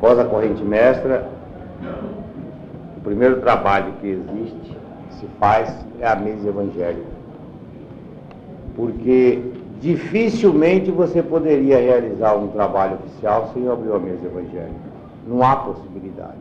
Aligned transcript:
Após 0.00 0.16
a 0.16 0.24
corrente 0.24 0.62
mestra, 0.62 1.28
o 2.96 3.00
primeiro 3.00 3.40
trabalho 3.40 3.94
que 4.00 4.06
existe, 4.06 4.76
que 5.08 5.14
se 5.16 5.26
faz, 5.40 5.74
é 5.98 6.06
a 6.06 6.14
mesa 6.14 6.50
evangélica. 6.50 7.08
Porque 8.76 9.42
dificilmente 9.80 10.92
você 10.92 11.20
poderia 11.20 11.78
realizar 11.78 12.36
um 12.36 12.46
trabalho 12.46 12.94
oficial 12.94 13.50
sem 13.52 13.68
abrir 13.68 13.88
uma 13.88 13.98
mesa 13.98 14.24
evangélica. 14.24 14.70
Não 15.26 15.42
há 15.42 15.56
possibilidade. 15.56 16.38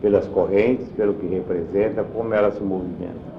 Pelas 0.00 0.26
correntes, 0.28 0.88
pelo 0.96 1.12
que 1.12 1.26
representa, 1.26 2.02
como 2.04 2.32
ela 2.32 2.50
se 2.52 2.62
movimenta. 2.62 3.34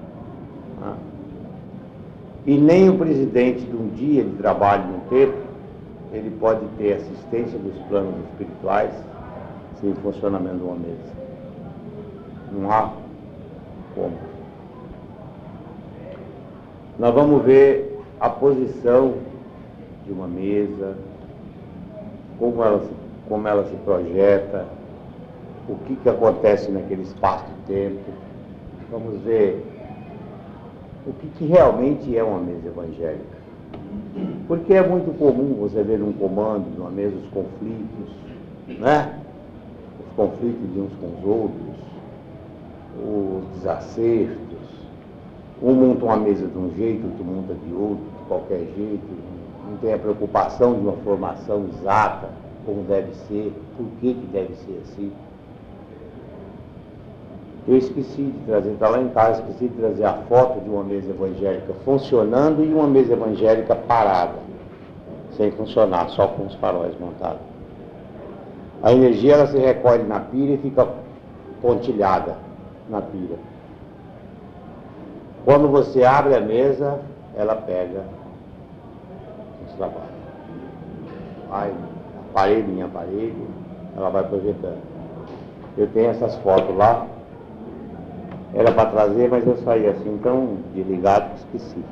E 2.46 2.56
nem 2.56 2.88
o 2.92 3.00
presidente 3.00 3.62
de 3.62 3.76
um 3.76 3.88
dia 3.96 4.24
de 4.24 4.36
trabalho 4.36 4.84
no 4.84 5.00
tempo 5.10 5.45
ele 6.16 6.36
pode 6.40 6.66
ter 6.78 6.94
assistência 6.94 7.60
dos 7.60 7.76
planos 7.88 8.14
espirituais 8.32 8.92
sem 9.82 9.94
funcionamento 9.96 10.58
de 10.58 10.64
uma 10.64 10.76
mesa. 10.76 11.14
Não 12.52 12.72
há 12.72 12.94
como. 13.94 14.18
Nós 16.98 17.14
vamos 17.14 17.44
ver 17.44 18.00
a 18.20 18.30
posição 18.30 19.16
de 20.06 20.14
uma 20.14 20.28
mesa, 20.28 20.96
como 22.40 22.64
ela 22.64 22.80
se, 22.80 22.90
como 23.28 23.48
ela 23.48 23.66
se 23.66 23.76
projeta, 23.78 24.66
o 25.68 25.76
que, 25.86 25.96
que 25.98 26.10
acontece 26.10 26.72
naquele 26.72 27.02
espaço 27.04 27.46
de 27.46 27.74
tempo. 27.74 28.12
Vamos 28.90 29.20
ver 29.24 29.66
o 31.06 31.14
que, 31.14 31.28
que 31.38 31.46
realmente 31.46 32.18
é 32.18 32.24
uma 32.24 32.40
mesa 32.40 32.68
evangélica. 32.68 33.36
Porque 34.48 34.74
é 34.74 34.88
muito 34.88 35.18
comum 35.18 35.56
você 35.60 35.82
ver 35.82 35.98
num 35.98 36.14
comando, 36.14 36.66
numa 36.78 36.92
mesa, 36.92 37.16
os 37.16 37.30
conflitos, 37.30 38.14
né? 38.80 39.20
Os 40.00 40.16
conflitos 40.16 40.74
de 40.74 40.80
uns 40.80 40.92
com 41.00 41.08
os 41.08 41.26
outros, 41.26 41.76
os 43.04 43.58
desacertos. 43.58 44.56
Um 45.62 45.74
monta 45.74 46.06
uma 46.06 46.18
mesa 46.18 46.46
de 46.46 46.58
um 46.58 46.72
jeito, 46.76 47.08
outro 47.08 47.26
monta 47.26 47.54
de 47.54 47.74
outro, 47.74 48.04
de 48.20 48.28
qualquer 48.28 48.60
jeito. 48.76 49.36
Não 49.68 49.78
tem 49.78 49.94
a 49.94 49.98
preocupação 49.98 50.76
de 50.76 50.82
uma 50.82 50.98
formação 50.98 51.66
exata, 51.74 52.30
como 52.66 52.84
deve 52.84 53.16
ser, 53.28 53.52
por 53.76 53.88
que, 54.00 54.14
que 54.14 54.28
deve 54.32 54.54
ser 54.56 54.82
assim. 54.84 55.12
Eu 57.68 57.78
esqueci 57.78 58.22
de 58.22 58.46
trazer, 58.46 58.74
está 58.74 58.90
lá 58.90 59.02
em 59.02 59.10
casa, 59.10 59.42
esqueci 59.42 59.68
de 59.70 59.76
trazer 59.78 60.06
a 60.06 60.14
foto 60.30 60.60
de 60.60 60.70
uma 60.70 60.84
mesa 60.84 61.10
evangélica 61.10 61.74
funcionando 61.84 62.64
e 62.64 62.72
uma 62.72 62.86
mesa 62.86 63.14
evangélica 63.14 63.76
parada, 63.76 64.45
sem 65.38 65.52
funcionar, 65.52 66.10
só 66.10 66.28
com 66.28 66.46
os 66.46 66.56
faróis 66.56 66.98
montados. 67.00 67.42
A 68.82 68.92
energia 68.92 69.34
ela 69.34 69.48
se 69.48 69.58
recolhe 69.58 70.04
na 70.04 70.20
pira 70.20 70.54
e 70.54 70.58
fica 70.58 70.88
pontilhada 71.62 72.38
na 72.90 73.02
pira. 73.02 73.36
Quando 75.44 75.68
você 75.68 76.04
abre 76.04 76.36
a 76.36 76.42
mesa, 76.42 77.00
ela 77.36 77.56
pega 77.56 78.04
os 79.66 79.74
trabalhos. 79.74 80.06
Vai 81.50 81.74
aparelho 82.32 82.74
em 82.74 82.82
aparelho, 82.82 83.48
ela 83.96 84.10
vai 84.10 84.24
projetando. 84.28 84.82
Eu 85.78 85.88
tenho 85.88 86.10
essas 86.10 86.36
fotos 86.38 86.76
lá, 86.76 87.08
era 88.54 88.72
para 88.72 88.90
trazer, 88.90 89.30
mas 89.30 89.46
eu 89.46 89.58
saí 89.58 89.88
assim 89.88 90.20
tão 90.22 90.58
desligado 90.74 91.30
que 91.30 91.58
esqueci. 91.58 91.84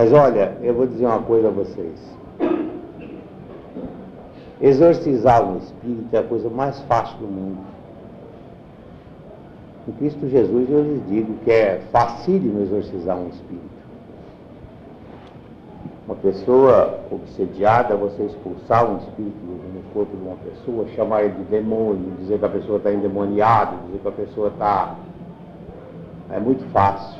Mas 0.00 0.14
olha, 0.14 0.56
eu 0.62 0.72
vou 0.72 0.86
dizer 0.86 1.04
uma 1.04 1.20
coisa 1.20 1.48
a 1.48 1.50
vocês. 1.50 2.00
Exorcizar 4.58 5.46
um 5.46 5.58
espírito 5.58 6.08
é 6.14 6.20
a 6.20 6.22
coisa 6.22 6.48
mais 6.48 6.80
fácil 6.84 7.18
do 7.18 7.26
mundo. 7.26 7.58
Em 9.86 9.92
Cristo 9.92 10.26
Jesus 10.26 10.70
eu 10.70 10.82
lhes 10.84 11.06
digo 11.06 11.34
que 11.44 11.50
é 11.50 11.82
facílimo 11.92 12.62
exorcizar 12.62 13.14
um 13.14 13.28
espírito. 13.28 13.68
Uma 16.06 16.16
pessoa 16.16 16.98
obsediada, 17.10 17.94
você 17.94 18.22
expulsar 18.22 18.90
um 18.90 18.96
espírito 19.00 19.36
no 19.36 19.82
corpo 19.92 20.16
de 20.16 20.22
uma 20.22 20.36
pessoa, 20.36 20.88
chamar 20.96 21.24
ele 21.24 21.34
de 21.34 21.44
demônio, 21.50 22.10
dizer 22.20 22.38
que 22.38 22.46
a 22.46 22.48
pessoa 22.48 22.78
está 22.78 22.90
endemoniada, 22.90 23.76
dizer 23.88 23.98
que 23.98 24.08
a 24.08 24.12
pessoa 24.12 24.48
está. 24.48 24.94
É 26.30 26.40
muito 26.40 26.64
fácil. 26.72 27.19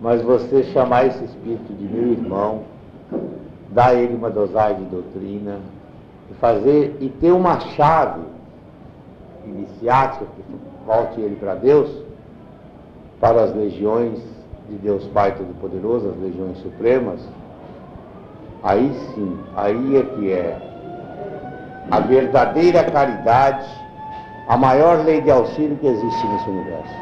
Mas 0.00 0.22
você 0.22 0.64
chamar 0.64 1.06
esse 1.06 1.24
espírito 1.24 1.72
de 1.72 1.84
meu 1.84 2.12
irmão, 2.12 2.62
dar 3.70 3.94
ele 3.94 4.14
uma 4.14 4.30
dosagem 4.30 4.84
de 4.84 4.90
doutrina, 4.90 5.58
e 6.30 6.34
fazer 6.34 6.96
e 7.00 7.08
ter 7.08 7.32
uma 7.32 7.58
chave 7.60 8.20
iniciática 9.44 10.24
que 10.24 10.42
volte 10.86 11.20
ele 11.20 11.36
para 11.36 11.54
Deus, 11.54 11.90
para 13.20 13.44
as 13.44 13.54
legiões 13.54 14.18
de 14.68 14.76
Deus 14.76 15.04
Pai 15.06 15.34
Todo-Poderoso, 15.34 16.10
as 16.10 16.22
legiões 16.22 16.58
supremas, 16.58 17.20
aí 18.62 18.92
sim, 19.14 19.38
aí 19.56 19.96
é 19.96 20.02
que 20.02 20.32
é 20.32 20.68
a 21.90 22.00
verdadeira 22.00 22.84
caridade, 22.84 23.66
a 24.46 24.56
maior 24.56 25.04
lei 25.04 25.20
de 25.20 25.30
auxílio 25.30 25.76
que 25.76 25.86
existe 25.86 26.26
nesse 26.26 26.50
universo. 26.50 26.94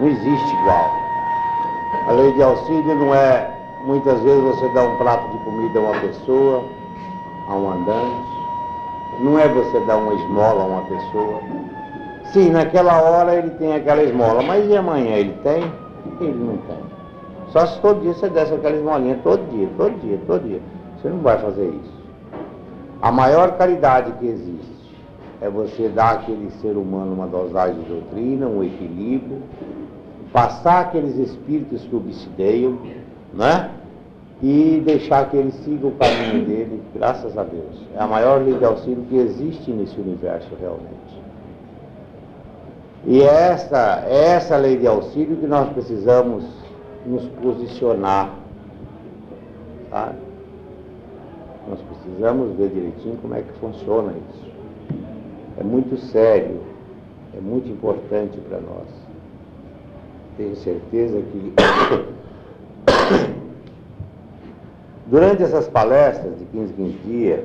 Não 0.00 0.08
existe 0.08 0.54
igual. 0.56 1.01
A 2.08 2.12
lei 2.12 2.32
de 2.32 2.42
auxílio 2.42 2.94
não 2.96 3.14
é, 3.14 3.50
muitas 3.84 4.20
vezes 4.20 4.42
você 4.42 4.68
dá 4.70 4.82
um 4.82 4.96
prato 4.96 5.30
de 5.30 5.44
comida 5.44 5.78
a 5.78 5.82
uma 5.82 6.00
pessoa, 6.00 6.64
a 7.48 7.54
um 7.54 7.70
andante, 7.70 8.32
não 9.20 9.38
é 9.38 9.46
você 9.48 9.80
dar 9.86 9.96
uma 9.98 10.14
esmola 10.14 10.62
a 10.62 10.66
uma 10.66 10.82
pessoa. 10.82 11.40
Sim, 12.32 12.50
naquela 12.50 13.00
hora 13.00 13.34
ele 13.34 13.50
tem 13.50 13.74
aquela 13.74 14.02
esmola, 14.02 14.42
mas 14.42 14.68
e 14.68 14.76
amanhã 14.76 15.16
ele 15.16 15.34
tem? 15.42 15.62
Ele 16.20 16.44
não 16.44 16.56
tem. 16.56 16.82
Só 17.48 17.66
se 17.66 17.80
todo 17.80 18.00
dia 18.00 18.14
você 18.14 18.28
desse 18.30 18.54
aquela 18.54 18.76
esmolinha, 18.76 19.20
todo 19.22 19.46
dia, 19.50 19.68
todo 19.76 20.00
dia, 20.00 20.18
todo 20.26 20.42
dia. 20.42 20.60
Você 20.96 21.08
não 21.08 21.18
vai 21.18 21.38
fazer 21.38 21.68
isso. 21.68 22.02
A 23.02 23.12
maior 23.12 23.58
caridade 23.58 24.12
que 24.12 24.26
existe 24.26 24.96
é 25.42 25.50
você 25.50 25.88
dar 25.88 26.12
àquele 26.12 26.50
ser 26.62 26.76
humano 26.76 27.12
uma 27.12 27.26
dosagem 27.26 27.82
de 27.82 27.88
doutrina, 27.88 28.46
um 28.46 28.62
equilíbrio, 28.62 29.42
passar 30.32 30.80
aqueles 30.80 31.16
espíritos 31.18 31.82
que 31.82 31.94
obsideiam, 31.94 32.78
né? 33.32 33.70
E 34.42 34.82
deixar 34.84 35.30
que 35.30 35.36
ele 35.36 35.52
siga 35.52 35.86
o 35.86 35.92
caminho 35.92 36.44
dele, 36.44 36.82
graças 36.94 37.36
a 37.38 37.44
Deus. 37.44 37.80
É 37.94 38.02
a 38.02 38.06
maior 38.06 38.42
lei 38.42 38.58
de 38.58 38.64
auxílio 38.64 39.04
que 39.08 39.16
existe 39.16 39.70
nesse 39.70 40.00
universo 40.00 40.48
realmente. 40.60 41.22
E 43.06 43.20
é 43.20 43.50
essa, 43.50 44.04
é 44.06 44.26
essa 44.34 44.56
lei 44.56 44.76
de 44.76 44.86
auxílio 44.86 45.36
que 45.36 45.46
nós 45.46 45.68
precisamos 45.70 46.44
nos 47.06 47.24
posicionar. 47.42 48.30
Sabe? 49.90 50.18
Nós 51.68 51.78
precisamos 51.80 52.56
ver 52.56 52.70
direitinho 52.70 53.16
como 53.20 53.34
é 53.34 53.42
que 53.42 53.52
funciona 53.60 54.12
isso. 54.12 54.52
É 55.58 55.62
muito 55.62 55.96
sério, 55.96 56.60
é 57.36 57.40
muito 57.40 57.68
importante 57.68 58.38
para 58.48 58.58
nós. 58.58 58.88
Tenho 60.36 60.56
certeza 60.56 61.20
que 61.20 61.52
durante 65.06 65.42
essas 65.42 65.68
palestras 65.68 66.38
de 66.38 66.44
15, 66.46 66.72
15 66.72 66.92
dias, 67.04 67.44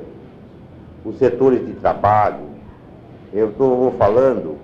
os 1.04 1.18
setores 1.18 1.66
de 1.66 1.74
trabalho, 1.74 2.46
eu 3.32 3.50
estou 3.50 3.92
falando 3.92 4.56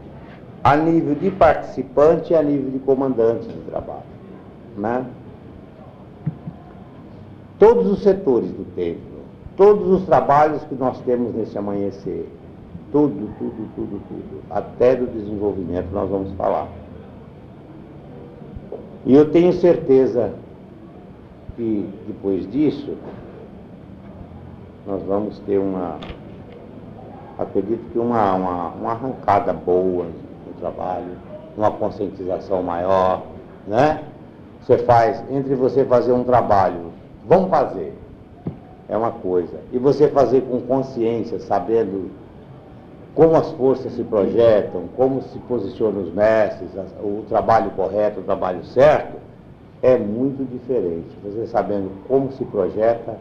a 0.63 0.77
nível 0.77 1.15
de 1.15 1.31
participante 1.31 2.33
e 2.33 2.37
a 2.37 2.43
nível 2.43 2.71
de 2.71 2.79
comandante 2.79 3.49
de 3.49 3.61
trabalho 3.71 4.15
né? 4.77 5.05
todos 7.59 7.87
os 7.87 8.03
setores 8.03 8.51
do 8.51 8.65
templo, 8.75 9.23
todos 9.57 9.89
os 9.89 10.07
trabalhos 10.07 10.63
que 10.65 10.75
nós 10.75 11.01
temos 11.03 11.35
nesse 11.35 11.57
amanhecer, 11.57 12.29
tudo, 12.91 13.31
tudo, 13.39 13.69
tudo, 13.75 14.01
tudo, 14.09 14.43
até 14.51 14.97
do 14.97 15.07
desenvolvimento 15.07 15.91
nós 15.93 16.11
vamos 16.11 16.33
falar. 16.35 16.69
E 19.07 19.15
eu 19.15 19.31
tenho 19.31 19.53
certeza 19.53 20.33
que 21.57 21.89
depois 22.07 22.51
disso 22.51 22.97
nós 24.87 25.03
vamos 25.03 25.39
ter 25.41 25.59
uma, 25.59 25.99
acredito 27.39 27.91
que 27.93 27.99
uma, 27.99 28.35
uma, 28.35 28.69
uma 28.69 28.93
arrancada 28.93 29.53
boa 29.53 30.07
no 30.47 30.53
trabalho, 30.59 31.17
uma 31.57 31.71
conscientização 31.71 32.63
maior, 32.63 33.23
né? 33.67 34.05
você 34.63 34.79
faz 34.79 35.23
entre 35.31 35.55
você 35.55 35.85
fazer 35.85 36.13
um 36.13 36.25
trabalho, 36.25 36.93
vamos 37.27 37.51
fazer, 37.51 37.93
é 38.89 38.97
uma 38.97 39.11
coisa, 39.11 39.59
e 39.71 39.79
você 39.79 40.09
fazer 40.09 40.43
com 40.43 40.61
consciência, 40.63 41.39
sabendo 41.41 42.11
como 43.15 43.37
as 43.37 43.51
forças 43.53 43.93
se 43.93 44.03
projetam, 44.03 44.89
como 44.97 45.23
se 45.23 45.39
posicionam 45.41 46.03
os 46.03 46.13
mestres, 46.13 46.71
o 47.01 47.25
trabalho 47.29 47.71
correto, 47.73 48.21
o 48.21 48.25
trabalho 48.25 48.65
certo, 48.65 49.19
é 49.83 49.97
muito 49.97 50.45
diferente. 50.51 51.17
Você 51.23 51.47
sabendo 51.47 51.91
como 52.09 52.33
se 52.33 52.45
projeta 52.45 53.17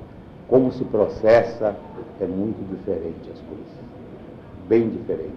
como 0.48 0.72
se 0.72 0.84
processa, 0.86 1.76
é 2.22 2.26
muito 2.26 2.64
diferente 2.70 3.30
as 3.32 3.40
coisas. 3.40 3.74
Bem 4.68 4.90
diferente. 4.90 5.34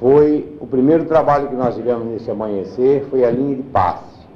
Foi 0.00 0.56
o 0.60 0.66
primeiro 0.66 1.04
trabalho 1.04 1.48
que 1.48 1.54
nós 1.54 1.74
tivemos 1.74 2.06
nesse 2.06 2.30
amanhecer, 2.30 3.06
foi 3.08 3.24
a 3.24 3.30
linha 3.30 3.56
de 3.56 3.62
passe. 3.62 4.26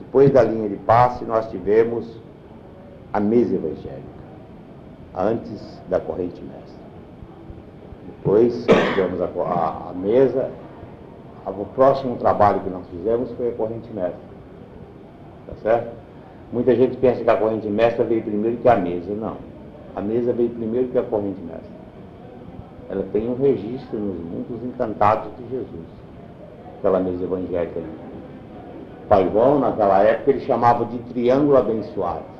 Depois 0.00 0.30
da 0.30 0.42
linha 0.42 0.68
de 0.68 0.76
passe, 0.76 1.24
nós 1.24 1.48
tivemos 1.50 2.20
a 3.12 3.20
mesa 3.20 3.54
evangélica, 3.54 4.02
antes 5.16 5.80
da 5.88 6.00
corrente 6.00 6.42
mestra. 6.42 6.77
Depois 8.18 8.66
tivemos 8.66 9.20
a, 9.20 9.26
a, 9.26 9.90
a 9.90 9.92
mesa, 9.94 10.50
o 11.46 11.64
próximo 11.74 12.16
trabalho 12.16 12.60
que 12.60 12.70
nós 12.70 12.86
fizemos 12.88 13.30
foi 13.32 13.48
a 13.48 13.52
corrente 13.52 13.90
mestra. 13.92 14.28
Tá 15.46 15.54
certo? 15.62 15.96
Muita 16.52 16.74
gente 16.74 16.96
pensa 16.96 17.22
que 17.22 17.30
a 17.30 17.36
corrente 17.36 17.66
mestra 17.68 18.04
veio 18.04 18.22
primeiro 18.22 18.56
que 18.58 18.68
a 18.68 18.76
mesa. 18.76 19.12
Não. 19.14 19.36
A 19.96 20.00
mesa 20.00 20.32
veio 20.32 20.50
primeiro 20.50 20.88
que 20.88 20.98
a 20.98 21.02
corrente 21.02 21.40
mestra. 21.40 21.78
Ela 22.90 23.04
tem 23.12 23.28
um 23.28 23.34
registro 23.34 23.98
nos 23.98 24.18
mundos 24.18 24.64
encantados 24.64 25.30
de 25.36 25.50
Jesus. 25.50 25.86
Aquela 26.78 27.00
mesa 27.00 27.24
evangélica 27.24 27.78
ali. 27.78 27.88
Pai 29.08 29.30
João, 29.32 29.58
naquela 29.58 30.02
época, 30.02 30.30
ele 30.30 30.40
chamava 30.40 30.84
de 30.84 30.98
triângulo 31.10 31.56
abençoado. 31.56 32.37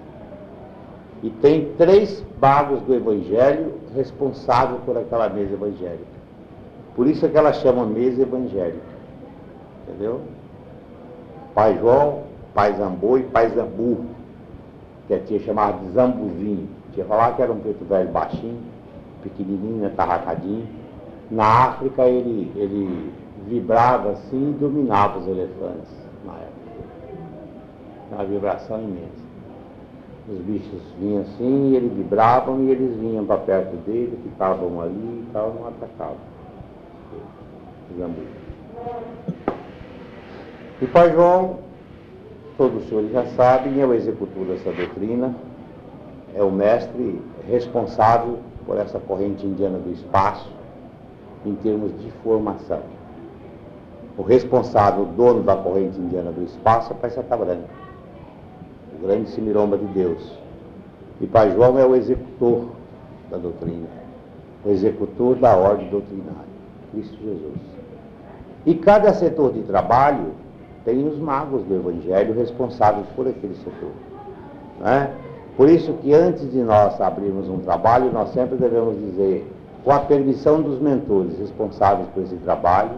E 1.23 1.31
tem 1.31 1.73
três 1.77 2.25
bagos 2.39 2.81
do 2.83 2.95
Evangelho 2.95 3.75
responsáveis 3.95 4.81
por 4.85 4.97
aquela 4.97 5.29
mesa 5.29 5.55
evangélica. 5.55 6.19
Por 6.95 7.07
isso 7.07 7.27
é 7.27 7.29
que 7.29 7.37
ela 7.37 7.53
chama 7.53 7.85
mesa 7.87 8.23
evangélica. 8.23 8.79
Entendeu? 9.87 10.21
Pai 11.55 11.77
João, 11.79 12.23
Pai 12.55 12.73
Zambu 12.75 13.19
e 13.19 13.23
Pai 13.25 13.49
Zambu, 13.51 14.05
que 15.07 15.15
a 15.15 15.19
tia 15.19 15.41
chamava 15.41 15.79
de 15.79 15.93
Zambuzinho. 15.93 16.69
Tinha 16.93 17.07
falar 17.07 17.35
que 17.35 17.43
era 17.43 17.53
um 17.53 17.59
preto 17.59 17.85
velho 17.85 18.11
baixinho, 18.11 18.61
pequenininho, 19.23 19.87
atarracadinho. 19.87 20.67
Na 21.31 21.69
África 21.69 22.05
ele, 22.05 22.53
ele 22.57 23.13
vibrava 23.47 24.11
assim 24.11 24.51
e 24.51 24.59
dominava 24.59 25.19
os 25.19 25.27
elefantes 25.27 25.91
na 26.25 26.33
época. 26.33 27.19
Uma 28.13 28.25
vibração 28.25 28.81
imensa. 28.81 29.28
Os 30.31 30.39
bichos 30.41 30.83
vinham 31.01 31.23
assim, 31.23 31.71
e 31.71 31.77
eles 31.77 31.93
vibravam 31.93 32.63
e 32.65 32.71
eles 32.71 32.97
vinham 32.97 33.25
para 33.25 33.39
perto 33.39 33.77
dele, 33.87 34.19
ficavam 34.23 34.81
ali 34.81 34.93
e 34.93 35.29
tal, 35.33 35.55
não 35.55 35.69
atacavam. 35.69 36.17
E 40.81 40.87
Pai 40.87 41.13
João 41.13 41.69
todos 42.59 42.83
os 42.83 42.89
senhores 42.89 43.13
já 43.13 43.25
sabem, 43.37 43.81
é 43.81 43.87
o 43.87 43.95
executor 43.95 44.45
dessa 44.47 44.73
doutrina, 44.73 45.33
é 46.35 46.43
o 46.43 46.51
mestre 46.51 47.23
responsável 47.49 48.41
por 48.67 48.77
essa 48.77 48.99
corrente 48.99 49.47
indiana 49.47 49.79
do 49.79 49.93
espaço 49.93 50.51
em 51.47 51.55
termos 51.55 51.97
de 52.01 52.11
formação. 52.25 52.81
O 54.19 54.23
responsável, 54.23 55.05
o 55.05 55.07
dono 55.07 55.45
da 55.45 55.55
corrente 55.55 55.99
indiana 55.99 56.33
do 56.33 56.43
espaço 56.43 56.93
é 56.93 56.97
Pai 56.97 57.11
Sata 57.11 57.37
Branca, 57.37 57.69
o 58.99 59.07
grande 59.07 59.31
Simiromba 59.31 59.79
de 59.79 59.87
Deus. 59.87 60.39
E 61.21 61.27
Pai 61.27 61.51
João 61.53 61.79
é 61.79 61.87
o 61.87 61.95
executor 61.95 62.67
da 63.31 63.37
doutrina, 63.37 63.89
o 64.65 64.71
executor 64.71 65.37
da 65.37 65.57
ordem 65.57 65.89
doutrinária, 65.89 66.49
Cristo 66.93 67.17
Jesus. 67.23 67.59
E 68.67 68.75
cada 68.75 69.13
setor 69.15 69.53
de 69.53 69.63
trabalho 69.63 70.33
tem 70.85 71.07
os 71.07 71.19
magos 71.19 71.63
do 71.65 71.75
Evangelho 71.75 72.35
responsáveis 72.35 73.07
por 73.15 73.27
aquele 73.27 73.55
setor. 73.57 73.91
Né? 74.81 75.13
Por 75.57 75.69
isso 75.69 75.93
que 75.95 76.15
antes 76.15 76.51
de 76.51 76.59
nós 76.59 77.01
abrirmos 77.01 77.49
um 77.49 77.59
trabalho, 77.59 78.13
nós 78.13 78.33
sempre 78.33 78.57
devemos 78.57 78.97
dizer, 78.99 79.51
com 79.85 79.91
a 79.91 79.99
permissão 80.01 80.63
dos 80.63 80.81
mentores 80.81 81.39
responsáveis 81.39 82.09
por 82.15 82.23
esse 82.23 82.37
trabalho, 82.37 82.93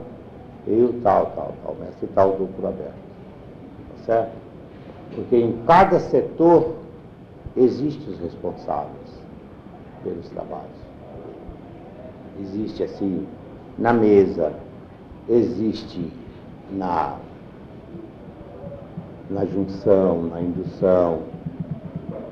eu 0.67 0.94
tal, 1.03 1.32
tal, 1.35 1.55
tal, 1.64 1.76
mestre 1.81 2.06
tal, 2.14 2.32
por 2.32 2.67
aberto. 2.67 2.93
Tá 2.93 4.05
certo? 4.05 4.50
Porque 5.14 5.36
em 5.36 5.52
cada 5.66 5.98
setor 5.98 6.76
existem 7.56 8.12
os 8.12 8.20
responsáveis 8.20 9.20
pelos 10.02 10.28
trabalhos. 10.30 10.80
Existe 12.40 12.82
assim 12.82 13.26
na 13.78 13.92
mesa, 13.92 14.52
existe 15.28 16.12
na 16.72 17.16
na 19.28 19.44
junção, 19.44 20.24
na 20.24 20.40
indução, 20.40 21.20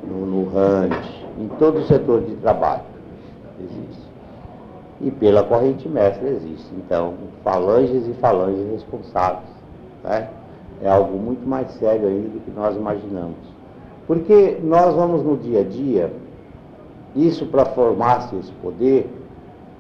no, 0.03 0.27
no 0.27 0.51
range, 0.51 1.27
em 1.39 1.47
todo 1.59 1.79
o 1.79 1.87
setor 1.87 2.23
de 2.23 2.35
trabalho 2.37 2.83
existe. 3.61 4.09
E 5.01 5.11
pela 5.11 5.45
corrente 5.45 5.89
mestra 5.89 6.29
existe. 6.29 6.75
Então, 6.75 7.15
falanges 7.45 8.07
e 8.07 8.13
falanges 8.15 8.69
responsáveis. 8.71 9.49
Né? 10.03 10.29
É 10.83 10.89
algo 10.89 11.19
muito 11.19 11.47
mais 11.49 11.71
sério 11.73 12.09
ainda 12.09 12.29
do 12.29 12.41
que 12.41 12.51
nós 12.51 12.77
imaginamos. 12.77 13.37
Porque 14.07 14.59
nós 14.63 14.95
vamos 14.95 15.23
no 15.23 15.37
dia 15.37 15.61
a 15.61 15.65
dia, 15.65 16.13
isso 17.15 17.47
para 17.47 17.65
formar-se 17.67 18.37
esse 18.37 18.53
poder, 18.63 19.11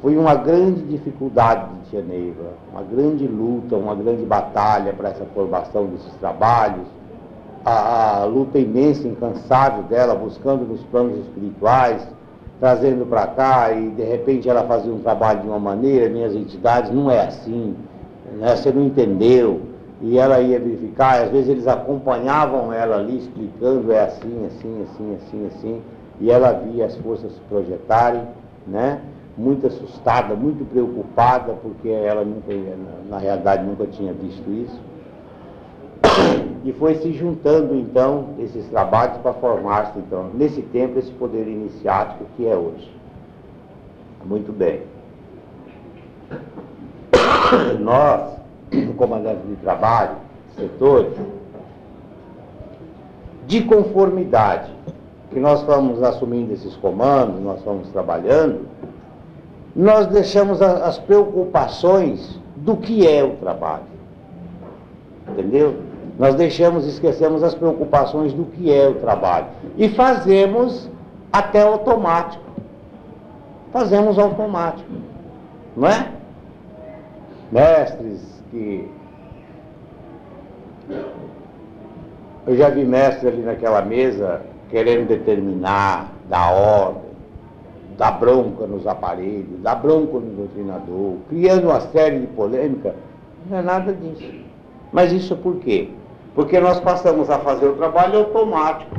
foi 0.02 0.16
uma 0.16 0.34
grande 0.34 0.82
dificuldade 0.82 1.66
de 1.74 1.90
Tia 1.90 2.02
Neiva, 2.02 2.52
uma 2.70 2.82
grande 2.82 3.26
luta, 3.26 3.76
uma 3.76 3.94
grande 3.94 4.24
batalha 4.24 4.92
para 4.92 5.08
essa 5.10 5.24
formação 5.34 5.86
desses 5.86 6.12
trabalhos, 6.14 6.86
a, 7.64 8.20
a 8.20 8.24
luta 8.24 8.58
imensa, 8.58 9.08
incansável 9.08 9.82
dela, 9.84 10.14
buscando 10.14 10.64
nos 10.64 10.80
planos 10.84 11.18
espirituais, 11.18 12.06
trazendo 12.60 13.06
para 13.06 13.26
cá 13.28 13.72
e 13.72 13.90
de 13.90 14.02
repente 14.02 14.48
ela 14.48 14.62
fazia 14.64 14.92
um 14.92 15.00
trabalho 15.00 15.42
de 15.42 15.48
uma 15.48 15.58
maneira, 15.58 16.08
minhas 16.08 16.34
entidades, 16.34 16.92
não 16.92 17.10
é 17.10 17.26
assim, 17.26 17.74
né? 18.36 18.56
você 18.56 18.70
não 18.72 18.84
entendeu. 18.84 19.60
E 20.00 20.16
ela 20.18 20.40
ia 20.40 20.60
verificar, 20.60 21.22
às 21.24 21.30
vezes 21.30 21.48
eles 21.48 21.66
acompanhavam 21.66 22.72
ela 22.72 22.96
ali, 22.96 23.18
explicando, 23.18 23.92
é 23.92 24.04
assim, 24.04 24.46
assim, 24.46 24.82
assim, 24.82 25.16
assim, 25.16 25.46
assim, 25.46 25.82
e 26.20 26.30
ela 26.30 26.52
via 26.52 26.86
as 26.86 26.96
forças 26.96 27.32
se 27.32 27.40
projetarem, 27.48 28.22
né? 28.66 29.00
muito 29.38 29.68
assustada, 29.68 30.34
muito 30.34 30.64
preocupada, 30.68 31.52
porque 31.62 31.88
ela 31.88 32.24
nunca, 32.24 32.52
na, 33.08 33.18
realidade 33.18 33.64
nunca 33.64 33.86
tinha 33.86 34.12
visto 34.12 34.50
isso. 34.50 34.80
E 36.64 36.72
foi 36.72 36.96
se 36.96 37.12
juntando 37.12 37.74
então 37.76 38.30
esses 38.40 38.66
trabalhos 38.68 39.16
para 39.18 39.32
formar-se 39.34 39.96
então, 40.00 40.28
nesse 40.34 40.60
tempo, 40.60 40.98
esse 40.98 41.10
poder 41.12 41.46
iniciático 41.46 42.24
que 42.36 42.46
é 42.46 42.56
hoje. 42.56 42.92
Muito 44.24 44.52
bem. 44.52 44.82
Nós, 47.78 48.37
comandantes 48.96 49.46
de 49.48 49.56
trabalho, 49.56 50.16
setores, 50.56 51.14
de 53.46 53.62
conformidade, 53.62 54.70
que 55.30 55.40
nós 55.40 55.62
fomos 55.62 56.02
assumindo 56.02 56.52
esses 56.52 56.76
comandos, 56.76 57.40
nós 57.40 57.62
fomos 57.62 57.88
trabalhando, 57.90 58.66
nós 59.74 60.06
deixamos 60.08 60.60
as 60.60 60.98
preocupações 60.98 62.38
do 62.56 62.76
que 62.76 63.06
é 63.06 63.22
o 63.22 63.36
trabalho. 63.36 63.84
Entendeu? 65.28 65.76
Nós 66.18 66.34
deixamos, 66.34 66.86
esquecemos 66.86 67.42
as 67.42 67.54
preocupações 67.54 68.32
do 68.32 68.44
que 68.44 68.72
é 68.72 68.88
o 68.88 68.94
trabalho. 68.94 69.46
E 69.76 69.88
fazemos 69.90 70.90
até 71.32 71.62
automático. 71.62 72.42
Fazemos 73.72 74.18
automático. 74.18 74.90
Não 75.76 75.86
é? 75.86 76.10
Mestres 77.52 78.37
que. 78.50 78.88
Eu 82.46 82.56
já 82.56 82.70
vi 82.70 82.84
mestres 82.84 83.32
ali 83.32 83.42
naquela 83.42 83.82
mesa 83.82 84.42
querendo 84.70 85.08
determinar, 85.08 86.12
dar 86.28 86.52
ordem, 86.52 87.02
dar 87.96 88.12
bronca 88.12 88.66
nos 88.66 88.86
aparelhos, 88.86 89.60
dar 89.60 89.76
bronca 89.76 90.14
no 90.14 90.30
doutrinador, 90.34 91.16
criando 91.28 91.64
uma 91.64 91.80
série 91.80 92.20
de 92.20 92.26
polêmica. 92.28 92.94
Não 93.48 93.58
é 93.58 93.62
nada 93.62 93.92
disso. 93.92 94.30
Mas 94.92 95.12
isso 95.12 95.36
por 95.36 95.56
quê? 95.56 95.90
Porque 96.34 96.58
nós 96.60 96.80
passamos 96.80 97.28
a 97.30 97.38
fazer 97.40 97.66
o 97.66 97.74
trabalho 97.74 98.20
automático. 98.20 98.96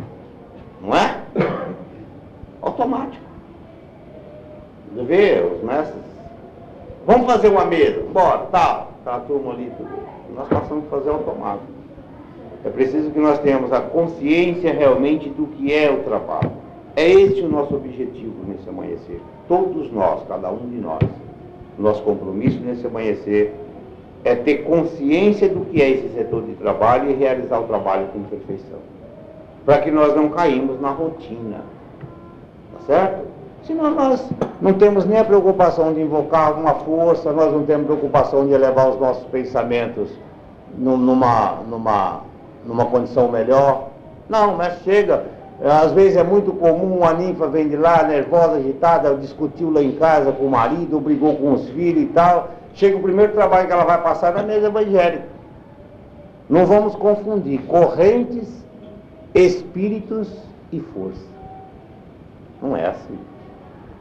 Não 0.81 0.95
é? 0.95 1.21
Automático. 2.61 3.23
Você 4.93 5.03
vê, 5.03 5.41
os 5.41 5.63
mestres. 5.63 6.03
Vamos 7.05 7.31
fazer 7.31 7.47
uma 7.49 7.65
mesa, 7.65 8.03
bora, 8.11 8.39
tá, 8.47 8.87
tá 8.98 8.98
a 9.15 9.19
turma 9.19 9.53
ali. 9.53 9.71
Nós 10.35 10.47
passamos 10.47 10.85
a 10.85 10.89
fazer 10.89 11.09
automático. 11.09 11.79
É 12.65 12.69
preciso 12.69 13.11
que 13.11 13.19
nós 13.19 13.39
tenhamos 13.39 13.71
a 13.71 13.79
consciência 13.79 14.73
realmente 14.73 15.29
do 15.29 15.47
que 15.47 15.73
é 15.73 15.89
o 15.89 16.03
trabalho. 16.03 16.51
É 16.95 17.09
esse 17.09 17.41
o 17.41 17.47
nosso 17.47 17.75
objetivo 17.75 18.35
nesse 18.47 18.67
amanhecer. 18.67 19.21
Todos 19.47 19.91
nós, 19.91 20.21
cada 20.27 20.51
um 20.51 20.69
de 20.69 20.77
nós. 20.77 20.99
Nosso 21.77 22.03
compromisso 22.03 22.59
nesse 22.59 22.85
amanhecer 22.85 23.53
é 24.25 24.35
ter 24.35 24.63
consciência 24.63 25.47
do 25.47 25.61
que 25.65 25.81
é 25.81 25.89
esse 25.89 26.09
setor 26.09 26.43
de 26.43 26.53
trabalho 26.55 27.09
e 27.09 27.13
realizar 27.13 27.59
o 27.59 27.63
trabalho 27.63 28.07
com 28.07 28.23
perfeição. 28.23 28.79
Para 29.65 29.79
que 29.79 29.91
nós 29.91 30.13
não 30.13 30.29
caímos 30.29 30.81
na 30.81 30.89
rotina. 30.89 31.61
certo? 32.85 33.28
Senão 33.63 33.91
nós 33.91 34.27
não 34.61 34.73
temos 34.73 35.05
nem 35.05 35.19
a 35.19 35.23
preocupação 35.23 35.93
de 35.93 36.01
invocar 36.01 36.47
alguma 36.47 36.73
força, 36.75 37.31
nós 37.31 37.53
não 37.53 37.63
temos 37.65 37.85
preocupação 37.85 38.47
de 38.47 38.53
elevar 38.53 38.89
os 38.89 38.99
nossos 38.99 39.25
pensamentos 39.25 40.09
numa, 40.77 41.57
numa, 41.67 42.21
numa 42.65 42.85
condição 42.85 43.29
melhor. 43.29 43.89
Não, 44.27 44.55
mas 44.55 44.81
chega. 44.83 45.25
Às 45.61 45.91
vezes 45.91 46.15
é 46.15 46.23
muito 46.23 46.53
comum 46.53 47.03
a 47.03 47.13
ninfa 47.13 47.47
vem 47.47 47.67
de 47.67 47.75
lá, 47.75 48.03
nervosa, 48.03 48.57
agitada, 48.57 49.13
discutiu 49.15 49.69
lá 49.71 49.81
em 49.81 49.91
casa 49.93 50.31
com 50.31 50.45
o 50.45 50.49
marido, 50.49 50.99
brigou 51.01 51.35
com 51.35 51.53
os 51.53 51.67
filhos 51.69 52.03
e 52.03 52.05
tal. 52.07 52.51
Chega 52.73 52.95
o 52.95 53.01
primeiro 53.01 53.33
trabalho 53.33 53.67
que 53.67 53.73
ela 53.73 53.83
vai 53.83 54.01
passar 54.01 54.33
na 54.33 54.41
mesa 54.41 54.67
evangélica. 54.67 55.25
Não 56.49 56.65
vamos 56.65 56.95
confundir 56.95 57.61
correntes, 57.63 58.47
espíritos 59.35 60.29
e 60.71 60.79
força. 60.79 61.27
Não 62.61 62.75
é 62.75 62.87
assim. 62.87 63.19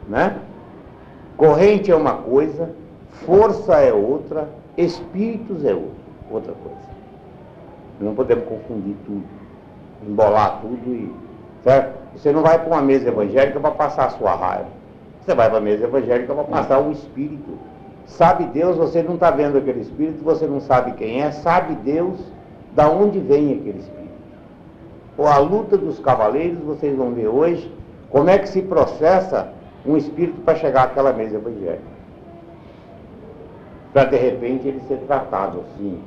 Né? 0.09 0.39
Corrente 1.37 1.91
é 1.93 1.95
uma 1.95 2.15
coisa, 2.15 2.71
força 3.27 3.75
é 3.75 3.93
outra, 3.93 4.49
espíritos 4.77 5.65
é 5.65 5.75
outra, 5.75 5.93
outra 6.31 6.53
coisa. 6.53 6.89
Não 8.01 8.15
podemos 8.15 8.45
confundir 8.45 8.97
tudo, 9.05 9.25
embolar 10.07 10.61
tudo 10.61 10.95
e. 10.95 11.13
Certo? 11.63 11.99
Você 12.17 12.33
não 12.33 12.43
vai 12.43 12.59
para 12.59 12.69
uma 12.69 12.81
mesa 12.81 13.09
evangélica 13.09 13.61
para 13.61 13.71
passar 13.73 14.07
a 14.07 14.11
sua 14.11 14.35
raiva. 14.35 14.69
Você 15.21 15.35
vai 15.35 15.49
para 15.49 15.59
a 15.59 15.61
mesa 15.61 15.85
evangélica 15.85 16.35
para 16.35 16.45
passar 16.45 16.81
o 16.81 16.91
espírito. 16.91 17.59
Sabe 18.07 18.45
Deus, 18.45 18.77
você 18.77 19.03
não 19.03 19.15
está 19.15 19.31
vendo 19.31 19.59
aquele 19.59 19.81
espírito, 19.81 20.25
você 20.25 20.47
não 20.47 20.61
sabe 20.61 20.93
quem 20.93 21.21
é, 21.23 21.31
sabe 21.31 21.75
Deus 21.75 22.19
da 22.75 22.89
onde 22.89 23.19
vem 23.19 23.53
aquele 23.53 23.81
espírito. 23.81 24.09
Ou 25.19 25.27
a 25.27 25.39
luta 25.39 25.77
dos 25.77 25.99
cavaleiros, 25.99 26.59
vocês 26.61 26.97
vão 26.97 27.13
ver 27.13 27.29
hoje, 27.29 27.71
como 28.09 28.31
é 28.31 28.39
que 28.39 28.49
se 28.49 28.63
processa 28.63 29.53
um 29.89 29.97
espírito 29.97 30.41
para 30.43 30.55
chegar 30.57 30.85
àquela 30.85 31.13
mesa 31.15 31.37
evangélica. 31.37 31.99
Para 33.93 34.05
de 34.05 34.17
repente 34.17 34.69
ele 34.69 34.81
ser 34.87 34.99
tratado 35.07 35.61
assim, 35.61 35.99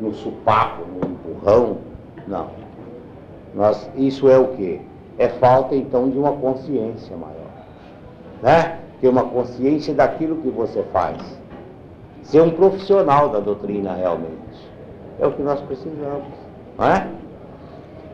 no 0.00 0.14
supapo, 0.14 0.82
no 0.86 1.10
empurrão. 1.10 1.78
Não. 2.28 2.46
Nós, 3.54 3.90
isso 3.96 4.28
é 4.28 4.38
o 4.38 4.48
quê? 4.48 4.80
É 5.18 5.28
falta 5.28 5.74
então 5.74 6.08
de 6.08 6.16
uma 6.16 6.32
consciência 6.32 7.16
maior. 7.16 7.34
Né? 8.40 8.78
Ter 9.00 9.08
uma 9.08 9.24
consciência 9.24 9.92
daquilo 9.92 10.36
que 10.36 10.48
você 10.48 10.84
faz. 10.92 11.18
Ser 12.22 12.40
um 12.40 12.50
profissional 12.50 13.30
da 13.30 13.40
doutrina 13.40 13.94
realmente. 13.94 14.38
É 15.18 15.26
o 15.26 15.32
que 15.32 15.42
nós 15.42 15.60
precisamos. 15.62 16.28
Não 16.78 16.86
é? 16.86 17.08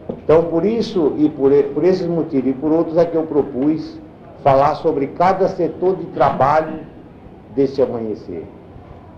Então, 0.09 0.45
por 0.45 0.65
isso 0.65 1.13
e 1.19 1.29
por, 1.29 1.53
por 1.75 1.85
esses 1.85 2.07
motivos 2.07 2.51
e 2.51 2.55
por 2.55 2.73
outros 2.73 2.97
é 2.97 3.05
que 3.05 3.15
eu 3.15 3.25
propus 3.25 3.99
falar 4.45 4.75
sobre 4.77 5.07
cada 5.09 5.49
setor 5.49 5.97
de 5.97 6.05
trabalho 6.09 6.81
desse 7.57 7.81
amanhecer. 7.81 8.47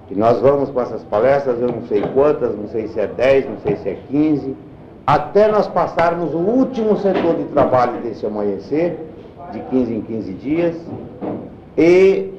E 0.09 0.15
nós 0.15 0.41
vamos 0.41 0.71
com 0.71 0.81
essas 0.81 1.03
palestras, 1.03 1.61
eu 1.61 1.67
não 1.67 1.83
sei 1.89 2.01
quantas, 2.15 2.57
não 2.57 2.69
sei 2.69 2.87
se 2.87 3.01
é 3.01 3.09
10, 3.09 3.51
não 3.51 3.59
sei 3.59 3.77
se 3.77 3.89
é 3.89 3.99
15, 4.09 4.57
até 5.05 5.49
nós 5.49 5.67
passarmos 5.67 6.33
o 6.33 6.39
último 6.39 6.97
setor 6.99 7.35
de 7.35 7.45
trabalho 7.47 8.01
desse 8.03 8.25
amanhecer, 8.25 9.01
de 9.53 9.59
15 9.59 9.95
em 9.95 10.01
15 10.01 10.33
dias, 10.35 10.77
e, 11.77 12.33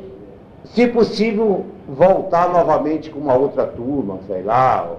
se 0.64 0.88
possível, 0.88 1.66
voltar 1.90 2.50
novamente 2.50 3.10
com 3.10 3.20
uma 3.20 3.36
outra 3.36 3.68
turma, 3.68 4.20
sei 4.28 4.44
lá, 4.44 4.90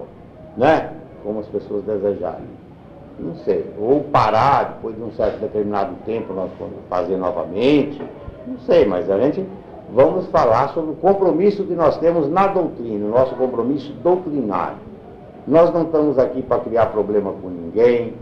né? 0.55 0.91
Como 1.23 1.39
as 1.39 1.47
pessoas 1.47 1.83
desejarem 1.83 2.58
não 3.19 3.35
sei, 3.43 3.65
ou 3.79 4.03
parar 4.05 4.75
depois 4.75 4.95
de 4.95 5.01
um 5.01 5.11
certo 5.11 5.39
determinado 5.39 5.95
tempo 6.05 6.33
nós 6.33 6.49
fazer 6.89 7.17
novamente, 7.17 8.01
não 8.47 8.57
sei, 8.59 8.85
mas 8.85 9.09
a 9.09 9.19
gente 9.19 9.45
vamos 9.93 10.27
falar 10.27 10.69
sobre 10.69 10.91
o 10.91 10.95
compromisso 10.95 11.63
que 11.63 11.73
nós 11.73 11.97
temos 11.97 12.29
na 12.29 12.47
doutrina, 12.47 13.05
o 13.05 13.09
nosso 13.09 13.35
compromisso 13.35 13.91
doutrinário. 14.03 14.77
Nós 15.47 15.73
não 15.73 15.83
estamos 15.83 16.19
aqui 16.19 16.41
para 16.41 16.59
criar 16.59 16.87
problema 16.87 17.33
com 17.41 17.49
ninguém, 17.49 18.13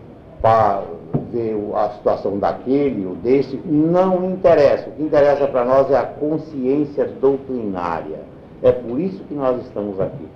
para 0.41 0.83
ver 1.31 1.57
a 1.75 1.89
situação 1.89 2.37
daquele 2.37 3.05
ou 3.05 3.15
desse, 3.15 3.57
não 3.65 4.31
interessa. 4.31 4.89
O 4.89 4.93
que 4.93 5.03
interessa 5.03 5.47
para 5.47 5.65
nós 5.65 5.91
é 5.91 5.97
a 5.97 6.03
consciência 6.03 7.05
doutrinária. 7.19 8.19
É 8.61 8.71
por 8.71 8.99
isso 8.99 9.23
que 9.25 9.33
nós 9.33 9.61
estamos 9.61 9.99
aqui. 9.99 10.27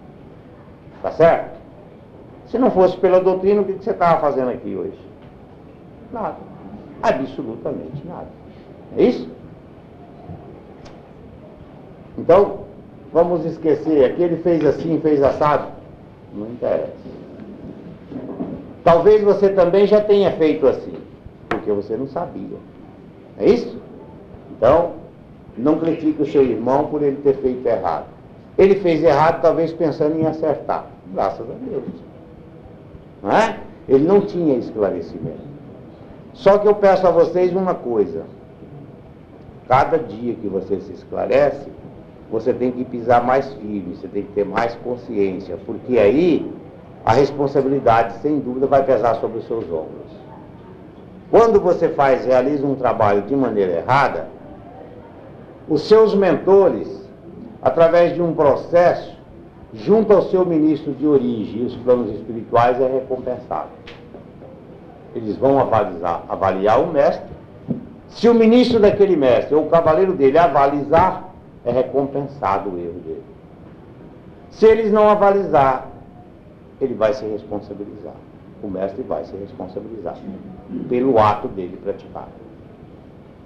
Tá 1.02 1.12
certo? 1.12 1.61
Se 2.52 2.58
não 2.58 2.70
fosse 2.70 2.98
pela 2.98 3.22
doutrina, 3.22 3.62
o 3.62 3.66
que 3.66 3.82
você 3.82 3.92
estava 3.92 4.20
fazendo 4.20 4.50
aqui 4.50 4.76
hoje? 4.76 5.00
Nada. 6.12 6.36
Absolutamente 7.02 8.06
nada. 8.06 8.28
É 8.98 9.04
isso? 9.04 9.30
Então, 12.18 12.66
vamos 13.14 13.46
esquecer, 13.46 14.04
aquele 14.04 14.36
fez 14.38 14.66
assim, 14.66 15.00
fez 15.00 15.24
assado. 15.24 15.70
Não 16.36 16.48
interessa. 16.48 16.92
Talvez 18.84 19.24
você 19.24 19.50
também 19.50 19.88
já 19.88 20.02
tenha 20.02 20.32
feito 20.34 20.68
assim, 20.68 20.96
porque 21.48 21.72
você 21.72 21.96
não 21.96 22.08
sabia. 22.08 22.58
É 23.40 23.46
isso? 23.46 23.80
Então, 24.52 24.92
não 25.58 25.80
critique 25.80 26.22
o 26.22 26.30
seu 26.30 26.44
irmão 26.44 26.88
por 26.88 27.02
ele 27.02 27.18
ter 27.24 27.38
feito 27.38 27.66
errado. 27.66 28.08
Ele 28.58 28.76
fez 28.76 29.02
errado, 29.02 29.42
talvez 29.42 29.72
pensando 29.72 30.20
em 30.20 30.26
acertar. 30.26 30.86
Graças 31.14 31.50
a 31.50 31.54
Deus. 31.54 32.11
Não 33.22 33.32
é? 33.32 33.60
Ele 33.88 34.06
não 34.06 34.22
tinha 34.22 34.58
esclarecimento. 34.58 35.52
Só 36.34 36.58
que 36.58 36.68
eu 36.68 36.76
peço 36.76 37.06
a 37.06 37.12
vocês 37.12 37.54
uma 37.54 37.76
coisa. 37.76 38.24
Cada 39.68 39.98
dia 39.98 40.34
que 40.34 40.48
você 40.48 40.80
se 40.80 40.94
esclarece, 40.94 41.68
você 42.32 42.54
tem 42.54 42.72
que 42.72 42.86
pisar 42.86 43.24
mais 43.24 43.54
firme, 43.54 43.96
você 43.96 44.08
tem 44.08 44.24
que 44.24 44.32
ter 44.32 44.46
mais 44.46 44.76
consciência, 44.76 45.58
porque 45.66 45.98
aí 45.98 46.52
a 47.06 47.14
responsabilidade, 47.14 48.16
sem 48.22 48.40
dúvida, 48.40 48.68
vai 48.68 48.84
pesar 48.84 49.16
sobre 49.16 49.40
os 49.40 49.48
seus 49.48 49.66
ombros. 49.66 50.12
Quando 51.30 51.60
você 51.60 51.90
faz, 51.90 52.26
realiza 52.26 52.66
um 52.66 52.76
trabalho 52.76 53.22
de 53.24 53.36
maneira 53.36 53.74
errada, 53.74 54.28
os 55.68 55.88
seus 55.88 56.14
mentores, 56.14 57.10
através 57.62 58.14
de 58.14 58.22
um 58.22 58.34
processo, 58.34 59.18
junto 59.74 60.14
ao 60.14 60.24
seu 60.24 60.46
ministro 60.46 60.94
de 60.94 61.08
origem 61.08 61.64
e 61.64 61.66
os 61.66 61.76
planos 61.78 62.14
espirituais 62.14 62.80
é 62.80 62.88
recompensado. 62.88 63.70
Eles 65.16 65.36
vão 65.38 65.60
avalizar, 65.60 66.24
avaliar 66.28 66.82
o 66.82 66.92
mestre. 66.92 67.30
Se 68.10 68.28
o 68.28 68.34
ministro 68.34 68.80
daquele 68.80 69.16
mestre 69.16 69.56
ou 69.56 69.66
o 69.66 69.70
cavaleiro 69.70 70.14
dele 70.14 70.38
avalizar, 70.38 71.30
é 71.66 71.72
recompensado 71.72 72.70
o 72.70 72.78
erro 72.78 73.00
dele. 73.06 73.24
Se 74.52 74.66
eles 74.66 74.92
não 74.92 75.08
avalizar, 75.10 75.88
ele 76.80 76.94
vai 76.94 77.14
se 77.14 77.26
responsabilizar. 77.26 78.14
O 78.62 78.68
mestre 78.68 79.04
vai 79.04 79.24
se 79.26 79.36
responsabilizar 79.36 80.16
pelo 80.90 81.18
ato 81.18 81.48
dele 81.48 81.80
praticado. 81.84 82.28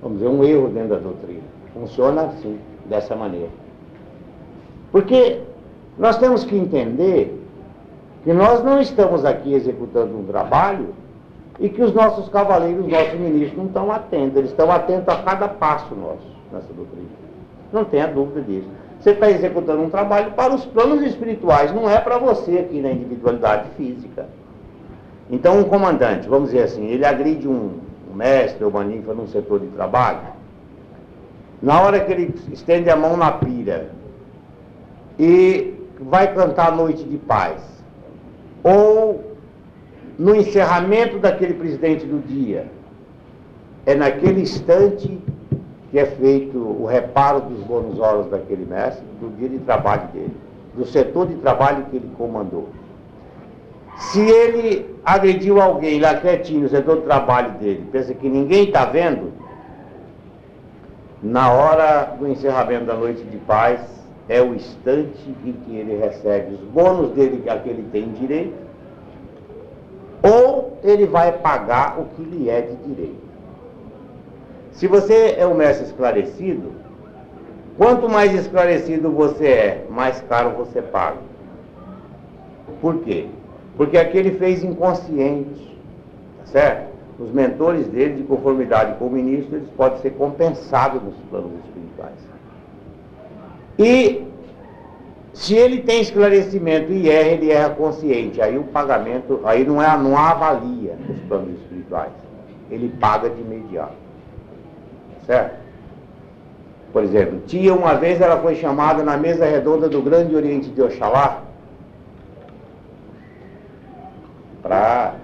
Vamos 0.02 0.20
dizer, 0.20 0.30
um 0.30 0.44
erro 0.44 0.68
dentro 0.70 0.90
da 0.90 0.98
doutrina. 0.98 1.44
Funciona 1.74 2.24
assim, 2.24 2.60
dessa 2.86 3.16
maneira. 3.16 3.50
Porque 4.92 5.42
nós 5.98 6.18
temos 6.18 6.44
que 6.44 6.56
entender 6.56 7.42
que 8.24 8.34
nós 8.34 8.64
não 8.64 8.82
estamos 8.82 9.24
aqui 9.24 9.54
executando 9.54 10.18
um 10.18 10.26
trabalho 10.26 10.94
e 11.60 11.70
que 11.70 11.82
os 11.82 11.94
nossos 11.94 12.28
cavaleiros, 12.30 12.86
os 12.86 12.92
nossos 12.92 13.20
ministros 13.20 13.58
não 13.58 13.66
estão 13.68 13.92
atentos. 13.92 14.38
Eles 14.38 14.50
estão 14.50 14.72
atentos 14.72 15.08
a 15.08 15.18
cada 15.18 15.48
passo 15.48 15.96
nosso 15.96 16.28
nessa 16.52 16.74
doutrina. 16.74 17.08
Não 17.72 17.86
tenha 17.86 18.08
dúvida 18.08 18.42
disso. 18.42 18.68
Você 19.00 19.12
está 19.12 19.30
executando 19.30 19.84
um 19.84 19.90
trabalho 19.90 20.32
para 20.32 20.54
os 20.54 20.66
planos 20.66 21.04
espirituais, 21.04 21.74
não 21.74 21.90
é 21.90 22.00
para 22.00 22.18
você 22.18 22.58
aqui 22.58 22.82
na 22.82 22.92
individualidade 22.92 23.70
física. 23.78 24.26
Então, 25.30 25.60
um 25.60 25.64
comandante, 25.64 26.28
vamos 26.28 26.50
dizer 26.50 26.64
assim, 26.64 26.88
ele 26.88 27.06
agride 27.06 27.48
um, 27.48 27.80
mestre 28.16 28.64
ou 28.64 28.70
uma 28.70 28.84
ninfa 28.84 29.14
num 29.14 29.28
setor 29.28 29.60
de 29.60 29.68
trabalho. 29.68 30.20
Na 31.62 31.82
hora 31.82 32.00
que 32.00 32.12
ele 32.12 32.34
estende 32.52 32.90
a 32.90 32.96
mão 32.96 33.18
na 33.18 33.32
pira 33.32 33.90
e 35.20 35.75
vai 36.00 36.34
cantar 36.34 36.76
Noite 36.76 37.04
de 37.04 37.18
Paz, 37.18 37.62
ou 38.64 39.24
no 40.18 40.36
encerramento 40.36 41.20
daquele 41.20 41.54
presidente 41.54 42.06
do 42.06 42.20
dia, 42.26 42.68
é 43.86 43.96
naquele 43.96 44.42
instante 44.42 45.20
que 45.92 46.00
é 46.00 46.06
feito 46.06 46.58
o 46.58 46.86
reparo 46.86 47.42
dos 47.42 47.60
bônus 47.64 48.00
horas 48.00 48.28
daquele 48.28 48.66
mestre, 48.66 49.04
do 49.22 49.36
dia 49.38 49.50
de 49.50 49.60
trabalho 49.60 50.08
dele, 50.10 50.36
do 50.74 50.86
setor 50.86 51.28
de 51.28 51.36
trabalho 51.36 51.86
que 51.86 51.98
ele 51.98 52.10
comandou. 52.18 52.70
Se 53.98 54.20
ele 54.20 54.94
agrediu 55.06 55.62
alguém 55.62 56.00
lá 56.00 56.16
quietinho 56.16 56.62
no 56.62 56.70
setor 56.70 56.98
de 56.98 57.04
trabalho 57.04 57.52
dele, 57.60 57.88
pensa 57.92 58.14
que 58.14 58.28
ninguém 58.28 58.66
está 58.66 58.86
vendo, 58.86 59.32
na 61.24 61.52
hora 61.52 62.16
do 62.20 62.28
encerramento 62.28 62.86
da 62.86 62.94
noite 62.94 63.24
de 63.24 63.38
paz, 63.38 63.80
é 64.28 64.42
o 64.42 64.56
instante 64.56 65.36
em 65.46 65.54
que 65.54 65.76
ele 65.76 65.98
recebe 65.98 66.56
os 66.56 66.62
bônus 66.62 67.12
dele 67.12 67.44
que 67.44 67.70
ele 67.70 67.88
tem 67.92 68.12
direito, 68.14 68.56
ou 70.24 70.78
ele 70.84 71.06
vai 71.06 71.32
pagar 71.32 72.00
o 72.00 72.06
que 72.16 72.24
lhe 72.24 72.50
é 72.50 72.62
de 72.62 72.76
direito. 72.78 73.26
Se 74.72 74.88
você 74.88 75.36
é 75.38 75.46
um 75.46 75.54
mestre 75.54 75.86
esclarecido, 75.86 76.74
quanto 77.78 78.10
mais 78.10 78.34
esclarecido 78.34 79.12
você 79.12 79.48
é, 79.48 79.86
mais 79.90 80.22
caro 80.22 80.52
você 80.52 80.82
paga. 80.82 81.20
Por 82.82 82.98
quê? 83.02 83.28
Porque 83.78 83.98
aquele 83.98 84.32
fez 84.32 84.64
inconsciente, 84.64 85.80
tá 86.40 86.46
certo? 86.48 86.96
Os 87.20 87.32
mentores 87.32 87.88
dele, 87.88 88.16
de 88.16 88.24
conformidade 88.24 88.98
com 88.98 89.06
o 89.06 89.12
ministro, 89.12 89.58
eles 89.58 89.70
podem 89.78 90.00
ser 90.00 90.12
compensados 90.12 91.02
nos 91.02 91.16
planos 91.30 91.52
espirituais. 91.66 92.35
E 93.78 94.26
se 95.34 95.54
ele 95.54 95.82
tem 95.82 96.02
esclarecimento 96.02 96.94
e 96.94 97.10
erra, 97.10 97.30
ele 97.30 97.52
erra 97.52 97.70
consciente. 97.72 98.42
Aí 98.42 98.58
o 98.58 98.64
pagamento, 98.64 99.42
aí 99.44 99.66
não, 99.66 99.82
é, 99.82 99.98
não 99.98 100.18
avalia 100.18 100.96
nos 101.08 101.20
planos 101.28 101.60
espirituais. 101.60 102.12
Ele 102.72 102.90
paga 103.00 103.30
de 103.30 103.42
imediato. 103.42 103.94
Certo? 105.26 105.66
Por 106.94 107.04
exemplo, 107.04 107.42
tia, 107.46 107.74
uma 107.74 107.96
vez 107.96 108.22
ela 108.22 108.38
foi 108.38 108.56
chamada 108.56 109.04
na 109.04 109.18
mesa 109.18 109.46
redonda 109.46 109.90
do 109.90 110.02
Grande 110.02 110.34
Oriente 110.34 110.70
de 110.70 110.82
Oxalá 110.82 111.42
para 114.62 115.16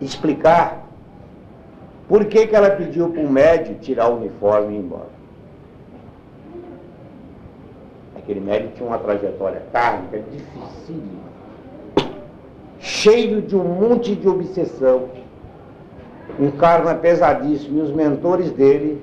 explicar 0.00 0.82
por 2.08 2.24
que, 2.24 2.46
que 2.46 2.56
ela 2.56 2.70
pediu 2.70 3.10
para 3.10 3.20
o 3.20 3.30
médico 3.30 3.80
tirar 3.80 4.08
o 4.08 4.16
uniforme 4.16 4.72
e 4.72 4.76
ir 4.76 4.80
embora. 4.80 5.21
Médico 8.28 8.74
tinha 8.76 8.88
uma 8.88 8.98
trajetória 8.98 9.62
kármica 9.72 10.22
dificílima, 10.30 11.22
cheio 12.78 13.42
de 13.42 13.56
um 13.56 13.64
monte 13.64 14.14
de 14.14 14.28
obsessão 14.28 15.08
um 16.38 16.50
karma 16.50 16.94
pesadíssimo, 16.94 17.78
e 17.78 17.82
os 17.82 17.92
mentores 17.92 18.50
dele 18.52 19.02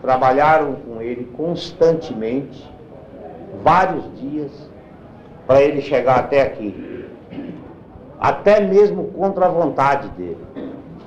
trabalharam 0.00 0.76
com 0.86 1.00
ele 1.00 1.28
constantemente, 1.36 2.68
vários 3.62 4.04
dias, 4.18 4.50
para 5.46 5.62
ele 5.62 5.82
chegar 5.82 6.18
até 6.18 6.42
aqui. 6.42 7.04
Até 8.18 8.60
mesmo 8.60 9.04
contra 9.08 9.46
a 9.46 9.48
vontade 9.48 10.08
dele. 10.10 10.38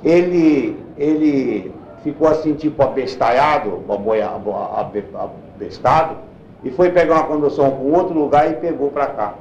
Ele, 0.03 0.77
ele 0.97 1.71
ficou 2.03 2.27
assim, 2.27 2.53
tipo 2.53 2.81
abestalhado, 2.83 3.83
abestado, 5.55 6.17
e 6.63 6.71
foi 6.71 6.91
pegar 6.91 7.15
uma 7.15 7.25
condução 7.25 7.71
para 7.71 7.99
outro 7.99 8.13
lugar 8.17 8.49
e 8.49 8.55
pegou 8.55 8.89
para 8.89 9.07
cá. 9.07 9.33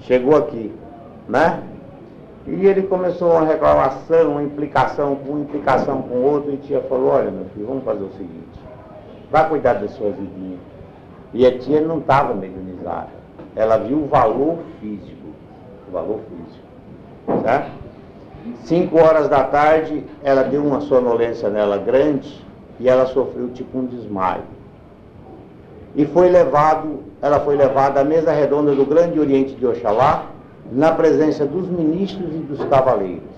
Chegou 0.00 0.36
aqui, 0.36 0.72
né? 1.28 1.62
E 2.46 2.66
ele 2.66 2.82
começou 2.82 3.32
uma 3.32 3.44
reclamação, 3.44 4.32
uma 4.32 4.42
implicação 4.42 5.16
com 5.16 5.32
uma 5.32 5.40
implicação 5.40 6.02
com 6.02 6.16
outro, 6.22 6.52
e 6.52 6.56
tia 6.56 6.80
falou, 6.82 7.10
olha 7.10 7.30
meu 7.30 7.44
filho, 7.54 7.66
vamos 7.66 7.84
fazer 7.84 8.02
o 8.02 8.12
seguinte, 8.12 8.58
vai 9.30 9.48
cuidar 9.48 9.74
da 9.74 9.88
sua 9.88 10.10
vidinha. 10.10 10.58
E 11.32 11.46
a 11.46 11.58
tia 11.58 11.80
não 11.80 11.98
estava 11.98 12.34
mediunizada. 12.34 13.20
Ela 13.54 13.76
viu 13.76 13.98
o 13.98 14.06
valor 14.06 14.58
físico. 14.80 15.28
O 15.88 15.92
valor 15.92 16.20
físico. 16.28 17.42
Certo? 17.42 17.70
Cinco 18.64 18.98
horas 18.98 19.28
da 19.28 19.44
tarde, 19.44 20.04
ela 20.24 20.42
deu 20.42 20.64
uma 20.64 20.80
sonolência 20.80 21.48
nela 21.50 21.76
grande 21.76 22.44
e 22.80 22.88
ela 22.88 23.06
sofreu 23.06 23.50
tipo 23.50 23.78
um 23.78 23.86
desmaio. 23.86 24.42
E 25.94 26.06
foi 26.06 26.28
levado, 26.28 27.00
ela 27.20 27.40
foi 27.40 27.56
levada 27.56 28.00
à 28.00 28.04
mesa 28.04 28.32
redonda 28.32 28.74
do 28.74 28.84
Grande 28.86 29.18
Oriente 29.18 29.54
de 29.54 29.66
Oxalá, 29.66 30.26
na 30.70 30.92
presença 30.92 31.44
dos 31.44 31.68
ministros 31.68 32.32
e 32.32 32.38
dos 32.38 32.64
cavaleiros. 32.66 33.28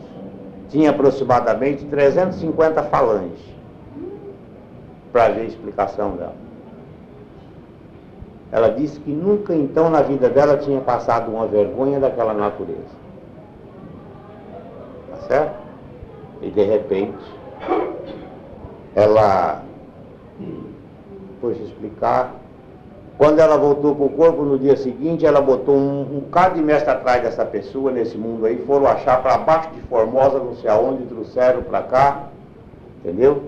Tinha 0.68 0.90
aproximadamente 0.90 1.84
350 1.86 2.82
falanges 2.84 3.40
para 5.12 5.28
ver 5.28 5.42
a 5.42 5.44
explicação 5.44 6.16
dela. 6.16 6.34
Ela 8.50 8.68
disse 8.68 9.00
que 9.00 9.10
nunca 9.10 9.54
então 9.54 9.88
na 9.88 10.02
vida 10.02 10.28
dela 10.28 10.58
tinha 10.58 10.80
passado 10.80 11.30
uma 11.30 11.46
vergonha 11.46 11.98
daquela 11.98 12.34
natureza. 12.34 13.02
Tá 15.10 15.16
certo? 15.26 15.56
E 16.42 16.50
de 16.50 16.62
repente, 16.62 17.24
ela 18.94 19.62
foi 21.40 21.54
se 21.54 21.62
explicar 21.62 22.41
quando 23.22 23.38
ela 23.38 23.56
voltou 23.56 23.94
para 23.94 24.04
o 24.04 24.08
corpo 24.08 24.42
no 24.42 24.58
dia 24.58 24.76
seguinte, 24.76 25.24
ela 25.24 25.40
botou 25.40 25.76
um, 25.76 26.00
um 26.00 26.20
bocado 26.22 26.56
de 26.56 26.60
mestre 26.60 26.90
atrás 26.90 27.22
dessa 27.22 27.44
pessoa 27.44 27.92
nesse 27.92 28.18
mundo 28.18 28.44
aí, 28.44 28.58
foram 28.66 28.88
achar 28.88 29.22
para 29.22 29.38
baixo 29.38 29.70
de 29.70 29.80
Formosa, 29.82 30.40
não 30.40 30.56
sei 30.56 30.68
aonde, 30.68 31.04
trouxeram 31.04 31.62
para 31.62 31.82
cá, 31.84 32.24
entendeu? 32.98 33.44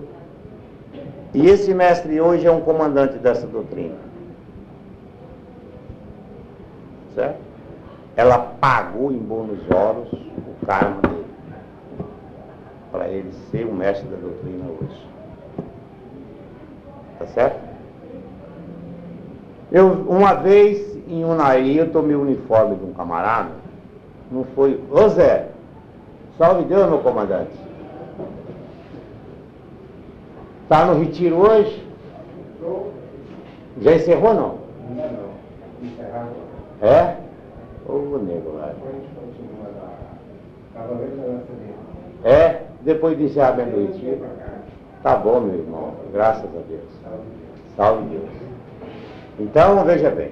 E 1.33 1.49
esse 1.49 1.73
mestre 1.73 2.21
hoje 2.21 2.47
é 2.47 2.51
um 2.51 2.61
comandante 2.61 3.17
dessa 3.17 3.45
doutrina. 3.45 3.97
Certo? 7.13 7.39
Ela 8.15 8.37
pagou 8.37 9.11
em 9.11 9.17
bônus 9.17 9.59
oros 9.69 10.07
o 10.13 10.65
karma 10.65 11.01
dele. 11.01 11.25
Para 12.93 13.09
ele 13.09 13.33
ser 13.51 13.65
o 13.65 13.73
mestre 13.73 14.07
da 14.07 14.15
doutrina 14.15 14.67
hoje. 14.79 15.07
Tá 17.19 17.27
certo? 17.27 17.64
Eu, 19.71 19.87
uma 20.07 20.33
vez 20.35 20.95
em 21.07 21.23
Unai, 21.23 21.79
eu 21.79 21.91
tomei 21.91 22.15
o 22.15 22.21
uniforme 22.21 22.75
de 22.75 22.85
um 22.85 22.93
camarada, 22.93 23.51
não 24.31 24.43
foi. 24.55 24.79
Ô 24.91 25.07
Zé, 25.09 25.49
salve 26.37 26.63
Deus, 26.63 26.89
meu 26.89 26.99
comandante. 26.99 27.51
Tá 30.67 30.85
no 30.85 30.99
retiro 30.99 31.37
hoje? 31.37 31.85
Já 33.81 33.95
encerrou 33.95 34.33
não? 34.33 34.57
Não. 34.95 35.87
Encerrado. 35.87 36.29
É? 36.81 37.15
Ô 37.87 38.17
nego 38.17 38.57
lá. 38.57 38.73
É? 42.23 42.61
Depois 42.81 43.17
do 43.17 43.23
encerramento 43.23 43.71
do 43.71 43.87
retiro? 43.87 44.25
Tá 45.03 45.15
bom, 45.15 45.39
meu 45.39 45.59
irmão. 45.59 45.93
Graças 46.11 46.45
a 46.45 46.61
Deus. 46.67 46.83
Salve 47.75 48.05
Deus. 48.09 48.44
Então, 49.39 49.83
veja 49.83 50.09
bem. 50.09 50.31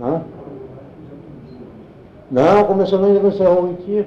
Hã? 0.00 0.22
Não, 2.30 2.64
começou 2.64 3.04
ainda 3.04 3.20
não 3.20 3.28
encerrou 3.28 3.62
o 3.62 3.70
retiro. 3.70 4.06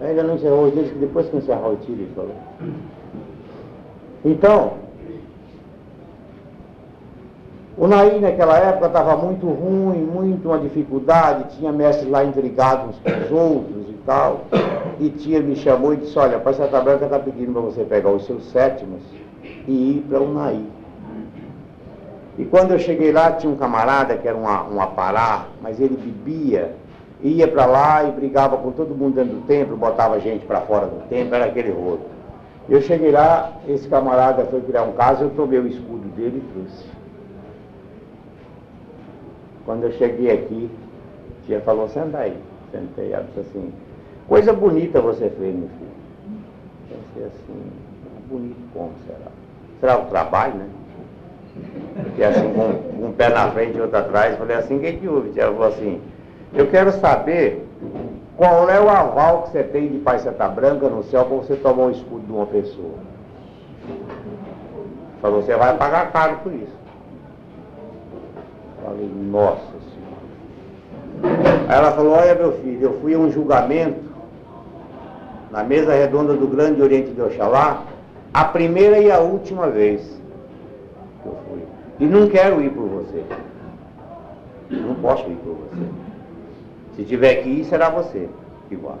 Ainda 0.00 0.22
não 0.22 0.34
encerrou 0.34 0.68
o 0.68 0.72
que 0.72 0.94
depois 0.94 1.28
que 1.28 1.36
encerrar 1.36 1.68
o 1.68 1.70
retiro, 1.70 2.00
ele 2.00 2.12
falou. 2.14 2.34
Então, 4.24 4.72
o 7.76 7.86
Naí 7.86 8.20
naquela 8.20 8.58
época 8.58 8.86
estava 8.86 9.16
muito 9.16 9.46
ruim, 9.46 10.02
muito 10.02 10.48
uma 10.48 10.58
dificuldade, 10.58 11.56
tinha 11.56 11.70
mestres 11.72 12.10
lá 12.10 12.24
intrigados 12.24 12.96
uns 12.96 12.98
com 12.98 13.24
os 13.24 13.30
outros 13.30 13.88
e 13.88 13.94
tal. 14.04 14.40
E 15.00 15.10
tia 15.10 15.40
me 15.40 15.54
chamou 15.54 15.94
e 15.94 15.98
disse, 15.98 16.18
olha, 16.18 16.42
a 16.44 16.52
Santa 16.52 16.80
Branca 16.80 17.04
está 17.04 17.18
pedindo 17.20 17.52
para 17.52 17.62
você 17.62 17.84
pegar 17.84 18.10
os 18.10 18.26
seus 18.26 18.44
sétimos 18.50 19.00
e 19.68 19.98
ir 19.98 20.06
para 20.08 20.20
Unai. 20.20 20.60
E 22.38 22.44
quando 22.44 22.72
eu 22.72 22.78
cheguei 22.78 23.12
lá, 23.12 23.32
tinha 23.32 23.52
um 23.52 23.56
camarada 23.56 24.16
que 24.16 24.26
era 24.26 24.36
um, 24.36 24.44
um 24.44 24.80
apará, 24.80 25.46
mas 25.60 25.78
ele 25.80 25.96
bebia, 25.96 26.74
ia 27.20 27.46
para 27.46 27.66
lá 27.66 28.04
e 28.04 28.12
brigava 28.12 28.56
com 28.56 28.72
todo 28.72 28.94
mundo 28.94 29.16
dentro 29.16 29.34
do 29.34 29.46
templo, 29.46 29.76
botava 29.76 30.18
gente 30.20 30.46
para 30.46 30.60
fora 30.62 30.86
do 30.86 31.06
templo, 31.08 31.34
era 31.34 31.46
aquele 31.46 31.70
rolo. 31.70 32.00
Eu 32.68 32.80
cheguei 32.80 33.10
lá, 33.10 33.52
esse 33.66 33.88
camarada 33.88 34.44
foi 34.46 34.60
criar 34.62 34.84
um 34.84 34.92
caso, 34.92 35.24
eu 35.24 35.30
tomei 35.30 35.58
o 35.58 35.66
escudo 35.66 36.08
dele 36.14 36.42
e 36.44 36.52
trouxe. 36.52 36.84
Quando 39.64 39.84
eu 39.84 39.92
cheguei 39.92 40.30
aqui, 40.30 40.70
a 41.42 41.46
tia 41.46 41.60
falou, 41.60 41.88
senta 41.88 42.18
aí. 42.18 42.36
Sentei, 42.70 43.12
ela 43.12 43.24
disse 43.24 43.40
assim, 43.40 43.72
coisa 44.28 44.52
bonita 44.52 45.00
você 45.00 45.28
fez, 45.30 45.54
meu 45.54 45.68
filho. 45.68 45.88
Pensei 46.88 47.24
assim, 47.26 47.70
bonito 48.28 48.56
como 48.72 48.92
será? 49.06 49.30
Será 49.80 49.98
o 49.98 50.06
trabalho, 50.06 50.54
né? 50.54 50.66
E 52.16 52.24
assim, 52.24 52.52
com 52.52 53.06
um 53.06 53.12
pé 53.12 53.28
na 53.28 53.50
frente 53.50 53.76
e 53.76 53.80
outro 53.80 53.98
atrás, 53.98 54.36
falei 54.36 54.56
assim, 54.56 54.76
o 54.76 54.80
que, 54.80 54.92
que 54.94 55.08
houve? 55.08 55.38
Ela 55.38 55.52
falou 55.52 55.68
assim, 55.68 56.00
eu 56.54 56.66
quero 56.68 56.92
saber 56.92 57.66
qual 58.36 58.68
é 58.70 58.80
o 58.80 58.88
aval 58.88 59.42
que 59.42 59.50
você 59.50 59.62
tem 59.62 59.88
de 59.88 59.98
Pai 59.98 60.18
Santa 60.18 60.48
Branca 60.48 60.88
no 60.88 61.02
céu 61.04 61.24
para 61.24 61.36
você 61.36 61.56
tomar 61.56 61.86
o 61.86 61.90
escudo 61.90 62.24
de 62.24 62.32
uma 62.32 62.46
pessoa. 62.46 62.94
Falou, 65.20 65.42
você 65.42 65.56
vai 65.56 65.76
pagar 65.76 66.12
caro 66.12 66.36
por 66.42 66.52
isso. 66.52 66.78
Falei, 68.84 69.10
nossa 69.30 69.60
senhora. 69.60 71.48
Aí 71.68 71.76
ela 71.76 71.92
falou, 71.92 72.12
olha 72.12 72.34
meu 72.34 72.52
filho, 72.58 72.80
eu 72.80 73.00
fui 73.00 73.14
a 73.14 73.18
um 73.18 73.30
julgamento 73.30 74.08
na 75.50 75.64
mesa 75.64 75.92
redonda 75.92 76.34
do 76.34 76.46
Grande 76.46 76.80
Oriente 76.80 77.10
de 77.10 77.20
Oxalá, 77.20 77.82
a 78.32 78.44
primeira 78.44 78.98
e 78.98 79.10
a 79.10 79.20
última 79.20 79.68
vez 79.68 80.02
que 81.22 81.28
eu 81.28 81.36
fui. 81.48 81.62
E 82.00 82.06
não 82.06 82.28
quero 82.28 82.62
ir 82.62 82.70
por 82.70 82.86
você. 82.86 83.24
Não 84.70 84.94
posso 84.96 85.28
ir 85.28 85.36
por 85.36 85.54
você. 85.54 85.88
Se 86.96 87.04
tiver 87.04 87.36
que 87.36 87.48
ir, 87.48 87.64
será 87.64 87.90
você 87.90 88.28
igual. 88.70 88.98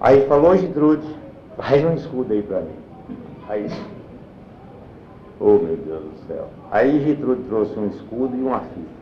Aí 0.00 0.26
falou, 0.26 0.56
Gitrude, 0.56 1.06
faz 1.56 1.84
um 1.84 1.94
escudo 1.94 2.32
aí 2.32 2.42
para 2.42 2.60
mim. 2.60 2.76
Aí, 3.48 3.68
oh 5.38 5.58
meu 5.58 5.76
Deus 5.76 6.02
do 6.02 6.26
céu. 6.26 6.48
Aí 6.70 7.04
Gitrude 7.04 7.42
trouxe 7.44 7.78
um 7.78 7.88
escudo 7.88 8.36
e 8.36 8.40
uma 8.40 8.60
fita. 8.60 9.00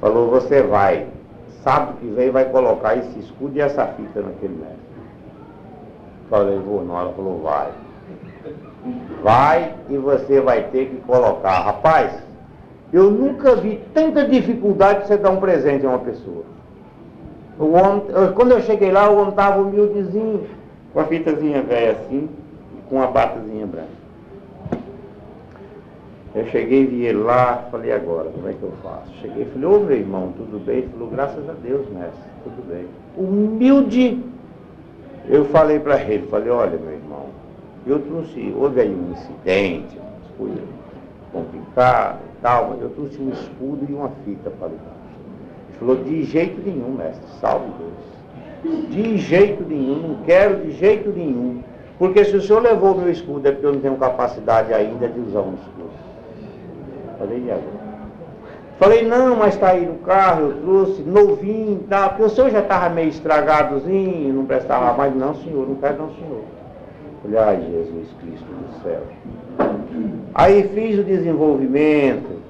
Falou, 0.00 0.30
você 0.30 0.62
vai, 0.62 1.08
sábado 1.62 1.98
que 1.98 2.06
vem 2.06 2.30
vai 2.30 2.44
colocar 2.50 2.96
esse 2.96 3.18
escudo 3.18 3.56
e 3.56 3.60
essa 3.60 3.86
fita 3.86 4.20
naquele 4.20 4.54
mestre. 4.54 4.89
Falei, 6.30 6.58
vou 6.60 6.84
não, 6.84 6.98
ela 6.98 7.12
falou, 7.12 7.42
vai. 7.42 7.72
Vai 9.22 9.74
e 9.90 9.98
você 9.98 10.40
vai 10.40 10.62
ter 10.68 10.86
que 10.86 10.96
colocar. 10.98 11.60
Rapaz, 11.60 12.12
eu 12.92 13.10
nunca 13.10 13.56
vi 13.56 13.80
tanta 13.92 14.24
dificuldade 14.24 15.02
de 15.02 15.08
você 15.08 15.16
dar 15.16 15.30
um 15.30 15.40
presente 15.40 15.84
a 15.84 15.90
uma 15.90 15.98
pessoa. 15.98 16.44
O 17.58 17.72
homem, 17.72 18.04
quando 18.34 18.52
eu 18.52 18.60
cheguei 18.62 18.90
lá, 18.90 19.10
o 19.10 19.16
homem 19.16 19.30
estava 19.30 19.60
humildezinho, 19.60 20.46
com 20.94 21.00
a 21.00 21.04
fitazinha 21.04 21.62
velha 21.62 21.92
assim, 21.92 22.28
com 22.88 23.02
a 23.02 23.08
batazinha 23.08 23.66
branca. 23.66 24.00
Eu 26.32 26.46
cheguei, 26.46 26.86
vi 26.86 27.06
ele 27.06 27.18
lá, 27.18 27.66
falei, 27.72 27.92
agora, 27.92 28.30
como 28.30 28.48
é 28.48 28.52
que 28.52 28.62
eu 28.62 28.72
faço? 28.84 29.12
Cheguei 29.20 29.46
falei, 29.46 29.68
ô 29.68 29.80
meu 29.80 29.96
irmão, 29.96 30.32
tudo 30.36 30.64
bem? 30.64 30.78
Ele 30.78 30.88
falou, 30.92 31.08
graças 31.08 31.48
a 31.50 31.52
Deus, 31.54 31.88
mestre, 31.90 32.20
tudo 32.44 32.68
bem. 32.68 32.86
Humilde, 33.16 34.22
eu 35.30 35.44
falei 35.46 35.78
para 35.78 36.02
ele, 36.02 36.26
falei, 36.26 36.50
olha 36.50 36.76
meu 36.76 36.92
irmão, 36.92 37.26
eu 37.86 38.00
trouxe, 38.00 38.52
houve 38.56 38.80
aí 38.80 38.90
um 38.90 39.12
incidente, 39.12 39.96
umas 39.96 40.36
coisas 40.36 40.68
complicadas 41.32 42.20
e 42.20 42.42
tal, 42.42 42.70
mas 42.70 42.82
eu 42.82 42.90
trouxe 42.90 43.22
um 43.22 43.30
escudo 43.30 43.86
e 43.88 43.94
uma 43.94 44.10
fita 44.24 44.50
para 44.50 44.68
ligar. 44.68 44.96
Ele 45.68 45.78
falou, 45.78 45.96
de 46.02 46.24
jeito 46.24 46.60
nenhum, 46.60 46.96
mestre, 46.96 47.22
salve 47.40 47.66
Deus. 47.78 48.90
De 48.90 49.16
jeito 49.18 49.62
nenhum, 49.62 50.08
não 50.08 50.14
quero 50.24 50.66
de 50.66 50.72
jeito 50.72 51.10
nenhum. 51.10 51.62
Porque 51.96 52.24
se 52.24 52.34
o 52.34 52.42
senhor 52.42 52.62
levou 52.62 52.96
meu 52.96 53.10
escudo 53.10 53.46
é 53.46 53.52
porque 53.52 53.66
eu 53.66 53.72
não 53.72 53.80
tenho 53.80 53.96
capacidade 53.96 54.74
ainda 54.74 55.08
de 55.08 55.20
usar 55.20 55.40
um 55.40 55.54
escudo. 55.54 55.90
Falei, 57.18 57.44
e 57.46 57.50
agora? 57.50 57.79
Falei, 58.80 59.06
não, 59.06 59.36
mas 59.36 59.52
está 59.54 59.72
aí 59.72 59.84
no 59.84 59.98
carro, 59.98 60.40
eu 60.40 60.62
trouxe, 60.62 61.02
novinho, 61.02 61.80
tá, 61.86 62.08
porque 62.08 62.22
o 62.22 62.30
senhor 62.30 62.50
já 62.50 62.60
estava 62.60 62.88
meio 62.88 63.10
estragadozinho, 63.10 64.32
não 64.32 64.46
prestava 64.46 64.96
mais, 64.96 65.14
não 65.14 65.34
senhor, 65.34 65.68
não 65.68 65.74
quero 65.74 65.98
não 65.98 66.14
senhor. 66.14 66.44
Falei, 67.20 67.38
ai 67.38 67.60
Jesus 67.70 68.08
Cristo 68.22 68.46
do 68.46 68.82
céu. 68.82 69.02
Aí 70.34 70.66
fiz 70.68 70.98
o 70.98 71.04
desenvolvimento, 71.04 72.40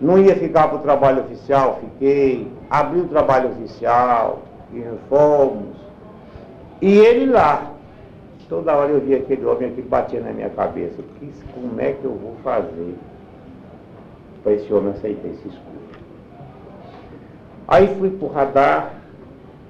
não 0.00 0.18
ia 0.18 0.34
ficar 0.34 0.66
para 0.66 0.78
o 0.78 0.82
trabalho 0.82 1.22
oficial, 1.22 1.78
fiquei, 1.80 2.48
abri 2.68 2.98
o 2.98 3.06
trabalho 3.06 3.50
oficial, 3.50 4.42
e 4.72 4.82
fomos. 5.08 5.76
E 6.82 6.98
ele 6.98 7.26
lá, 7.26 7.70
toda 8.48 8.74
hora 8.74 8.90
eu 8.90 9.00
via 9.00 9.18
aquele 9.18 9.44
homem 9.46 9.70
que 9.70 9.82
batia 9.82 10.20
na 10.20 10.32
minha 10.32 10.50
cabeça, 10.50 10.96
como 11.54 11.80
é 11.80 11.92
que 11.92 12.04
eu 12.04 12.18
vou 12.20 12.34
fazer? 12.42 12.96
Para 14.42 14.52
esse 14.52 14.72
homem 14.72 14.90
aceitar 14.90 15.28
esse 15.28 15.48
escudo. 15.48 15.78
Aí 17.66 17.86
fui 17.98 18.10
para 18.10 18.26
o 18.26 18.32
radar, 18.32 18.94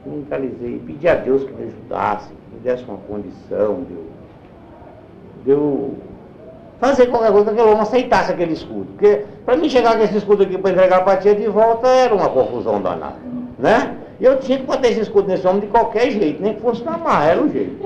mentalizei, 0.06 0.80
pedi 0.86 1.08
a 1.08 1.14
Deus 1.14 1.44
que 1.44 1.52
me 1.52 1.64
ajudasse, 1.64 2.28
que 2.28 2.54
me 2.54 2.60
desse 2.60 2.84
uma 2.84 2.98
condição 2.98 3.84
de 5.44 5.50
eu, 5.50 5.94
fazer 6.80 7.06
qualquer 7.06 7.32
coisa 7.32 7.46
que 7.46 7.50
aquele 7.52 7.68
homem 7.68 7.80
aceitasse 7.80 8.32
aquele 8.32 8.52
escudo. 8.52 8.86
Porque 8.92 9.24
para 9.44 9.56
mim 9.56 9.68
chegar 9.68 9.96
com 9.96 10.04
esse 10.04 10.16
escudo 10.16 10.42
aqui 10.42 10.58
para 10.58 10.70
entregar 10.70 10.98
a 10.98 11.04
patia 11.04 11.34
de 11.34 11.48
volta 11.48 11.88
era 11.88 12.14
uma 12.14 12.28
confusão 12.28 12.80
danada. 12.80 13.16
Né? 13.58 13.96
E 14.20 14.24
eu 14.24 14.38
tinha 14.38 14.58
que 14.58 14.64
botar 14.64 14.88
esse 14.88 15.00
escudo 15.00 15.28
nesse 15.28 15.46
homem 15.46 15.60
de 15.60 15.66
qualquer 15.68 16.10
jeito, 16.10 16.42
nem 16.42 16.54
que 16.54 16.60
fosse 16.60 16.84
na 16.84 16.98
marra, 16.98 17.30
era 17.30 17.42
o 17.42 17.48
jeito. 17.50 17.76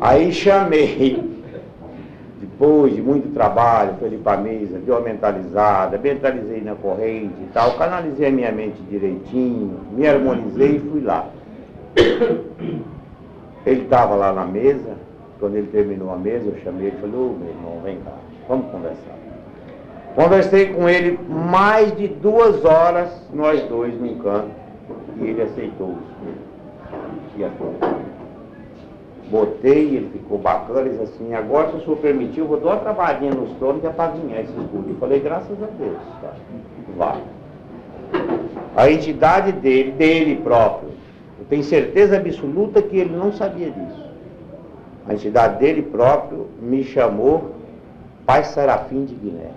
Aí 0.00 0.32
chamei 0.32 1.39
depois 2.60 2.94
de 2.94 3.00
muito 3.00 3.32
trabalho, 3.32 3.94
fui 3.98 4.08
ali 4.08 4.18
para 4.18 4.38
a 4.38 4.42
mesa, 4.42 4.78
deu 4.80 4.94
uma 4.94 5.00
mentalizada, 5.00 5.96
mentalizei 5.96 6.60
na 6.60 6.74
corrente 6.74 7.32
e 7.40 7.48
tal, 7.54 7.72
canalizei 7.72 8.28
a 8.28 8.30
minha 8.30 8.52
mente 8.52 8.82
direitinho, 8.82 9.80
me 9.92 10.06
harmonizei 10.06 10.76
e 10.76 10.80
fui 10.80 11.00
lá. 11.00 11.26
Ele 13.64 13.82
estava 13.82 14.14
lá 14.14 14.30
na 14.34 14.44
mesa, 14.44 14.94
quando 15.38 15.56
ele 15.56 15.68
terminou 15.68 16.12
a 16.12 16.16
mesa, 16.16 16.48
eu 16.48 16.56
chamei 16.62 16.88
ele 16.88 16.96
e 16.98 17.00
falei, 17.00 17.16
ô 17.16 17.30
oh, 17.30 17.38
meu 17.38 17.48
irmão, 17.48 17.80
vem 17.82 17.98
cá, 18.00 18.12
vamos 18.46 18.70
conversar. 18.70 19.16
Conversei 20.14 20.66
com 20.74 20.86
ele 20.86 21.18
mais 21.30 21.96
de 21.96 22.08
duas 22.08 22.62
horas, 22.62 23.08
nós 23.32 23.62
dois 23.70 23.98
num 23.98 24.18
canto, 24.18 24.50
e 25.18 25.28
ele 25.28 25.40
aceitou 25.40 25.92
isso. 25.92 27.38
E 27.38 27.44
a 27.44 27.48
Botei, 29.30 29.94
ele 29.94 30.10
ficou 30.12 30.38
bacana, 30.38 30.80
ele 30.80 30.90
disse 30.90 31.02
assim, 31.04 31.34
agora 31.34 31.70
se 31.70 31.76
o 31.76 31.80
senhor 31.84 31.98
permitir, 31.98 32.40
eu 32.40 32.46
vou 32.46 32.58
dar 32.58 32.70
uma 32.70 32.76
travadinha 32.78 33.32
nos 33.32 33.52
tronos 33.58 33.80
que 33.80 33.86
é 33.86 33.90
para 33.90 34.10
ganhar 34.10 34.40
esse 34.40 34.50
escudo. 34.50 34.86
Eu 34.88 34.96
falei, 34.96 35.20
graças 35.20 35.56
a 35.62 35.66
Deus, 35.66 35.98
tá? 36.20 36.32
vai. 36.96 37.22
A 38.74 38.90
entidade 38.90 39.52
dele, 39.52 39.92
dele 39.92 40.36
próprio, 40.42 40.90
eu 41.38 41.44
tenho 41.48 41.62
certeza 41.62 42.16
absoluta 42.16 42.82
que 42.82 42.96
ele 42.96 43.16
não 43.16 43.32
sabia 43.32 43.70
disso. 43.70 44.10
A 45.06 45.14
entidade 45.14 45.60
dele 45.60 45.82
próprio 45.82 46.48
me 46.60 46.82
chamou 46.82 47.52
Pai 48.26 48.42
Serafim 48.42 49.04
de 49.04 49.14
Guiné. 49.14 49.50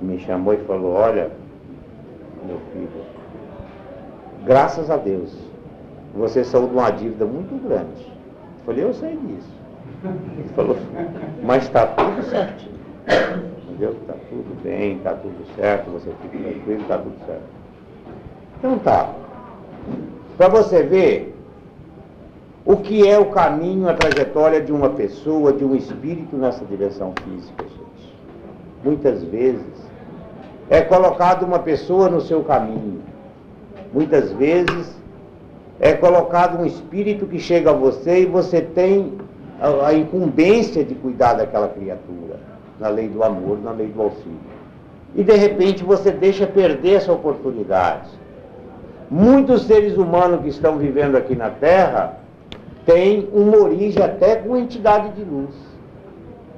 Me 0.00 0.18
chamou 0.20 0.52
e 0.52 0.58
falou, 0.58 0.92
olha, 0.92 1.30
meu 2.46 2.58
filho, 2.72 2.88
graças 4.44 4.90
a 4.90 4.96
Deus, 4.98 5.34
você 6.14 6.44
saiu 6.44 6.66
de 6.66 6.74
uma 6.74 6.90
dívida 6.90 7.24
muito 7.24 7.66
grande 7.66 8.17
falei, 8.68 8.84
eu 8.84 8.92
sei 8.92 9.16
disso. 9.16 9.48
Ele 10.04 10.48
falou, 10.54 10.76
mas 11.42 11.64
está 11.64 11.86
tudo 11.86 12.22
certinho. 12.24 12.78
Entendeu? 13.66 13.92
Está 13.92 14.12
tudo 14.28 14.62
bem, 14.62 14.96
está 14.98 15.14
tudo 15.14 15.46
certo, 15.56 15.90
você 15.90 16.10
fica 16.22 16.38
tranquilo, 16.38 16.82
está 16.82 16.98
tudo 16.98 17.26
certo. 17.26 17.42
Então 18.58 18.78
tá. 18.78 19.10
Para 20.36 20.48
você 20.48 20.82
ver 20.82 21.34
o 22.64 22.76
que 22.76 23.08
é 23.08 23.18
o 23.18 23.30
caminho, 23.30 23.88
a 23.88 23.94
trajetória 23.94 24.60
de 24.60 24.70
uma 24.70 24.90
pessoa, 24.90 25.52
de 25.52 25.64
um 25.64 25.74
espírito 25.74 26.36
nessa 26.36 26.64
direção 26.66 27.14
física, 27.24 27.64
gente. 27.64 28.14
Muitas 28.84 29.24
vezes 29.24 29.88
é 30.68 30.82
colocado 30.82 31.44
uma 31.44 31.58
pessoa 31.58 32.10
no 32.10 32.20
seu 32.20 32.44
caminho. 32.44 33.00
Muitas 33.92 34.30
vezes 34.32 34.97
é 35.80 35.92
colocado 35.92 36.60
um 36.60 36.66
espírito 36.66 37.26
que 37.26 37.38
chega 37.38 37.70
a 37.70 37.74
você 37.74 38.22
e 38.22 38.26
você 38.26 38.60
tem 38.60 39.12
a, 39.60 39.88
a 39.88 39.94
incumbência 39.94 40.84
de 40.84 40.94
cuidar 40.94 41.34
daquela 41.34 41.68
criatura, 41.68 42.40
na 42.80 42.88
lei 42.88 43.08
do 43.08 43.22
amor, 43.22 43.58
na 43.62 43.70
lei 43.70 43.88
do 43.88 44.02
auxílio. 44.02 44.58
E 45.14 45.22
de 45.22 45.34
repente 45.34 45.84
você 45.84 46.10
deixa 46.10 46.46
perder 46.46 46.94
essa 46.94 47.12
oportunidade. 47.12 48.10
Muitos 49.10 49.62
seres 49.62 49.96
humanos 49.96 50.42
que 50.42 50.48
estão 50.48 50.76
vivendo 50.76 51.16
aqui 51.16 51.34
na 51.34 51.50
Terra 51.50 52.18
têm 52.84 53.28
uma 53.32 53.56
origem 53.56 54.02
até 54.02 54.36
com 54.36 54.56
entidade 54.56 55.12
de 55.14 55.24
luz, 55.24 55.54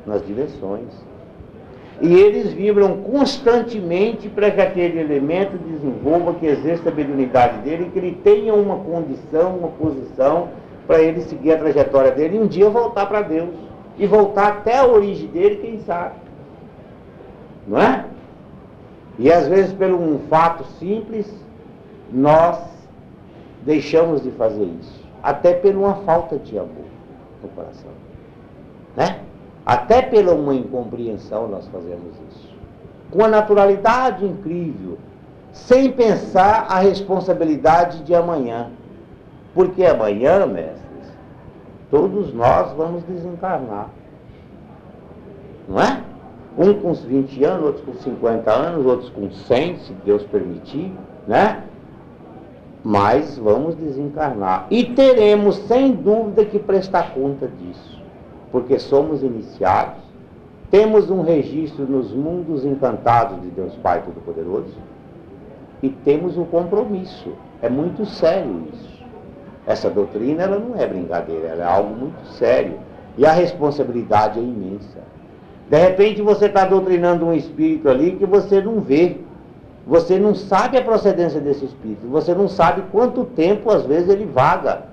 nas 0.07 0.27
direções. 0.27 1.10
E 2.01 2.15
eles 2.15 2.53
vibram 2.53 3.03
constantemente 3.03 4.29
para 4.29 4.51
que 4.51 4.61
aquele 4.61 5.01
elemento 5.01 5.59
desenvolva, 5.59 6.35
que 6.35 6.47
exerça 6.47 6.89
a 6.89 6.93
mediunidade 6.93 7.59
dele, 7.59 7.91
que 7.93 7.99
ele 7.99 8.19
tenha 8.25 8.55
uma 8.55 8.77
condição, 8.77 9.57
uma 9.57 9.69
posição 9.69 10.49
para 10.87 11.03
ele 11.03 11.21
seguir 11.23 11.53
a 11.53 11.59
trajetória 11.59 12.11
dele 12.11 12.37
e 12.37 12.41
um 12.41 12.47
dia 12.47 12.71
voltar 12.71 13.07
para 13.07 13.21
Deus. 13.21 13.51
E 13.99 14.07
voltar 14.07 14.49
até 14.49 14.79
a 14.79 14.87
origem 14.87 15.29
dele, 15.29 15.57
quem 15.57 15.81
sabe. 15.81 16.15
Não 17.69 17.79
é? 17.79 18.07
E 19.19 19.31
às 19.31 19.47
vezes, 19.47 19.73
por 19.75 19.91
um 19.91 20.21
fato 20.31 20.65
simples, 20.79 21.31
nós 22.11 22.59
deixamos 23.63 24.23
de 24.23 24.31
fazer 24.31 24.65
isso. 24.81 25.05
Até 25.23 25.53
por 25.53 25.75
uma 25.77 25.97
falta 25.97 26.39
de 26.39 26.59
amor 26.59 26.87
no 27.43 27.49
coração. 27.51 27.91
Né? 28.97 29.21
Até 29.65 30.03
pela 30.03 30.35
uma 30.35 30.55
incompreensão 30.55 31.49
nós 31.49 31.67
fazemos 31.69 32.15
isso. 32.31 32.51
Com 33.11 33.25
a 33.25 33.29
naturalidade 33.29 34.25
incrível, 34.25 34.99
sem 35.53 35.91
pensar 35.91 36.67
a 36.69 36.79
responsabilidade 36.79 38.03
de 38.05 38.15
amanhã. 38.15 38.71
Porque 39.53 39.85
amanhã, 39.85 40.47
mestres, 40.47 41.13
todos 41.91 42.33
nós 42.33 42.73
vamos 42.73 43.03
desencarnar. 43.05 43.91
Não 45.69 45.81
é? 45.81 46.03
Um 46.57 46.75
com 46.75 46.93
20 46.93 47.45
anos, 47.45 47.67
outros 47.67 47.85
com 47.85 47.95
50 47.95 48.51
anos, 48.51 48.87
outros 48.87 49.11
com 49.11 49.31
100, 49.31 49.79
se 49.79 49.93
Deus 50.05 50.23
permitir, 50.25 50.93
né? 51.27 51.65
Mas 52.83 53.37
vamos 53.39 53.75
desencarnar. 53.75 54.67
E 54.71 54.85
teremos, 54.85 55.57
sem 55.67 55.93
dúvida, 55.93 56.45
que 56.45 56.59
prestar 56.59 57.13
conta 57.13 57.47
disso 57.47 58.00
porque 58.51 58.79
somos 58.79 59.23
iniciados, 59.23 60.03
temos 60.71 61.11
um 61.11 61.23
registro 61.23 61.85
nos 61.85 62.13
mundos 62.13 62.65
encantados 62.65 63.41
de 63.43 63.49
Deus 63.49 63.75
Pai 63.77 64.03
Todo-Poderoso 64.03 64.77
e 65.83 65.89
temos 65.89 66.37
um 66.37 66.45
compromisso. 66.45 67.31
É 67.61 67.69
muito 67.69 68.07
sério 68.07 68.65
isso. 68.73 69.01
Essa 69.67 69.91
doutrina 69.91 70.45
ela 70.45 70.59
não 70.59 70.77
é 70.77 70.87
brincadeira, 70.87 71.49
ela 71.49 71.65
é 71.65 71.67
algo 71.67 71.95
muito 71.95 72.25
sério. 72.35 72.79
E 73.19 73.27
a 73.27 73.33
responsabilidade 73.33 74.39
é 74.39 74.43
imensa. 74.43 74.99
De 75.69 75.77
repente 75.77 76.23
você 76.23 76.47
está 76.47 76.65
doutrinando 76.65 77.27
um 77.27 77.35
espírito 77.35 77.89
ali 77.89 78.13
que 78.13 78.27
você 78.27 78.61
não 78.61 78.81
vê. 78.81 79.17
Você 79.87 80.19
não 80.19 80.35
sabe 80.35 80.77
a 80.77 80.83
procedência 80.83 81.41
desse 81.41 81.65
espírito. 81.65 82.07
Você 82.09 82.35
não 82.35 82.49
sabe 82.49 82.83
quanto 82.93 83.25
tempo, 83.25 83.71
às 83.71 83.85
vezes, 83.85 84.09
ele 84.09 84.25
vaga 84.25 84.90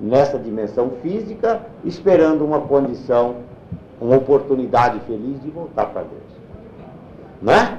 nessa 0.00 0.38
dimensão 0.38 0.90
física, 1.02 1.60
esperando 1.84 2.44
uma 2.44 2.60
condição, 2.60 3.36
uma 4.00 4.16
oportunidade 4.16 5.00
feliz 5.00 5.42
de 5.42 5.50
voltar 5.50 5.86
para 5.86 6.02
Deus. 6.02 6.36
Não 7.40 7.52
é? 7.52 7.78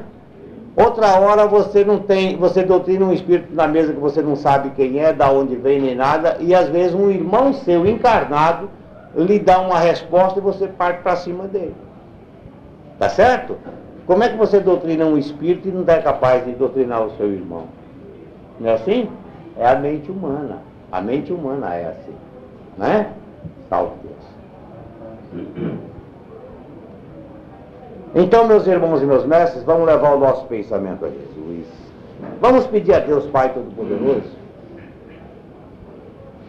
Outra 0.76 1.20
hora 1.20 1.48
você 1.48 1.84
não 1.84 2.00
tem, 2.00 2.38
você 2.38 2.64
doutrina 2.64 3.06
um 3.06 3.12
espírito 3.12 3.54
na 3.54 3.68
mesa 3.68 3.94
que 3.94 4.00
você 4.00 4.22
não 4.22 4.36
sabe 4.36 4.70
quem 4.72 5.00
é, 5.00 5.12
da 5.12 5.32
onde 5.32 5.56
vem 5.56 5.82
nem 5.82 5.96
nada, 5.96 6.38
e 6.40 6.54
às 6.54 6.70
vezes 6.70 6.94
um 6.94 7.10
irmão 7.10 7.52
seu 7.54 7.86
encarnado 7.88 8.70
lhe 9.16 9.40
dá 9.40 9.60
uma 9.60 9.80
resposta 9.80 10.38
e 10.38 10.42
você 10.42 10.68
parte 10.68 11.02
para 11.02 11.16
cima 11.16 11.48
dele. 11.48 11.74
Tá 13.00 13.10
certo? 13.10 13.56
Como 14.06 14.24
é 14.24 14.30
que 14.30 14.38
você 14.38 14.60
doutrina 14.60 15.06
um 15.06 15.18
espírito 15.18 15.68
e 15.68 15.72
não 15.72 15.84
é 15.88 16.00
capaz 16.00 16.46
de 16.46 16.52
doutrinar 16.52 17.04
o 17.06 17.12
seu 17.18 17.32
irmão? 17.32 17.64
Não 18.60 18.70
é 18.70 18.74
assim? 18.74 19.10
É 19.58 19.68
a 19.68 19.76
mente 19.76 20.12
humana. 20.12 20.62
A 20.92 21.02
mente 21.02 21.34
humana 21.34 21.74
é 21.74 21.90
assim. 21.90 22.16
Né? 22.78 23.14
Salve 23.70 23.96
Deus. 24.04 25.48
Então, 28.16 28.48
meus 28.48 28.66
irmãos 28.66 29.02
e 29.02 29.06
meus 29.06 29.26
mestres, 29.26 29.64
vamos 29.64 29.86
levar 29.86 30.16
o 30.16 30.20
nosso 30.20 30.46
pensamento 30.46 31.06
a 31.06 31.10
Jesus. 31.10 31.68
Vamos 32.40 32.66
pedir 32.68 32.94
a 32.94 33.00
Deus 33.00 33.26
Pai 33.28 33.54
Todo-Poderoso 33.54 34.38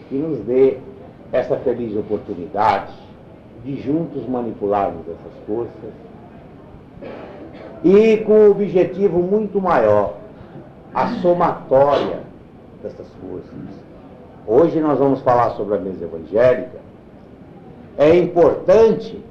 que 0.09 0.15
nos 0.15 0.39
dê 0.41 0.79
essa 1.33 1.57
feliz 1.59 1.95
oportunidade 1.97 2.95
de 3.65 3.81
juntos 3.83 4.27
manipularmos 4.27 5.07
essas 5.07 5.33
forças 5.47 5.93
e 7.85 8.17
com 8.19 8.33
um 8.33 8.51
objetivo 8.51 9.19
muito 9.19 9.61
maior, 9.61 10.15
a 10.95 11.09
somatória 11.21 12.21
dessas 12.83 13.07
forças. 13.21 13.88
Hoje 14.51 14.81
nós 14.81 14.99
vamos 14.99 15.21
falar 15.21 15.51
sobre 15.51 15.75
a 15.75 15.79
mesa 15.79 16.07
evangélica. 16.07 16.79
É 17.99 18.17
importante 18.17 19.23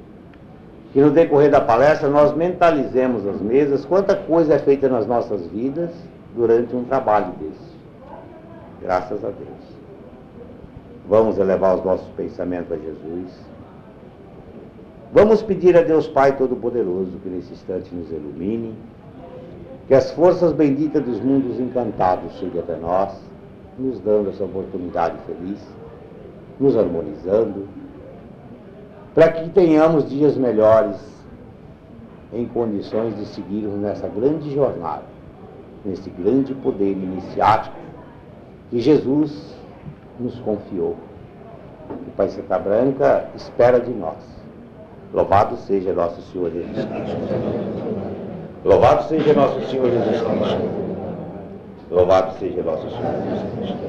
que 0.92 1.00
no 1.00 1.10
decorrer 1.10 1.50
da 1.50 1.60
palestra 1.60 2.08
nós 2.08 2.32
mentalizemos 2.36 3.26
as 3.26 3.40
mesas, 3.40 3.84
quanta 3.84 4.14
coisa 4.14 4.54
é 4.54 4.58
feita 4.60 4.88
nas 4.88 5.08
nossas 5.08 5.44
vidas 5.48 5.90
durante 6.36 6.76
um 6.76 6.84
trabalho 6.84 7.32
desse. 7.40 7.76
Graças 8.80 9.24
a 9.24 9.28
Deus. 9.28 9.58
Vamos 11.08 11.36
elevar 11.36 11.76
os 11.76 11.84
nossos 11.84 12.06
pensamentos 12.10 12.70
a 12.70 12.76
Jesus. 12.76 13.40
Vamos 15.12 15.42
pedir 15.42 15.76
a 15.76 15.82
Deus 15.82 16.06
Pai 16.06 16.36
Todo-Poderoso 16.36 17.18
que 17.24 17.28
nesse 17.28 17.54
instante 17.54 17.92
nos 17.92 18.08
ilumine, 18.12 18.72
que 19.88 19.94
as 19.94 20.12
forças 20.12 20.52
benditas 20.52 21.02
dos 21.02 21.18
mundos 21.18 21.58
encantados 21.58 22.34
cheguem 22.34 22.60
até 22.60 22.76
nós, 22.76 23.27
nos 23.78 24.00
dando 24.00 24.30
essa 24.30 24.44
oportunidade 24.44 25.16
feliz, 25.26 25.58
nos 26.58 26.76
harmonizando, 26.76 27.68
para 29.14 29.32
que 29.32 29.48
tenhamos 29.50 30.08
dias 30.08 30.36
melhores 30.36 30.96
em 32.32 32.46
condições 32.46 33.16
de 33.16 33.26
seguirmos 33.26 33.80
nessa 33.80 34.08
grande 34.08 34.52
jornada, 34.52 35.04
nesse 35.84 36.10
grande 36.10 36.54
poder 36.54 36.92
iniciático 36.92 37.76
que 38.70 38.80
Jesus 38.80 39.56
nos 40.20 40.38
confiou. 40.40 40.96
O 41.90 42.10
Pai 42.16 42.28
Santa 42.28 42.58
Branca 42.58 43.30
espera 43.34 43.80
de 43.80 43.90
nós. 43.92 44.16
Louvado 45.12 45.56
seja 45.56 45.92
nosso 45.94 46.20
Senhor 46.30 46.50
Jesus 46.50 46.84
Cristo. 46.84 47.16
Louvado 48.64 49.04
seja 49.04 49.32
nosso 49.32 49.60
Senhor 49.70 49.90
Jesus 49.90 50.20
Cristo. 50.20 50.77
Louvado 51.90 52.38
seja 52.38 52.62
nosso 52.62 52.88
Senhor 52.90 53.22
Jesus 53.24 53.50
Cristo. 53.56 53.88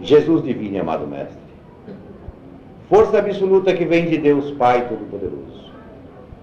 Jesus 0.00 0.42
divino 0.44 0.76
e 0.76 0.78
amado 0.80 1.06
Mestre 1.06 1.46
força 2.88 3.18
absoluta 3.18 3.74
que 3.74 3.84
vem 3.84 4.06
de 4.06 4.18
Deus 4.18 4.50
Pai 4.52 4.88
Todo-Poderoso. 4.88 5.72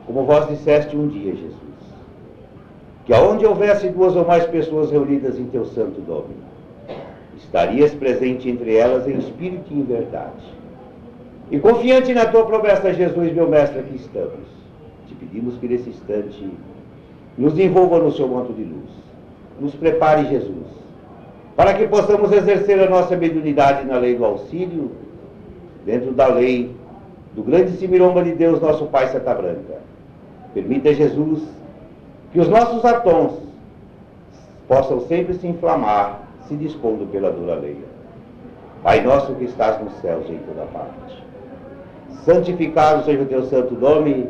Como 0.06 0.26
vós 0.26 0.48
disseste 0.48 0.96
um 0.96 1.08
dia, 1.08 1.34
Jesus, 1.34 1.56
que 3.06 3.14
aonde 3.14 3.46
houvesse 3.46 3.90
duas 3.90 4.16
ou 4.16 4.26
mais 4.26 4.46
pessoas 4.46 4.92
reunidas 4.92 5.40
em 5.40 5.46
teu 5.46 5.66
santo 5.66 6.02
nome, 6.02 6.36
estarias 7.38 7.94
presente 7.94 8.50
entre 8.50 8.76
elas 8.76 9.08
em 9.08 9.18
espírito 9.18 9.66
e 9.72 9.80
em 9.80 9.84
verdade. 9.84 10.54
E 11.50 11.60
confiante 11.60 12.14
na 12.14 12.26
tua 12.26 12.46
promessa, 12.46 12.94
Jesus, 12.94 13.34
meu 13.34 13.48
mestre, 13.48 13.80
aqui 13.80 13.96
estamos. 13.96 14.48
Te 15.08 15.16
pedimos 15.16 15.58
que 15.58 15.68
nesse 15.68 15.90
instante 15.90 16.50
nos 17.38 17.58
envolva 17.58 18.00
no 18.00 18.12
seu 18.12 18.28
manto 18.28 18.52
de 18.54 18.64
luz. 18.64 19.03
Nos 19.64 19.74
prepare, 19.76 20.26
Jesus, 20.26 20.68
para 21.56 21.74
que 21.74 21.88
possamos 21.88 22.34
exercer 22.34 22.78
a 22.82 22.90
nossa 22.90 23.16
mediunidade 23.16 23.88
na 23.88 23.98
lei 23.98 24.14
do 24.14 24.26
auxílio 24.26 24.92
dentro 25.86 26.12
da 26.12 26.28
lei 26.28 26.76
do 27.34 27.42
grande 27.44 27.78
Simiromba 27.78 28.22
de 28.26 28.34
Deus, 28.34 28.60
nosso 28.60 28.88
Pai 28.88 29.08
Santa 29.08 29.34
Branca. 29.34 29.78
Permita, 30.54 30.94
Jesus, 30.94 31.44
que 32.34 32.42
os 32.42 32.50
nossos 32.50 32.84
atons 32.84 33.40
possam 34.68 35.00
sempre 35.08 35.34
se 35.36 35.48
inflamar, 35.48 36.24
se 36.50 36.58
dispondo 36.58 37.10
pela 37.10 37.32
dura 37.32 37.56
lei. 37.56 37.78
Pai 38.84 39.00
nosso 39.00 39.34
que 39.36 39.46
estás 39.46 39.82
nos 39.82 39.94
céus 40.02 40.30
em 40.30 40.40
toda 40.40 40.66
parte. 40.74 41.24
Santificado 42.26 43.06
seja 43.06 43.24
o 43.24 43.28
teu 43.28 43.46
santo 43.46 43.76
nome. 43.76 44.28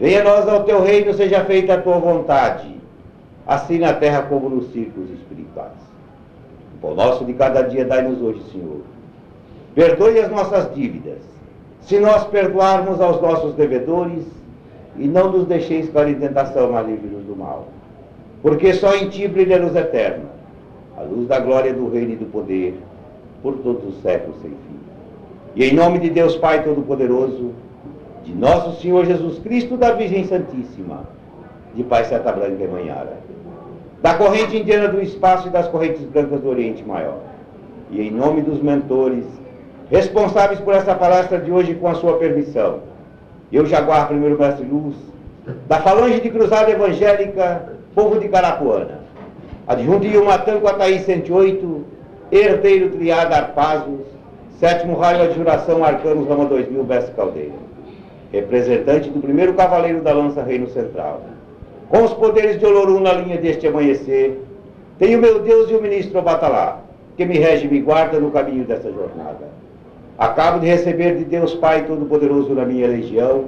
Venha 0.00 0.22
a 0.22 0.24
nós 0.24 0.48
ao 0.48 0.64
teu 0.64 0.82
reino, 0.82 1.14
seja 1.14 1.44
feita 1.44 1.74
a 1.74 1.80
tua 1.80 2.00
vontade, 2.00 2.79
assim 3.46 3.78
na 3.78 3.92
terra 3.92 4.22
como 4.22 4.48
nos 4.48 4.72
círculos 4.72 5.10
espirituais. 5.10 5.72
O 6.76 6.78
pão 6.80 6.94
nosso 6.94 7.24
de 7.24 7.32
cada 7.34 7.62
dia 7.62 7.84
dai-nos 7.84 8.20
hoje, 8.20 8.42
Senhor 8.52 8.80
Perdoe 9.74 10.18
as 10.18 10.30
nossas 10.30 10.74
dívidas, 10.74 11.18
se 11.82 12.00
nós 12.00 12.24
perdoarmos 12.24 13.00
aos 13.00 13.20
nossos 13.22 13.54
devedores, 13.54 14.24
e 14.96 15.06
não 15.06 15.30
nos 15.30 15.46
deixeis 15.46 15.88
cair 15.90 16.16
em 16.16 16.18
tentação, 16.18 16.72
mas 16.72 16.86
livre-nos 16.86 17.24
do 17.24 17.36
mal. 17.36 17.68
Porque 18.42 18.74
só 18.74 18.94
em 18.96 19.08
ti 19.08 19.28
brilha 19.28 19.56
a 19.56 19.60
luz 19.60 19.76
eterna, 19.76 20.24
a 20.96 21.02
luz 21.02 21.28
da 21.28 21.38
glória 21.38 21.72
do 21.72 21.88
reino 21.88 22.12
e 22.12 22.16
do 22.16 22.26
poder, 22.26 22.74
por 23.42 23.54
todos 23.58 23.94
os 23.94 24.02
séculos 24.02 24.40
sem 24.42 24.50
fim. 24.50 24.80
E 25.54 25.64
em 25.64 25.74
nome 25.74 26.00
de 26.00 26.10
Deus 26.10 26.36
Pai 26.36 26.64
Todo-Poderoso, 26.64 27.52
de 28.24 28.34
nosso 28.34 28.80
Senhor 28.80 29.06
Jesus 29.06 29.38
Cristo, 29.38 29.76
da 29.76 29.92
Virgem 29.92 30.24
Santíssima, 30.24 31.04
de 31.74 31.84
Pai 31.84 32.04
Santa 32.04 32.32
Branca 32.32 32.64
e 32.64 32.68
Manhara, 32.68 33.18
da 34.02 34.14
corrente 34.14 34.56
indiana 34.56 34.88
do 34.88 35.02
espaço 35.02 35.48
e 35.48 35.50
das 35.50 35.68
correntes 35.68 36.02
brancas 36.02 36.40
do 36.40 36.48
Oriente 36.48 36.82
Maior, 36.84 37.18
e 37.90 38.00
em 38.00 38.10
nome 38.10 38.40
dos 38.40 38.62
mentores 38.62 39.24
responsáveis 39.90 40.60
por 40.60 40.74
essa 40.74 40.94
palestra 40.94 41.38
de 41.38 41.50
hoje 41.50 41.74
com 41.74 41.88
a 41.88 41.94
sua 41.94 42.16
permissão. 42.16 42.78
Eu, 43.52 43.66
Jaguar 43.66 44.06
Primeiro 44.06 44.38
Mestre 44.38 44.64
Luz, 44.64 44.94
da 45.66 45.80
Falange 45.80 46.20
de 46.20 46.30
Cruzada 46.30 46.70
Evangélica, 46.70 47.72
povo 47.94 48.18
de 48.18 48.28
Carapuana, 48.28 49.00
adjunto 49.66 50.06
Iumatã 50.06 50.60
Quataí 50.60 51.00
108, 51.00 51.84
herdeiro 52.30 52.90
Triada 52.90 53.36
Arpazos, 53.36 54.00
sétimo 54.58 54.96
raio 54.96 55.22
adjuração 55.22 55.84
Arcanos 55.84 56.28
Rama 56.28 56.44
2000 56.44 56.84
Mestre 56.84 57.14
Caldeira, 57.14 57.54
representante 58.32 59.10
do 59.10 59.20
primeiro 59.20 59.54
cavaleiro 59.54 60.00
da 60.00 60.12
lança 60.12 60.42
Reino 60.42 60.68
Central, 60.68 61.22
com 61.90 62.04
os 62.04 62.12
poderes 62.14 62.58
de 62.58 62.64
Olorum 62.64 63.00
na 63.00 63.12
linha 63.12 63.36
deste 63.36 63.66
amanhecer, 63.66 64.40
tenho 64.98 65.18
meu 65.18 65.40
Deus 65.40 65.68
e 65.70 65.74
o 65.74 65.82
ministro 65.82 66.22
Batalá, 66.22 66.78
que 67.16 67.26
me 67.26 67.36
rege 67.36 67.66
e 67.66 67.70
me 67.70 67.80
guarda 67.80 68.20
no 68.20 68.30
caminho 68.30 68.64
dessa 68.64 68.92
jornada. 68.92 69.48
Acabo 70.16 70.60
de 70.60 70.66
receber 70.66 71.16
de 71.16 71.24
Deus 71.24 71.54
Pai 71.54 71.84
Todo-Poderoso 71.86 72.54
na 72.54 72.64
minha 72.64 72.86
legião 72.86 73.46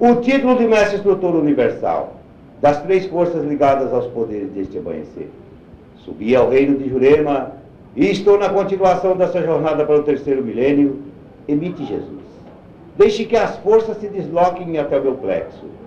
o 0.00 0.16
título 0.16 0.56
de 0.56 0.66
Mestre 0.66 0.96
Instrutor 0.96 1.36
Universal 1.36 2.14
das 2.60 2.82
três 2.82 3.06
forças 3.06 3.44
ligadas 3.44 3.92
aos 3.92 4.06
poderes 4.06 4.50
deste 4.50 4.78
amanhecer. 4.78 5.30
Subi 5.98 6.34
ao 6.34 6.50
reino 6.50 6.76
de 6.78 6.88
Jurema 6.88 7.52
e 7.94 8.10
estou 8.10 8.38
na 8.38 8.48
continuação 8.48 9.16
dessa 9.16 9.40
jornada 9.40 9.84
para 9.84 10.00
o 10.00 10.02
terceiro 10.02 10.42
milênio. 10.42 10.98
Emite 11.46 11.84
Jesus. 11.84 12.26
Deixe 12.96 13.24
que 13.24 13.36
as 13.36 13.56
forças 13.58 13.98
se 13.98 14.08
desloquem 14.08 14.78
até 14.78 14.98
o 14.98 15.02
meu 15.02 15.14
plexo. 15.14 15.77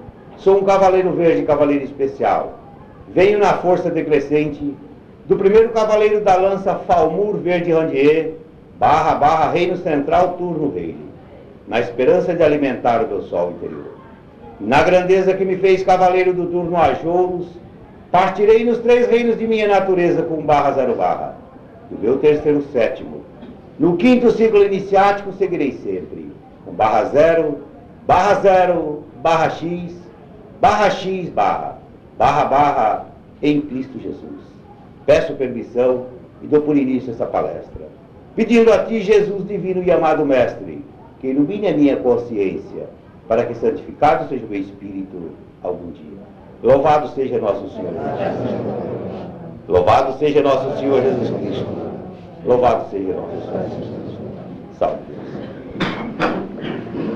Sou 0.44 0.58
um 0.58 0.64
cavaleiro 0.64 1.12
verde, 1.12 1.44
cavaleiro 1.44 1.86
especial. 1.86 2.54
Venho 3.14 3.38
na 3.38 3.54
força 3.58 3.92
decrescente 3.92 4.74
do 5.28 5.36
primeiro 5.36 5.70
cavaleiro 5.70 6.22
da 6.22 6.36
lança 6.36 6.74
Falmur 6.76 7.38
Verde 7.38 7.72
Randier, 7.72 8.34
barra, 8.80 9.14
barra, 9.14 9.52
reino 9.52 9.78
central, 9.78 10.34
turno 10.40 10.74
reino, 10.74 11.12
na 11.68 11.80
esperança 11.80 12.34
de 12.34 12.42
alimentar 12.42 13.04
o 13.04 13.08
meu 13.08 13.22
sol 13.22 13.52
interior. 13.52 13.94
Na 14.60 14.82
grandeza 14.82 15.36
que 15.36 15.46
me 15.46 15.58
fez 15.58 15.84
cavaleiro 15.84 16.34
do 16.34 16.48
turno 16.48 16.76
Ajouros, 16.76 17.48
partirei 18.12 18.66
nos 18.66 18.80
três 18.80 19.08
reinos 19.08 19.38
de 19.38 19.46
minha 19.46 19.68
natureza 19.68 20.24
com 20.24 20.42
barra 20.42 20.72
zero 20.72 20.96
barra, 20.96 21.36
do 21.92 22.00
meu 22.00 22.18
terceiro 22.18 22.64
sétimo, 22.74 23.22
No 23.78 23.96
quinto 23.96 24.32
ciclo 24.32 24.64
iniciático 24.64 25.34
seguirei 25.34 25.74
sempre. 25.84 26.32
Com 26.66 26.72
barra 26.72 27.04
zero, 27.06 27.60
barra 28.08 28.36
zero, 28.36 29.04
barra 29.22 29.50
x, 29.52 30.01
barra 30.62 30.92
x, 30.92 31.30
barra, 31.30 31.76
barra, 32.18 32.46
barra, 32.46 33.06
em 33.42 33.60
Cristo 33.62 34.00
Jesus. 34.00 34.40
Peço 35.06 35.34
permissão 35.34 36.06
e 36.44 36.48
dou 36.48 36.62
por 36.62 36.78
início 36.78 37.12
essa 37.12 37.26
palestra. 37.26 37.90
Pedindo 38.36 38.72
a 38.72 38.86
Ti, 38.86 39.02
Jesus 39.02 39.46
divino 39.48 39.84
e 39.84 39.92
amado 39.92 40.26
Mestre, 40.26 40.86
que 41.20 41.28
ilumine 41.28 41.68
a 41.68 41.74
minha 41.76 41.98
consciência, 41.98 42.88
para 43.28 43.46
que 43.46 43.56
santificado 43.56 44.30
seja 44.30 44.46
o 44.46 44.50
meu 44.50 44.62
espírito 44.62 45.32
algum 45.64 45.92
dia. 45.92 46.22
Louvado 46.64 47.10
seja 47.10 47.40
nosso 47.40 47.68
Senhor 47.70 47.92
Jesus 47.92 48.50
Cristo. 48.50 48.92
Louvado 49.68 50.18
seja 50.20 50.42
nosso 50.44 50.78
Senhor 50.78 51.02
Jesus 51.02 51.30
Cristo. 51.30 51.66
Louvado 52.46 52.90
seja 52.92 53.14
nosso 53.14 53.42
Senhor 53.46 53.64
Jesus 53.64 53.90
Cristo. 53.90 54.22
Salve 54.78 55.00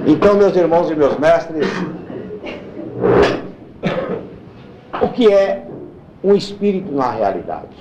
Então, 0.08 0.36
meus 0.36 0.56
irmãos 0.56 0.90
e 0.90 0.96
meus 0.96 1.18
mestres, 1.20 1.68
o 5.02 5.10
que 5.10 5.32
é 5.32 5.68
um 6.24 6.34
espírito 6.36 6.92
na 6.92 7.12
realidade? 7.12 7.76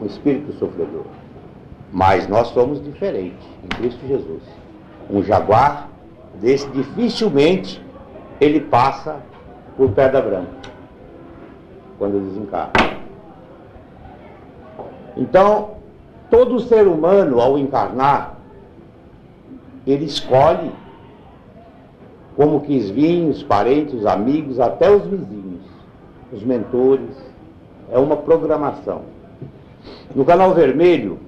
Um 0.00 0.06
espírito 0.06 0.52
sofredor. 0.54 1.04
Mas 1.92 2.28
nós 2.28 2.48
somos 2.48 2.82
diferentes 2.82 3.46
em 3.64 3.68
Cristo 3.68 4.06
Jesus. 4.06 4.42
Um 5.10 5.22
jaguar 5.22 5.88
desse 6.40 6.68
dificilmente 6.70 7.80
ele 8.40 8.60
passa 8.60 9.16
por 9.76 9.90
pedra 9.92 10.20
branca 10.20 10.50
quando 11.98 12.28
desencarna. 12.28 12.72
Então, 15.16 15.76
todo 16.30 16.60
ser 16.60 16.86
humano, 16.86 17.40
ao 17.40 17.56
encarnar, 17.56 18.36
ele 19.86 20.04
escolhe 20.04 20.70
como 22.36 22.60
quis 22.60 22.90
vir, 22.90 23.28
os 23.30 23.42
parentes, 23.42 23.94
os 23.94 24.06
amigos, 24.06 24.60
até 24.60 24.90
os 24.90 25.02
vizinhos, 25.04 25.62
os 26.30 26.42
mentores. 26.42 27.10
É 27.90 27.98
uma 27.98 28.16
programação. 28.16 29.02
No 30.14 30.24
canal 30.24 30.52
vermelho, 30.52 31.18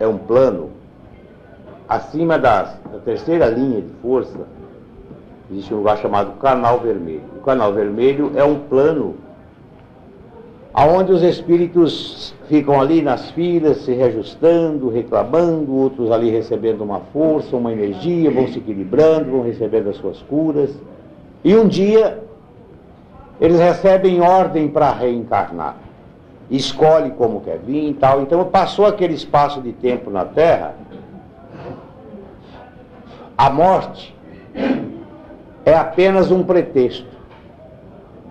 é 0.00 0.06
um 0.06 0.18
plano, 0.18 0.70
acima 1.88 2.38
das, 2.38 2.76
da 2.90 2.98
terceira 3.04 3.46
linha 3.46 3.80
de 3.82 3.90
força, 4.02 4.46
existe 5.50 5.72
um 5.72 5.78
lugar 5.78 5.98
chamado 5.98 6.38
canal 6.38 6.80
vermelho. 6.80 7.22
O 7.36 7.42
canal 7.42 7.72
vermelho 7.72 8.32
é 8.34 8.42
um 8.42 8.58
plano 8.58 9.14
aonde 10.74 11.12
os 11.12 11.22
espíritos 11.22 12.34
ficam 12.48 12.80
ali 12.80 13.02
nas 13.02 13.30
filas, 13.30 13.78
se 13.78 13.92
reajustando, 13.92 14.88
reclamando, 14.88 15.74
outros 15.74 16.10
ali 16.10 16.30
recebendo 16.30 16.82
uma 16.82 17.00
força, 17.12 17.56
uma 17.56 17.72
energia, 17.72 18.30
vão 18.30 18.48
se 18.48 18.58
equilibrando, 18.58 19.30
vão 19.30 19.42
recebendo 19.42 19.90
as 19.90 19.96
suas 19.96 20.22
curas. 20.22 20.70
E 21.44 21.54
um 21.54 21.68
dia 21.68 22.22
eles 23.40 23.58
recebem 23.58 24.20
ordem 24.20 24.68
para 24.68 24.92
reencarnar. 24.92 25.76
Escolhe 26.50 27.10
como 27.10 27.40
quer 27.40 27.58
vir 27.58 27.90
e 27.90 27.94
tal. 27.94 28.22
Então 28.22 28.44
passou 28.44 28.86
aquele 28.86 29.14
espaço 29.14 29.60
de 29.60 29.72
tempo 29.72 30.10
na 30.10 30.24
Terra, 30.24 30.74
a 33.36 33.50
morte 33.50 34.14
é 35.64 35.74
apenas 35.74 36.30
um 36.30 36.42
pretexto 36.42 37.11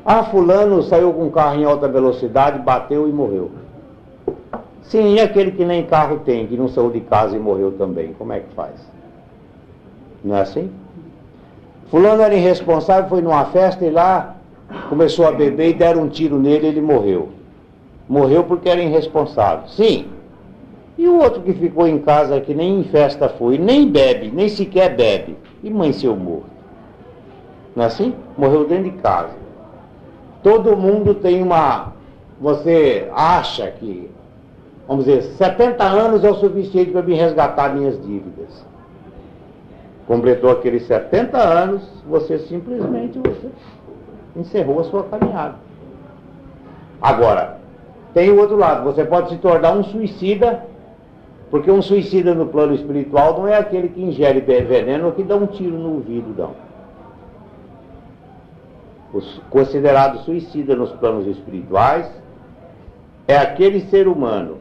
ah, 0.05 0.23
fulano 0.23 0.81
saiu 0.83 1.13
com 1.13 1.25
um 1.25 1.29
carro 1.29 1.59
em 1.59 1.63
alta 1.63 1.87
velocidade, 1.87 2.59
bateu 2.59 3.07
e 3.07 3.11
morreu. 3.11 3.51
Sim, 4.81 5.13
e 5.13 5.19
aquele 5.19 5.51
que 5.51 5.63
nem 5.63 5.85
carro 5.85 6.21
tem, 6.25 6.47
que 6.47 6.57
não 6.57 6.67
saiu 6.67 6.89
de 6.89 7.01
casa 7.01 7.35
e 7.35 7.39
morreu 7.39 7.71
também, 7.73 8.13
como 8.13 8.33
é 8.33 8.39
que 8.39 8.53
faz? 8.55 8.73
Não 10.23 10.35
é 10.35 10.41
assim? 10.41 10.71
Fulano 11.89 12.21
era 12.21 12.33
irresponsável, 12.33 13.09
foi 13.09 13.21
numa 13.21 13.45
festa 13.45 13.85
e 13.85 13.89
lá 13.89 14.35
começou 14.89 15.27
a 15.27 15.31
beber 15.31 15.69
e 15.69 15.73
deram 15.73 16.03
um 16.03 16.09
tiro 16.09 16.39
nele 16.39 16.65
e 16.65 16.69
ele 16.69 16.81
morreu. 16.81 17.29
Morreu 18.09 18.43
porque 18.43 18.69
era 18.69 18.81
irresponsável. 18.81 19.67
Sim. 19.67 20.07
E 20.97 21.07
o 21.07 21.19
outro 21.19 21.41
que 21.41 21.53
ficou 21.53 21.87
em 21.87 21.99
casa 21.99 22.39
que 22.41 22.53
nem 22.53 22.79
em 22.79 22.83
festa 22.83 23.29
foi, 23.29 23.57
nem 23.57 23.89
bebe, 23.89 24.31
nem 24.33 24.49
sequer 24.49 24.95
bebe, 24.95 25.37
e 25.63 25.69
mãe 25.69 25.93
seu 25.93 26.15
morto. 26.15 26.45
Não 27.75 27.83
é 27.83 27.87
assim? 27.87 28.13
Morreu 28.37 28.67
dentro 28.67 28.91
de 28.91 28.97
casa. 28.97 29.40
Todo 30.43 30.75
mundo 30.75 31.13
tem 31.15 31.41
uma. 31.41 31.93
Você 32.39 33.07
acha 33.13 33.69
que, 33.69 34.09
vamos 34.87 35.05
dizer, 35.05 35.21
70 35.21 35.83
anos 35.83 36.23
é 36.23 36.31
o 36.31 36.35
suficiente 36.35 36.91
para 36.91 37.03
me 37.03 37.13
resgatar 37.13 37.75
minhas 37.75 38.01
dívidas. 38.01 38.65
Completou 40.07 40.49
aqueles 40.49 40.87
70 40.87 41.37
anos, 41.37 41.87
você 42.07 42.39
simplesmente 42.39 43.19
você 43.19 43.49
encerrou 44.35 44.79
a 44.79 44.83
sua 44.85 45.03
caminhada. 45.03 45.55
Agora, 46.99 47.57
tem 48.13 48.31
o 48.31 48.39
outro 48.39 48.57
lado, 48.57 48.83
você 48.83 49.05
pode 49.05 49.29
se 49.29 49.37
tornar 49.37 49.73
um 49.73 49.83
suicida, 49.83 50.65
porque 51.51 51.69
um 51.69 51.81
suicida 51.81 52.33
no 52.33 52.47
plano 52.47 52.73
espiritual 52.73 53.37
não 53.37 53.47
é 53.47 53.57
aquele 53.57 53.89
que 53.89 54.01
ingere 54.01 54.41
veneno 54.41 55.07
ou 55.07 55.11
que 55.11 55.23
dá 55.23 55.35
um 55.35 55.45
tiro 55.45 55.77
no 55.77 55.93
ouvido, 55.93 56.33
não 56.35 56.70
considerado 59.49 60.19
suicida 60.23 60.75
nos 60.75 60.91
planos 60.93 61.27
espirituais, 61.27 62.09
é 63.27 63.37
aquele 63.37 63.81
ser 63.81 64.07
humano 64.07 64.57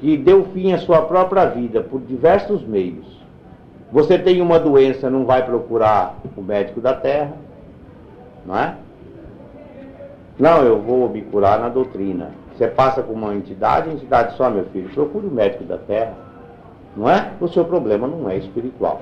que 0.00 0.16
deu 0.16 0.44
fim 0.52 0.72
à 0.72 0.78
sua 0.78 1.02
própria 1.02 1.46
vida 1.46 1.82
por 1.82 2.00
diversos 2.00 2.62
meios. 2.62 3.06
Você 3.90 4.18
tem 4.18 4.40
uma 4.40 4.60
doença, 4.60 5.10
não 5.10 5.24
vai 5.24 5.44
procurar 5.44 6.16
o 6.36 6.42
médico 6.42 6.80
da 6.80 6.94
terra, 6.94 7.32
não 8.44 8.56
é? 8.56 8.74
Não, 10.38 10.62
eu 10.62 10.80
vou 10.80 11.08
me 11.08 11.22
curar 11.22 11.58
na 11.58 11.68
doutrina. 11.68 12.30
Você 12.56 12.68
passa 12.68 13.02
com 13.02 13.12
uma 13.12 13.34
entidade, 13.34 13.90
a 13.90 13.92
entidade 13.92 14.36
só, 14.36 14.50
meu 14.50 14.64
filho, 14.66 14.90
procure 14.90 15.26
o 15.26 15.30
médico 15.30 15.64
da 15.64 15.78
terra, 15.78 16.14
não 16.96 17.08
é? 17.08 17.32
O 17.40 17.48
seu 17.48 17.64
problema 17.64 18.06
não 18.06 18.28
é 18.28 18.36
espiritual. 18.36 19.00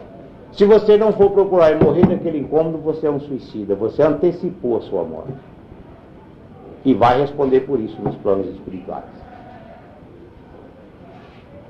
Se 0.57 0.65
você 0.65 0.97
não 0.97 1.13
for 1.13 1.31
procurar 1.33 1.73
e 1.73 1.85
morrer 1.85 2.07
naquele 2.07 2.39
incômodo, 2.39 2.79
você 2.79 3.07
é 3.07 3.11
um 3.11 3.21
suicida. 3.21 3.75
Você 3.75 4.03
antecipou 4.03 4.79
a 4.79 4.81
sua 4.81 5.05
morte. 5.05 5.35
E 6.83 6.95
vai 6.95 7.21
responder 7.21 7.61
por 7.61 7.79
isso 7.79 8.01
nos 8.01 8.17
planos 8.17 8.47
espirituais. 8.49 9.05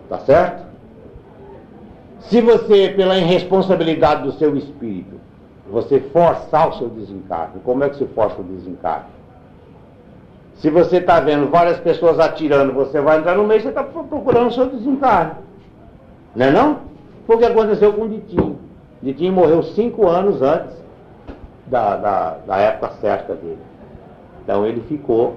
Tá 0.09 0.19
certo? 0.21 0.67
Se 2.21 2.41
você, 2.41 2.91
pela 2.91 3.19
irresponsabilidade 3.19 4.23
do 4.23 4.33
seu 4.33 4.57
espírito, 4.57 5.17
você 5.69 5.99
forçar 5.99 6.69
o 6.69 6.79
seu 6.79 6.89
desencarne, 6.89 7.61
como 7.65 7.83
é 7.83 7.89
que 7.89 7.97
se 7.97 8.07
força 8.07 8.41
o 8.41 8.45
desencarne? 8.45 9.07
Se 10.55 10.71
você 10.71 10.99
está 10.99 11.19
vendo 11.19 11.51
várias 11.51 11.81
pessoas 11.81 12.21
atirando, 12.21 12.73
você 12.73 13.01
vai 13.01 13.19
entrar 13.19 13.37
no 13.37 13.45
meio, 13.45 13.61
você 13.61 13.69
está 13.69 13.83
procurando 13.83 14.47
o 14.47 14.53
seu 14.53 14.67
desencarne. 14.67 15.33
Não 16.37 16.47
é 16.47 16.51
não? 16.53 16.79
Foi 17.27 17.35
o 17.35 17.39
que 17.41 17.45
aconteceu 17.47 17.93
com 17.93 18.03
o 18.03 18.09
Ditinho. 18.09 18.66
Ditinho 19.07 19.35
morreu 19.35 19.63
cinco 19.63 20.09
anos 20.09 20.43
antes 20.43 20.75
da, 21.69 21.97
da, 21.97 22.37
da 22.45 22.57
época 22.57 22.91
certa 23.01 23.37
dele. 23.37 23.59
Então 24.43 24.67
ele 24.67 24.81
ficou 24.89 25.37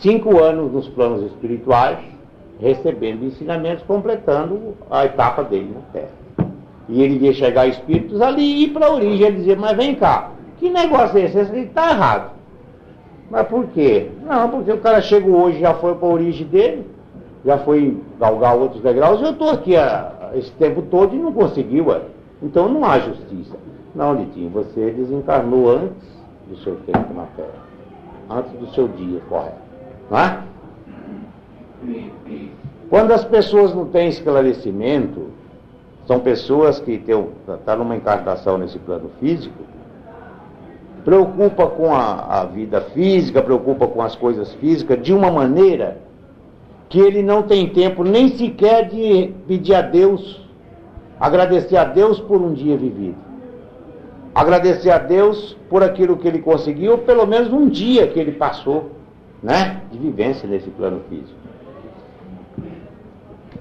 cinco 0.00 0.42
anos 0.42 0.72
nos 0.72 0.88
planos 0.88 1.22
espirituais, 1.22 1.98
recebendo 2.58 3.26
ensinamentos, 3.26 3.84
completando 3.84 4.74
a 4.90 5.04
etapa 5.04 5.44
dele 5.44 5.74
na 5.74 5.82
Terra. 5.92 6.48
E 6.88 7.02
ele 7.02 7.22
ia 7.26 7.34
chegar 7.34 7.66
espíritos 7.66 8.22
ali 8.22 8.40
e 8.40 8.64
ir 8.64 8.68
para 8.70 8.86
a 8.86 8.94
origem. 8.94 9.34
Dizia, 9.34 9.54
mas 9.54 9.76
vem 9.76 9.94
cá, 9.96 10.30
que 10.58 10.70
negócio 10.70 11.18
é 11.18 11.24
esse? 11.24 11.38
Esse 11.38 11.58
está 11.58 11.90
errado. 11.90 12.30
Mas 13.30 13.46
por 13.46 13.66
quê? 13.66 14.08
Não, 14.24 14.48
porque 14.48 14.72
o 14.72 14.78
cara 14.78 15.02
chegou 15.02 15.42
hoje, 15.42 15.60
já 15.60 15.74
foi 15.74 15.94
para 15.94 16.08
a 16.08 16.10
origem 16.10 16.46
dele, 16.46 16.86
já 17.44 17.58
foi 17.58 17.98
galgar 18.18 18.56
outros 18.56 18.82
degraus, 18.82 19.20
eu 19.20 19.32
estou 19.32 19.50
aqui 19.50 19.76
a, 19.76 20.30
esse 20.36 20.52
tempo 20.52 20.80
todo 20.80 21.14
e 21.14 21.18
não 21.18 21.34
conseguiu. 21.34 21.88
Ué. 21.88 22.13
Então 22.44 22.68
não 22.68 22.84
há 22.84 22.98
justiça. 22.98 23.56
Não, 23.94 24.14
Litinho, 24.14 24.50
você 24.50 24.90
desencarnou 24.90 25.70
antes 25.70 26.06
do 26.46 26.56
seu 26.58 26.76
tempo 26.76 27.14
na 27.14 27.24
Terra. 27.36 27.64
Antes 28.28 28.52
do 28.52 28.66
seu 28.74 28.86
dia 28.88 29.20
correto. 29.28 29.56
Não 30.10 30.18
é? 30.18 30.42
Quando 32.90 33.12
as 33.12 33.24
pessoas 33.24 33.74
não 33.74 33.86
têm 33.86 34.08
esclarecimento, 34.08 35.28
são 36.06 36.20
pessoas 36.20 36.78
que 36.78 36.92
estão 36.92 37.30
tá 37.64 37.74
numa 37.76 37.96
encarnação 37.96 38.58
nesse 38.58 38.78
plano 38.78 39.10
físico, 39.18 39.64
preocupa 41.02 41.66
com 41.66 41.94
a, 41.94 42.40
a 42.40 42.44
vida 42.44 42.80
física, 42.80 43.42
preocupa 43.42 43.86
com 43.86 44.02
as 44.02 44.14
coisas 44.14 44.52
físicas 44.54 45.02
de 45.02 45.14
uma 45.14 45.30
maneira 45.30 45.98
que 46.90 46.98
ele 46.98 47.22
não 47.22 47.42
tem 47.42 47.68
tempo 47.70 48.04
nem 48.04 48.28
sequer 48.28 48.88
de 48.88 49.32
pedir 49.46 49.74
a 49.74 49.82
Deus 49.82 50.43
Agradecer 51.18 51.76
a 51.76 51.84
Deus 51.84 52.20
por 52.20 52.40
um 52.40 52.52
dia 52.52 52.76
vivido. 52.76 53.16
Agradecer 54.34 54.90
a 54.90 54.98
Deus 54.98 55.56
por 55.70 55.82
aquilo 55.82 56.16
que 56.16 56.26
ele 56.26 56.40
conseguiu, 56.40 56.98
pelo 56.98 57.24
menos 57.24 57.52
um 57.52 57.68
dia 57.68 58.08
que 58.08 58.18
ele 58.18 58.32
passou, 58.32 58.90
né? 59.40 59.82
De 59.92 59.98
vivência 59.98 60.48
nesse 60.48 60.70
plano 60.70 61.02
físico. 61.08 61.38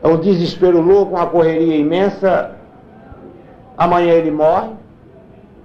é 0.01 0.08
um 0.08 0.18
desespero 0.18 0.82
louco, 0.82 1.16
uma 1.16 1.28
correria 1.28 1.78
imensa. 1.78 2.56
Amanhã 3.78 4.14
ele 4.14 4.32
morre. 4.32 4.72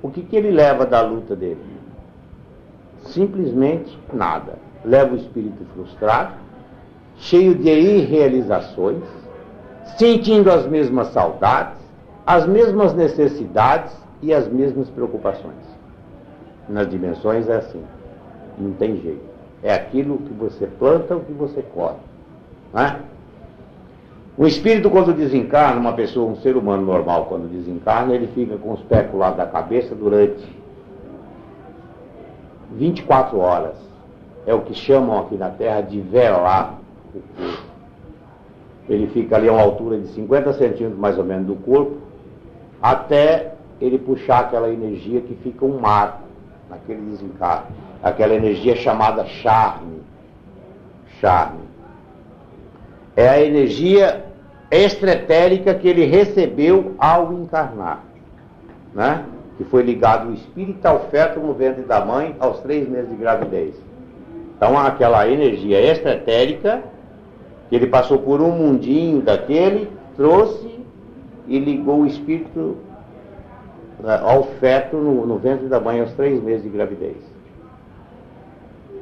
O 0.03 0.11
que, 0.11 0.22
que 0.22 0.36
ele 0.36 0.51
leva 0.51 0.84
da 0.84 1.01
luta 1.01 1.34
dele? 1.34 1.59
Simplesmente 3.07 3.99
nada. 4.12 4.59
Leva 4.84 5.14
o 5.14 5.16
espírito 5.16 5.64
frustrado, 5.74 6.34
cheio 7.16 7.55
de 7.55 7.68
irrealizações, 7.68 9.03
sentindo 9.97 10.51
as 10.51 10.66
mesmas 10.66 11.09
saudades, 11.09 11.77
as 12.28 12.46
mesmas 12.46 12.92
necessidades 12.92 13.90
e 14.20 14.34
as 14.34 14.46
mesmas 14.46 14.90
preocupações. 14.90 15.64
Nas 16.68 16.86
dimensões 16.86 17.48
é 17.48 17.56
assim. 17.56 17.82
Não 18.58 18.72
tem 18.72 19.00
jeito. 19.00 19.24
É 19.62 19.72
aquilo 19.72 20.18
que 20.18 20.34
você 20.34 20.66
planta 20.66 21.16
o 21.16 21.20
que 21.20 21.32
você 21.32 21.62
colhe. 21.74 21.96
Né? 22.74 23.00
O 24.36 24.46
espírito, 24.46 24.90
quando 24.90 25.14
desencarna, 25.14 25.80
uma 25.80 25.94
pessoa, 25.94 26.30
um 26.30 26.36
ser 26.36 26.54
humano 26.54 26.84
normal, 26.84 27.24
quando 27.30 27.50
desencarna, 27.50 28.14
ele 28.14 28.26
fica 28.34 28.58
com 28.58 28.74
os 28.74 28.80
pés 28.82 29.06
pro 29.08 29.16
lado 29.16 29.38
da 29.38 29.46
cabeça 29.46 29.94
durante 29.94 30.44
24 32.74 33.38
horas. 33.38 33.74
É 34.46 34.52
o 34.52 34.60
que 34.60 34.74
chamam 34.74 35.18
aqui 35.18 35.34
na 35.34 35.48
Terra 35.48 35.80
de 35.80 35.98
velar 35.98 36.78
o 37.14 37.20
corpo. 37.20 37.62
Ele 38.86 39.06
fica 39.06 39.36
ali 39.36 39.48
a 39.48 39.52
uma 39.52 39.62
altura 39.62 39.98
de 39.98 40.08
50 40.08 40.52
centímetros 40.52 40.98
mais 40.98 41.16
ou 41.16 41.24
menos 41.24 41.46
do 41.46 41.54
corpo, 41.56 42.07
até 42.82 43.52
ele 43.80 43.98
puxar 43.98 44.40
aquela 44.40 44.70
energia 44.70 45.20
que 45.20 45.34
fica 45.36 45.64
um 45.64 45.78
mar 45.78 46.22
naquele 46.68 47.00
desencarne. 47.10 47.66
Aquela 48.02 48.34
energia 48.34 48.76
chamada 48.76 49.24
charme. 49.24 50.02
Charme. 51.20 51.60
É 53.16 53.28
a 53.28 53.40
energia 53.40 54.24
extretérica 54.70 55.74
que 55.74 55.88
ele 55.88 56.04
recebeu 56.04 56.94
ao 56.98 57.32
encarnar, 57.32 58.04
né? 58.94 59.24
que 59.56 59.64
foi 59.64 59.82
ligado 59.82 60.28
o 60.28 60.34
espírito 60.34 60.86
ao 60.86 61.08
feto 61.08 61.40
no 61.40 61.52
ventre 61.52 61.82
da 61.82 62.04
mãe 62.04 62.36
aos 62.38 62.60
três 62.60 62.88
meses 62.88 63.10
de 63.10 63.16
gravidez. 63.16 63.74
Então, 64.56 64.78
aquela 64.78 65.28
energia 65.28 65.80
extretérica, 65.80 66.82
que 67.68 67.74
ele 67.74 67.88
passou 67.88 68.18
por 68.18 68.40
um 68.40 68.52
mundinho 68.52 69.20
daquele, 69.20 69.88
trouxe 70.16 70.77
e 71.49 71.59
ligou 71.59 72.03
o 72.03 72.07
espírito 72.07 72.76
né, 74.01 74.20
ao 74.22 74.44
feto 74.61 74.96
no, 74.96 75.26
no 75.26 75.38
ventre 75.38 75.66
da 75.66 75.80
mãe 75.80 76.01
aos 76.01 76.12
três 76.12 76.40
meses 76.42 76.62
de 76.62 76.68
gravidez. 76.68 77.16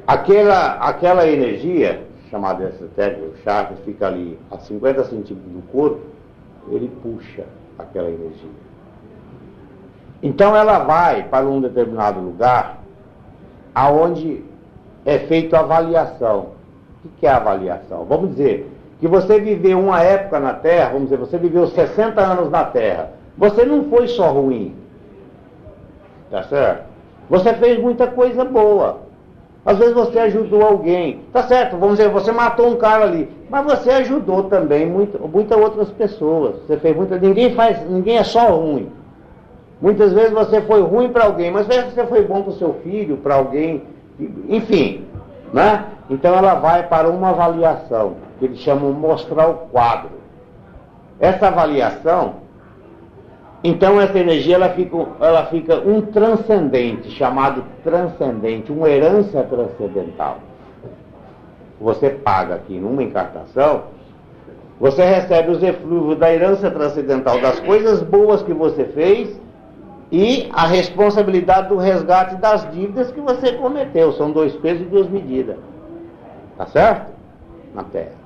Aquela, 0.07 0.75
aquela 0.75 1.27
energia 1.27 2.07
chamado 2.31 2.63
exotérico, 2.63 3.25
o 3.25 3.37
chakra, 3.43 3.75
fica 3.85 4.07
ali 4.07 4.37
a 4.51 4.57
50 4.57 5.03
centímetros 5.05 5.51
do 5.51 5.61
corpo, 5.71 6.01
ele 6.69 6.89
puxa 7.01 7.43
aquela 7.77 8.09
energia. 8.09 8.49
Então 10.21 10.55
ela 10.55 10.79
vai 10.79 11.23
para 11.23 11.45
um 11.45 11.61
determinado 11.61 12.19
lugar 12.19 12.79
aonde 13.73 14.43
é 15.05 15.19
feita 15.19 15.57
a 15.57 15.61
avaliação. 15.61 16.57
O 17.05 17.09
que 17.19 17.27
é 17.27 17.29
avaliação? 17.29 18.03
Vamos 18.05 18.31
dizer 18.31 18.69
que 18.99 19.07
você 19.07 19.39
viveu 19.39 19.79
uma 19.79 20.01
época 20.01 20.39
na 20.39 20.53
Terra, 20.53 20.89
vamos 20.89 21.09
dizer, 21.09 21.17
você 21.17 21.37
viveu 21.37 21.67
60 21.67 22.19
anos 22.19 22.49
na 22.49 22.63
Terra. 22.63 23.11
Você 23.37 23.63
não 23.65 23.85
foi 23.85 24.07
só 24.07 24.29
ruim. 24.31 24.75
Tá 26.31 26.43
certo? 26.43 26.85
Você 27.29 27.53
fez 27.53 27.79
muita 27.79 28.07
coisa 28.07 28.43
boa. 28.43 29.01
Às 29.65 29.77
vezes 29.77 29.93
você 29.93 30.17
ajudou 30.19 30.61
alguém. 30.61 31.21
Tá 31.33 31.43
certo, 31.43 31.77
vamos 31.77 31.97
dizer, 31.97 32.09
você 32.09 32.31
matou 32.31 32.69
um 32.69 32.77
cara 32.77 33.03
ali. 33.03 33.29
Mas 33.49 33.65
você 33.65 33.89
ajudou 33.91 34.43
também 34.43 34.85
muitas 34.85 35.19
muita 35.21 35.57
outras 35.57 35.89
pessoas. 35.89 36.55
Você 36.65 36.77
fez 36.77 36.95
muita. 36.95 37.17
Ninguém 37.17 37.53
faz. 37.53 37.87
Ninguém 37.89 38.17
é 38.17 38.23
só 38.23 38.47
ruim. 38.47 38.89
Muitas 39.79 40.11
vezes 40.13 40.31
você 40.31 40.61
foi 40.61 40.81
ruim 40.81 41.09
para 41.09 41.25
alguém, 41.25 41.51
mas 41.51 41.67
você 41.67 42.05
foi 42.05 42.23
bom 42.23 42.41
para 42.41 42.51
o 42.51 42.55
seu 42.55 42.73
filho, 42.75 43.17
para 43.17 43.35
alguém. 43.35 43.83
Enfim. 44.49 45.05
Né? 45.53 45.85
Então 46.09 46.33
ela 46.35 46.55
vai 46.55 46.87
para 46.87 47.09
uma 47.09 47.29
avaliação, 47.29 48.15
que 48.39 48.45
eles 48.45 48.59
chamam 48.59 48.91
mostrar 48.93 49.47
o 49.47 49.53
quadro. 49.69 50.11
Essa 51.19 51.47
avaliação 51.47 52.47
então 53.63 53.99
essa 53.99 54.17
energia 54.17 54.55
ela 54.55 54.69
fica, 54.69 54.97
ela 55.19 55.45
fica 55.47 55.79
um 55.79 56.01
transcendente, 56.01 57.09
chamado 57.11 57.63
transcendente, 57.83 58.71
uma 58.71 58.87
herança 58.87 59.43
transcendental. 59.43 60.37
Você 61.81 62.09
paga 62.09 62.55
aqui 62.55 62.79
numa 62.79 63.03
encartação, 63.03 63.83
você 64.79 65.03
recebe 65.03 65.51
os 65.51 65.63
eflúvios 65.63 66.19
da 66.19 66.31
herança 66.33 66.69
transcendental, 66.69 67.41
das 67.41 67.59
coisas 67.59 68.01
boas 68.03 68.43
que 68.43 68.53
você 68.53 68.85
fez 68.85 69.39
e 70.11 70.49
a 70.53 70.67
responsabilidade 70.67 71.69
do 71.69 71.77
resgate 71.77 72.35
das 72.35 72.71
dívidas 72.71 73.11
que 73.11 73.19
você 73.19 73.53
cometeu. 73.53 74.13
São 74.13 74.31
dois 74.31 74.53
pesos 74.55 74.83
e 74.83 74.85
duas 74.85 75.09
medidas. 75.09 75.57
Tá 76.57 76.67
certo? 76.67 77.11
Na 77.73 77.83
Terra. 77.83 78.16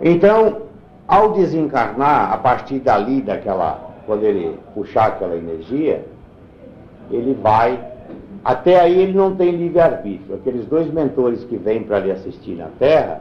Então, 0.00 0.62
ao 1.06 1.32
desencarnar, 1.32 2.32
a 2.32 2.38
partir 2.38 2.78
dali, 2.78 3.20
daquela, 3.20 3.90
quando 4.06 4.24
ele 4.24 4.58
puxar 4.74 5.08
aquela 5.08 5.36
energia, 5.36 6.04
ele 7.10 7.34
vai. 7.34 7.78
Até 8.44 8.80
aí 8.80 8.98
ele 8.98 9.12
não 9.12 9.34
tem 9.34 9.50
livre-arbítrio. 9.50 10.36
Aqueles 10.36 10.64
dois 10.66 10.90
mentores 10.92 11.44
que 11.44 11.56
vêm 11.56 11.82
para 11.82 11.98
lhe 11.98 12.10
assistir 12.10 12.56
na 12.56 12.68
Terra, 12.78 13.20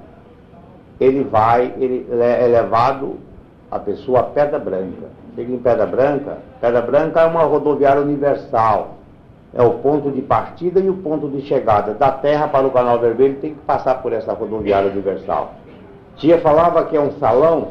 ele 1.00 1.24
vai, 1.24 1.74
ele 1.78 2.08
é 2.12 2.48
levado 2.48 3.18
a 3.70 3.80
pessoa 3.80 4.22
a 4.22 4.24
Pedra 4.24 4.60
Branca. 4.60 5.08
Chega 5.36 5.52
em 5.52 5.58
Pedra 5.58 5.86
Branca, 5.86 6.38
Pedra 6.62 6.82
Branca 6.82 7.22
é 7.22 7.26
uma 7.26 7.44
rodoviária 7.44 8.02
universal. 8.02 8.96
É 9.54 9.64
o 9.64 9.72
ponto 9.80 10.12
de 10.12 10.22
partida 10.22 10.80
e 10.80 10.90
o 10.90 10.98
ponto 10.98 11.28
de 11.28 11.42
chegada. 11.42 11.96
Da 11.96 12.12
Terra 12.12 12.48
para 12.48 12.68
o 12.68 12.72
Canal 12.72 13.00
Vermelho 13.00 13.38
tem 13.38 13.56
que 13.56 13.62
passar 13.62 13.96
por 13.96 14.14
essa 14.14 14.32
rodoviária 14.32 14.92
universal. 14.92 15.56
Tia 16.20 16.40
falava 16.42 16.84
que 16.86 16.96
é 16.96 17.02
um 17.02 17.14
salão 17.14 17.70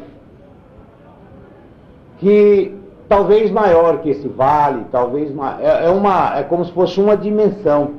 que 2.18 2.74
talvez 3.08 3.50
maior 3.50 3.98
que 3.98 4.10
esse 4.10 4.26
vale, 4.26 4.86
talvez 4.90 5.30
é, 5.60 5.86
é, 5.86 5.90
uma 5.90 6.38
é 6.38 6.42
como 6.42 6.64
se 6.64 6.72
fosse 6.72 7.00
uma 7.00 7.16
dimensão. 7.16 7.92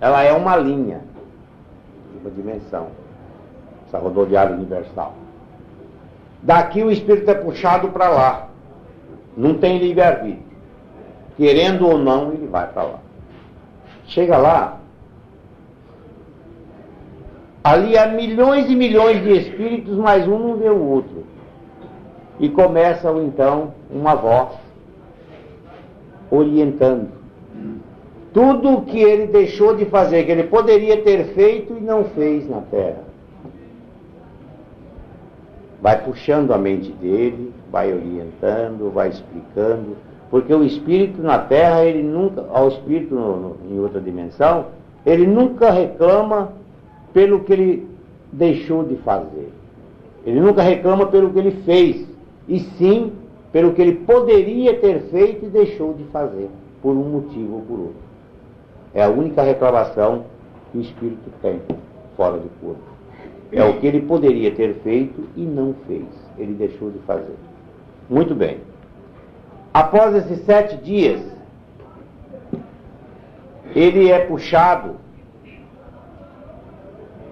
Ela 0.00 0.22
é 0.22 0.32
uma 0.32 0.56
linha, 0.56 1.00
uma 2.20 2.30
dimensão. 2.30 2.88
Essa 3.86 3.98
rodoviária 3.98 4.54
universal. 4.54 5.14
Daqui 6.42 6.82
o 6.82 6.90
espírito 6.90 7.30
é 7.30 7.34
puxado 7.34 7.88
para 7.88 8.08
lá. 8.08 8.48
Não 9.36 9.54
tem 9.54 9.78
livre-arbítrio. 9.78 10.42
Querendo 11.36 11.86
ou 11.86 11.96
não, 11.96 12.32
ele 12.32 12.48
vai 12.48 12.66
para 12.66 12.82
lá. 12.82 12.98
Chega 14.06 14.36
lá, 14.36 14.77
ali 17.68 17.98
há 17.98 18.06
milhões 18.06 18.70
e 18.70 18.74
milhões 18.74 19.22
de 19.22 19.30
espíritos, 19.30 19.96
mas 19.98 20.26
um 20.26 20.38
não 20.38 20.56
vê 20.56 20.70
o 20.70 20.82
outro. 20.82 21.24
E 22.40 22.48
começa 22.48 23.10
então 23.12 23.74
uma 23.90 24.14
voz 24.14 24.50
orientando. 26.30 27.08
Tudo 28.32 28.72
o 28.72 28.82
que 28.82 28.98
ele 28.98 29.26
deixou 29.26 29.74
de 29.74 29.84
fazer, 29.84 30.24
que 30.24 30.32
ele 30.32 30.44
poderia 30.44 31.02
ter 31.02 31.34
feito 31.34 31.76
e 31.76 31.80
não 31.80 32.04
fez 32.04 32.48
na 32.48 32.60
terra. 32.62 33.04
Vai 35.82 36.02
puxando 36.02 36.52
a 36.52 36.58
mente 36.58 36.90
dele, 36.92 37.52
vai 37.70 37.92
orientando, 37.92 38.90
vai 38.90 39.08
explicando, 39.10 39.96
porque 40.30 40.54
o 40.54 40.64
espírito 40.64 41.20
na 41.20 41.38
terra, 41.38 41.84
ele 41.84 42.02
nunca, 42.02 42.46
ao 42.50 42.68
espírito 42.68 43.14
no, 43.14 43.36
no, 43.36 43.56
em 43.70 43.78
outra 43.78 44.00
dimensão, 44.00 44.66
ele 45.04 45.26
nunca 45.26 45.70
reclama 45.70 46.52
pelo 47.12 47.40
que 47.40 47.52
ele 47.52 47.88
deixou 48.32 48.84
de 48.84 48.96
fazer. 48.96 49.50
Ele 50.24 50.40
nunca 50.40 50.62
reclama 50.62 51.06
pelo 51.06 51.32
que 51.32 51.38
ele 51.38 51.62
fez 51.64 52.06
e 52.48 52.60
sim 52.60 53.12
pelo 53.52 53.72
que 53.72 53.80
ele 53.80 53.94
poderia 53.94 54.78
ter 54.78 55.00
feito 55.10 55.46
e 55.46 55.48
deixou 55.48 55.94
de 55.94 56.04
fazer, 56.04 56.48
por 56.82 56.90
um 56.90 57.04
motivo 57.04 57.56
ou 57.56 57.62
por 57.62 57.80
outro. 57.80 58.08
É 58.94 59.02
a 59.02 59.08
única 59.08 59.42
reclamação 59.42 60.24
que 60.70 60.78
o 60.78 60.80
espírito 60.80 61.30
tem 61.40 61.60
fora 62.16 62.38
do 62.38 62.48
corpo. 62.60 62.82
É 63.50 63.64
o 63.64 63.78
que 63.80 63.86
ele 63.86 64.02
poderia 64.02 64.54
ter 64.54 64.74
feito 64.82 65.24
e 65.34 65.42
não 65.42 65.74
fez. 65.86 66.04
Ele 66.36 66.52
deixou 66.52 66.90
de 66.90 66.98
fazer. 67.00 67.34
Muito 68.08 68.34
bem. 68.34 68.58
Após 69.72 70.14
esses 70.14 70.44
sete 70.44 70.76
dias, 70.76 71.22
ele 73.74 74.10
é 74.10 74.18
puxado 74.20 74.96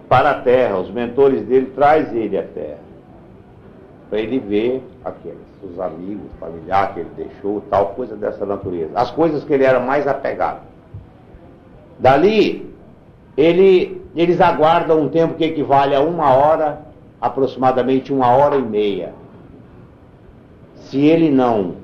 para 0.09 0.30
a 0.30 0.40
terra. 0.40 0.78
Os 0.78 0.90
mentores 0.90 1.42
dele 1.42 1.72
trazem 1.74 2.22
ele 2.22 2.38
à 2.38 2.42
terra 2.42 2.86
para 4.09 4.20
ele 4.20 4.38
ver 4.38 4.82
aqueles, 5.04 5.38
os 5.62 5.78
amigos, 5.80 6.30
familiar 6.38 6.94
que 6.94 7.00
ele 7.00 7.11
deixou, 7.16 7.61
tal 7.68 7.88
coisa 7.88 8.16
dessa 8.16 8.46
natureza. 8.46 8.90
As 8.94 9.11
coisas 9.11 9.44
que 9.44 9.52
ele 9.52 9.64
era 9.64 9.80
mais 9.80 10.07
apegado. 10.07 10.61
Dali, 11.98 12.72
ele, 13.36 14.00
eles 14.14 14.40
aguardam 14.40 15.00
um 15.00 15.09
tempo 15.09 15.34
que 15.34 15.44
equivale 15.44 15.94
a 15.94 16.00
uma 16.00 16.32
hora 16.34 16.82
aproximadamente 17.20 18.12
uma 18.12 18.28
hora 18.28 18.57
e 18.57 18.62
meia. 18.62 19.12
Se 20.76 21.04
ele 21.04 21.30
não 21.30 21.76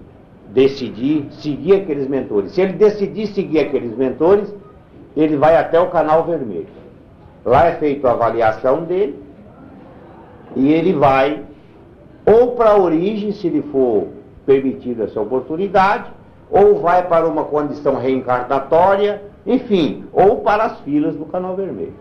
decidir 0.51 1.27
seguir 1.33 1.75
aqueles 1.75 2.07
mentores, 2.07 2.53
se 2.53 2.61
ele 2.61 2.75
decidir 2.75 3.27
seguir 3.29 3.61
aqueles 3.61 3.97
mentores, 3.97 4.55
ele 5.17 5.37
vai 5.37 5.57
até 5.57 5.81
o 5.81 5.91
canal 5.91 6.25
vermelho. 6.25 6.82
Lá 7.45 7.67
é 7.67 7.73
feita 7.73 8.09
a 8.09 8.13
avaliação 8.13 8.85
dele 8.85 9.21
e 10.55 10.73
ele 10.73 10.93
vai 10.93 11.43
ou 12.25 12.53
para 12.53 12.71
a 12.71 12.79
origem, 12.79 13.33
se 13.33 13.49
lhe 13.49 13.63
for 13.63 14.09
permitida 14.47 15.05
essa 15.05 15.21
oportunidade, 15.21 16.11
ou 16.51 16.81
vai 16.81 17.07
para 17.09 17.27
uma 17.27 17.45
condição 17.45 17.97
reencarnatória, 17.97 19.23
enfim, 19.47 20.05
ou 20.13 20.37
para 20.41 20.65
as 20.65 20.81
filas 20.81 21.17
do 21.17 21.25
canal 21.25 21.57
vermelho. 21.57 21.95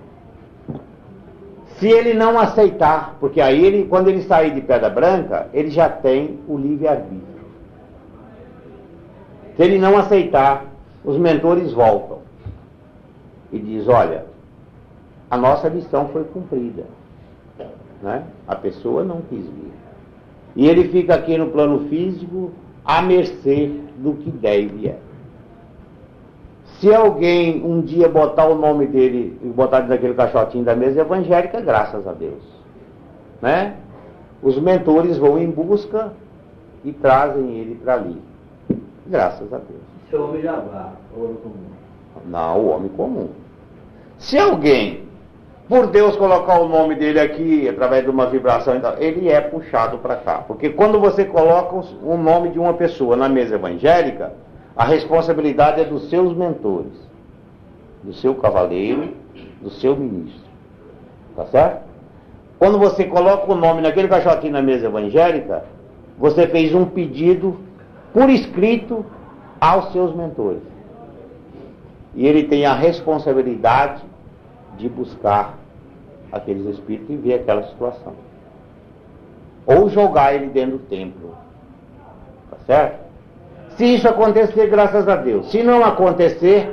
Se 1.77 1.87
ele 1.87 2.13
não 2.13 2.37
aceitar, 2.37 3.17
porque 3.19 3.41
aí 3.41 3.65
ele, 3.65 3.87
quando 3.87 4.09
ele 4.09 4.21
sair 4.23 4.53
de 4.53 4.61
pedra 4.61 4.89
branca, 4.89 5.47
ele 5.53 5.71
já 5.71 5.89
tem 5.89 6.39
o 6.47 6.55
livre-arbítrio. 6.55 7.41
Se 9.55 9.63
ele 9.63 9.79
não 9.79 9.97
aceitar, 9.97 10.65
os 11.03 11.17
mentores 11.17 11.73
voltam 11.73 12.19
e 13.51 13.57
diz, 13.57 13.87
olha, 13.87 14.25
a 15.31 15.37
nossa 15.37 15.69
missão 15.69 16.09
foi 16.09 16.25
cumprida. 16.25 16.83
Né? 18.03 18.25
A 18.45 18.55
pessoa 18.55 19.05
não 19.05 19.21
quis 19.21 19.45
vir. 19.45 19.71
E 20.57 20.67
ele 20.67 20.89
fica 20.89 21.15
aqui 21.15 21.37
no 21.37 21.47
plano 21.47 21.87
físico 21.87 22.51
à 22.83 23.01
mercê 23.01 23.71
do 23.97 24.13
que 24.15 24.29
deve 24.29 24.89
é. 24.89 24.99
Se 26.79 26.93
alguém 26.93 27.63
um 27.63 27.79
dia 27.79 28.09
botar 28.09 28.47
o 28.47 28.55
nome 28.55 28.87
dele 28.87 29.39
e 29.41 29.47
botar 29.47 29.87
naquele 29.87 30.15
caixotinho 30.15 30.65
da 30.65 30.75
mesa 30.75 30.99
evangélica, 30.99 31.61
graças 31.61 32.05
a 32.05 32.11
Deus. 32.11 32.43
Né? 33.41 33.77
Os 34.43 34.59
mentores 34.59 35.17
vão 35.17 35.39
em 35.39 35.49
busca 35.49 36.11
e 36.83 36.91
trazem 36.91 37.57
ele 37.57 37.75
para 37.75 37.93
ali. 37.93 38.21
Graças 39.07 39.53
a 39.53 39.57
Deus. 39.57 39.81
Esse 40.07 40.15
homem 40.17 40.41
já 40.41 40.59
vai, 40.59 40.91
o 41.15 41.23
homem 41.23 41.37
comum. 41.37 42.25
Não, 42.25 42.59
o 42.59 42.69
homem 42.71 42.89
comum. 42.89 43.29
Se 44.17 44.37
alguém, 44.37 45.10
por 45.71 45.87
Deus 45.87 46.17
colocar 46.17 46.59
o 46.59 46.67
nome 46.67 46.95
dele 46.95 47.17
aqui, 47.17 47.69
através 47.69 48.03
de 48.03 48.09
uma 48.09 48.25
vibração, 48.25 48.73
ele 48.99 49.29
é 49.29 49.39
puxado 49.39 49.99
para 49.99 50.17
cá. 50.17 50.43
Porque 50.45 50.71
quando 50.71 50.99
você 50.99 51.23
coloca 51.23 51.77
o 52.03 52.17
nome 52.17 52.49
de 52.49 52.59
uma 52.59 52.73
pessoa 52.73 53.15
na 53.15 53.29
mesa 53.29 53.55
evangélica, 53.55 54.33
a 54.75 54.83
responsabilidade 54.83 55.79
é 55.79 55.85
dos 55.85 56.09
seus 56.09 56.35
mentores, 56.35 56.91
do 58.03 58.13
seu 58.13 58.35
cavaleiro, 58.35 59.13
do 59.61 59.69
seu 59.69 59.95
ministro. 59.95 60.41
Tá 61.37 61.45
certo? 61.45 61.83
Quando 62.59 62.77
você 62.77 63.05
coloca 63.05 63.49
o 63.49 63.55
nome 63.55 63.81
naquele 63.81 64.09
caixotinho 64.09 64.51
na 64.51 64.61
mesa 64.61 64.87
evangélica, 64.87 65.63
você 66.17 66.47
fez 66.47 66.75
um 66.75 66.83
pedido 66.83 67.57
por 68.11 68.29
escrito 68.29 69.05
aos 69.61 69.93
seus 69.93 70.13
mentores. 70.13 70.63
E 72.13 72.27
ele 72.27 72.43
tem 72.43 72.65
a 72.65 72.73
responsabilidade 72.73 74.03
de 74.77 74.89
buscar 74.89 75.60
aqueles 76.31 76.65
espíritos 76.67 77.09
e 77.09 77.17
ver 77.17 77.35
aquela 77.35 77.63
situação. 77.63 78.13
Ou 79.65 79.89
jogar 79.89 80.33
ele 80.33 80.47
dentro 80.47 80.77
do 80.77 80.79
templo. 80.85 81.35
Tá 82.49 82.57
certo? 82.65 82.99
Se 83.77 83.85
isso 83.95 84.07
acontecer, 84.07 84.67
graças 84.67 85.07
a 85.07 85.15
Deus. 85.15 85.49
Se 85.51 85.63
não 85.63 85.83
acontecer, 85.83 86.71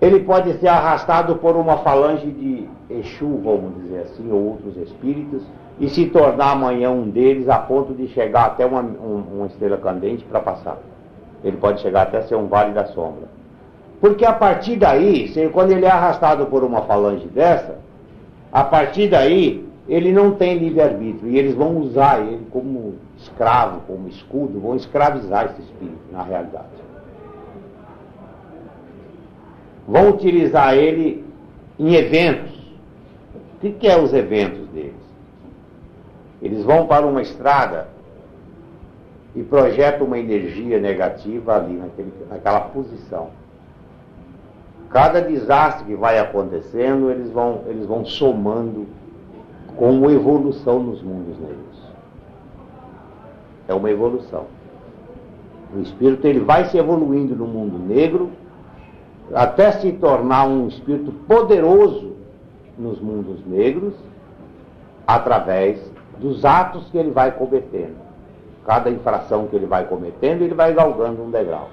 ele 0.00 0.20
pode 0.20 0.52
ser 0.58 0.68
arrastado 0.68 1.36
por 1.36 1.56
uma 1.56 1.78
falange 1.78 2.26
de 2.26 2.68
Exu, 2.90 3.40
vamos 3.42 3.82
dizer 3.82 4.00
assim, 4.00 4.30
ou 4.30 4.50
outros 4.50 4.76
espíritos, 4.76 5.42
e 5.80 5.88
se 5.88 6.06
tornar 6.06 6.52
amanhã 6.52 6.90
um 6.90 7.08
deles 7.08 7.48
a 7.48 7.58
ponto 7.58 7.92
de 7.94 8.08
chegar 8.08 8.46
até 8.46 8.64
uma, 8.64 8.80
um, 8.80 9.24
uma 9.36 9.46
estrela 9.46 9.76
candente 9.76 10.24
para 10.24 10.40
passar. 10.40 10.78
Ele 11.42 11.56
pode 11.56 11.80
chegar 11.80 12.02
até 12.02 12.22
ser 12.22 12.36
um 12.36 12.46
vale 12.46 12.72
da 12.72 12.86
sombra. 12.86 13.28
Porque 14.00 14.24
a 14.24 14.32
partir 14.32 14.76
daí, 14.76 15.32
quando 15.52 15.72
ele 15.72 15.84
é 15.84 15.90
arrastado 15.90 16.46
por 16.46 16.62
uma 16.62 16.82
falange 16.82 17.26
dessa, 17.28 17.78
a 18.54 18.62
partir 18.62 19.08
daí, 19.08 19.66
ele 19.88 20.12
não 20.12 20.36
tem 20.36 20.56
livre-arbítrio. 20.56 21.28
E 21.28 21.36
eles 21.36 21.56
vão 21.56 21.76
usar 21.78 22.20
ele 22.20 22.46
como 22.52 22.94
escravo, 23.18 23.80
como 23.80 24.06
escudo, 24.06 24.60
vão 24.60 24.76
escravizar 24.76 25.46
esse 25.46 25.62
espírito, 25.62 25.98
na 26.12 26.22
realidade. 26.22 26.68
Vão 29.88 30.10
utilizar 30.10 30.76
ele 30.76 31.24
em 31.80 31.94
eventos. 31.96 32.54
O 33.56 33.60
que, 33.60 33.72
que 33.72 33.88
é 33.88 34.00
os 34.00 34.14
eventos 34.14 34.68
deles? 34.68 34.94
Eles 36.40 36.62
vão 36.62 36.86
para 36.86 37.04
uma 37.04 37.22
estrada 37.22 37.88
e 39.34 39.42
projetam 39.42 40.06
uma 40.06 40.18
energia 40.18 40.78
negativa 40.78 41.56
ali, 41.56 41.74
naquele, 41.74 42.12
naquela 42.30 42.60
posição. 42.60 43.30
Cada 44.94 45.20
desastre 45.20 45.86
que 45.86 45.96
vai 45.96 46.20
acontecendo, 46.20 47.10
eles 47.10 47.28
vão, 47.32 47.62
eles 47.66 47.84
vão 47.84 48.04
somando 48.04 48.86
como 49.76 50.08
evolução 50.08 50.78
nos 50.78 51.02
mundos 51.02 51.36
negros. 51.36 51.82
É 53.66 53.74
uma 53.74 53.90
evolução. 53.90 54.44
O 55.74 55.80
espírito 55.80 56.24
ele 56.28 56.38
vai 56.38 56.66
se 56.66 56.78
evoluindo 56.78 57.34
no 57.34 57.44
mundo 57.44 57.76
negro 57.76 58.30
até 59.34 59.72
se 59.72 59.90
tornar 59.94 60.46
um 60.46 60.68
espírito 60.68 61.10
poderoso 61.26 62.12
nos 62.78 63.00
mundos 63.00 63.44
negros 63.44 63.94
através 65.04 65.90
dos 66.20 66.44
atos 66.44 66.88
que 66.90 66.98
ele 66.98 67.10
vai 67.10 67.32
cometendo. 67.32 67.96
Cada 68.64 68.88
infração 68.90 69.48
que 69.48 69.56
ele 69.56 69.66
vai 69.66 69.86
cometendo, 69.86 70.42
ele 70.42 70.54
vai 70.54 70.72
galgando 70.72 71.20
um 71.20 71.32
degrau. 71.32 71.68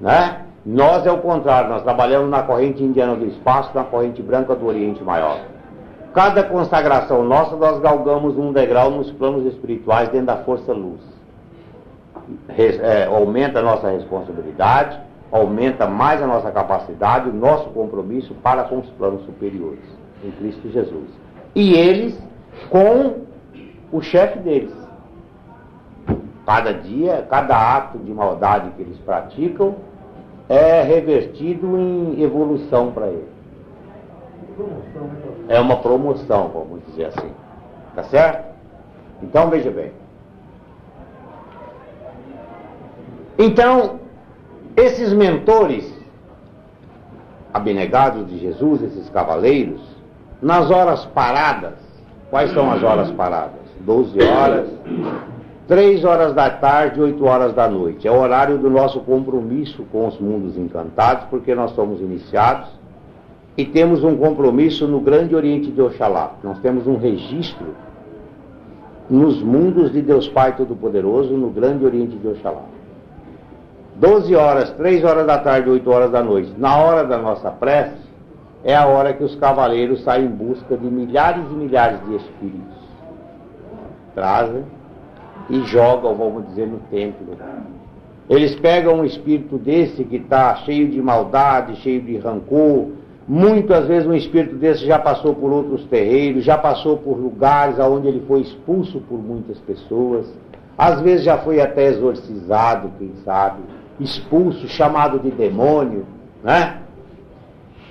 Né? 0.00 0.45
Nós 0.66 1.06
é 1.06 1.12
o 1.12 1.18
contrário, 1.18 1.70
nós 1.70 1.84
trabalhamos 1.84 2.28
na 2.28 2.42
corrente 2.42 2.82
indiana 2.82 3.14
do 3.14 3.24
espaço, 3.24 3.70
na 3.72 3.84
corrente 3.84 4.20
branca 4.20 4.52
do 4.56 4.66
Oriente 4.66 5.00
Maior. 5.00 5.38
Cada 6.12 6.42
consagração 6.42 7.22
nossa, 7.22 7.54
nós 7.54 7.78
galgamos 7.78 8.36
um 8.36 8.52
degrau 8.52 8.90
nos 8.90 9.12
planos 9.12 9.46
espirituais 9.46 10.08
dentro 10.08 10.26
da 10.26 10.38
força 10.38 10.72
luz. 10.72 11.00
É, 12.48 13.04
aumenta 13.04 13.60
a 13.60 13.62
nossa 13.62 13.90
responsabilidade, 13.90 14.98
aumenta 15.30 15.86
mais 15.86 16.20
a 16.20 16.26
nossa 16.26 16.50
capacidade, 16.50 17.28
o 17.28 17.32
nosso 17.32 17.70
compromisso 17.70 18.34
para 18.42 18.64
com 18.64 18.78
os 18.78 18.88
planos 18.90 19.24
superiores, 19.24 19.84
em 20.24 20.32
Cristo 20.32 20.68
Jesus. 20.68 21.10
E 21.54 21.74
eles 21.74 22.20
com 22.68 23.20
o 23.92 24.00
chefe 24.00 24.40
deles. 24.40 24.74
Cada 26.44 26.72
dia, 26.72 27.24
cada 27.30 27.76
ato 27.76 27.98
de 27.98 28.12
maldade 28.12 28.70
que 28.70 28.82
eles 28.82 28.98
praticam, 28.98 29.76
é 30.48 30.82
revertido 30.82 31.76
em 31.78 32.22
evolução 32.22 32.92
para 32.92 33.08
ele. 33.08 33.28
É 35.48 35.60
uma 35.60 35.76
promoção, 35.76 36.48
vamos 36.48 36.84
dizer 36.86 37.06
assim. 37.06 37.30
Tá 37.94 38.04
certo? 38.04 38.54
Então 39.22 39.50
veja 39.50 39.70
bem. 39.70 39.92
Então, 43.38 44.00
esses 44.76 45.12
mentores 45.12 45.92
abnegados 47.52 48.26
de 48.28 48.38
Jesus, 48.38 48.82
esses 48.82 49.08
cavaleiros, 49.10 49.80
nas 50.40 50.70
horas 50.70 51.04
paradas, 51.06 51.74
quais 52.30 52.52
são 52.52 52.70
as 52.70 52.82
horas 52.82 53.10
paradas? 53.10 53.60
Doze 53.80 54.18
horas, 54.22 54.68
Três 55.66 56.04
horas 56.04 56.32
da 56.32 56.48
tarde, 56.48 57.00
oito 57.00 57.24
horas 57.24 57.52
da 57.52 57.68
noite. 57.68 58.06
É 58.06 58.10
o 58.10 58.20
horário 58.20 58.56
do 58.56 58.70
nosso 58.70 59.00
compromisso 59.00 59.84
com 59.90 60.06
os 60.06 60.18
mundos 60.20 60.56
encantados, 60.56 61.24
porque 61.28 61.56
nós 61.56 61.72
somos 61.72 62.00
iniciados 62.00 62.68
e 63.58 63.64
temos 63.64 64.04
um 64.04 64.16
compromisso 64.16 64.86
no 64.86 65.00
Grande 65.00 65.34
Oriente 65.34 65.72
de 65.72 65.82
Oxalá. 65.82 66.34
Nós 66.44 66.60
temos 66.60 66.86
um 66.86 66.96
registro 66.96 67.74
nos 69.10 69.42
mundos 69.42 69.92
de 69.92 70.02
Deus 70.02 70.28
Pai 70.28 70.54
Todo-Poderoso, 70.54 71.34
no 71.34 71.50
Grande 71.50 71.84
Oriente 71.84 72.16
de 72.16 72.28
Oxalá. 72.28 72.62
Doze 73.96 74.36
horas, 74.36 74.70
três 74.72 75.02
horas 75.02 75.26
da 75.26 75.38
tarde, 75.38 75.68
oito 75.68 75.90
horas 75.90 76.12
da 76.12 76.22
noite. 76.22 76.52
Na 76.56 76.76
hora 76.76 77.02
da 77.02 77.18
nossa 77.18 77.50
prece, 77.50 78.06
é 78.62 78.76
a 78.76 78.86
hora 78.86 79.12
que 79.12 79.24
os 79.24 79.34
cavaleiros 79.34 80.04
saem 80.04 80.26
em 80.26 80.28
busca 80.28 80.76
de 80.76 80.86
milhares 80.86 81.44
e 81.50 81.54
milhares 81.54 81.98
de 82.06 82.16
espíritos. 82.16 82.76
Trazem 84.14 84.64
e 85.48 85.60
jogam, 85.62 86.14
vamos 86.14 86.46
dizer, 86.48 86.66
no 86.66 86.78
templo. 86.90 87.36
Eles 88.28 88.54
pegam 88.56 89.00
um 89.00 89.04
espírito 89.04 89.56
desse 89.56 90.04
que 90.04 90.16
está 90.16 90.56
cheio 90.56 90.88
de 90.88 91.00
maldade, 91.00 91.76
cheio 91.76 92.00
de 92.00 92.16
rancor. 92.18 92.88
Muitas 93.28 93.86
vezes 93.86 94.06
um 94.06 94.14
espírito 94.14 94.56
desse 94.56 94.84
já 94.84 94.98
passou 94.98 95.34
por 95.34 95.52
outros 95.52 95.84
terreiros, 95.84 96.44
já 96.44 96.58
passou 96.58 96.96
por 96.96 97.16
lugares 97.16 97.78
onde 97.78 98.08
ele 98.08 98.24
foi 98.26 98.40
expulso 98.40 99.00
por 99.08 99.18
muitas 99.18 99.58
pessoas. 99.58 100.26
Às 100.76 101.00
vezes 101.00 101.24
já 101.24 101.38
foi 101.38 101.60
até 101.60 101.86
exorcizado, 101.86 102.90
quem 102.98 103.12
sabe, 103.24 103.62
expulso, 103.98 104.68
chamado 104.68 105.18
de 105.18 105.30
demônio, 105.30 106.04
né? 106.42 106.82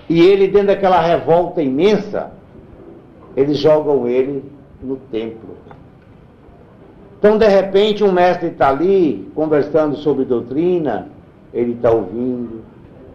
E 0.07 0.21
ele, 0.21 0.47
dentro 0.47 0.67
daquela 0.67 1.01
revolta 1.01 1.61
imensa, 1.61 2.31
eles 3.35 3.57
jogam 3.57 4.07
ele 4.07 4.43
no 4.81 4.97
templo. 4.97 5.55
Então, 7.25 7.39
de 7.39 7.47
repente, 7.47 8.03
um 8.03 8.11
mestre 8.11 8.49
está 8.49 8.69
ali 8.69 9.31
conversando 9.33 9.95
sobre 9.95 10.25
doutrina, 10.25 11.07
ele 11.51 11.71
está 11.71 11.89
ouvindo. 11.89 12.61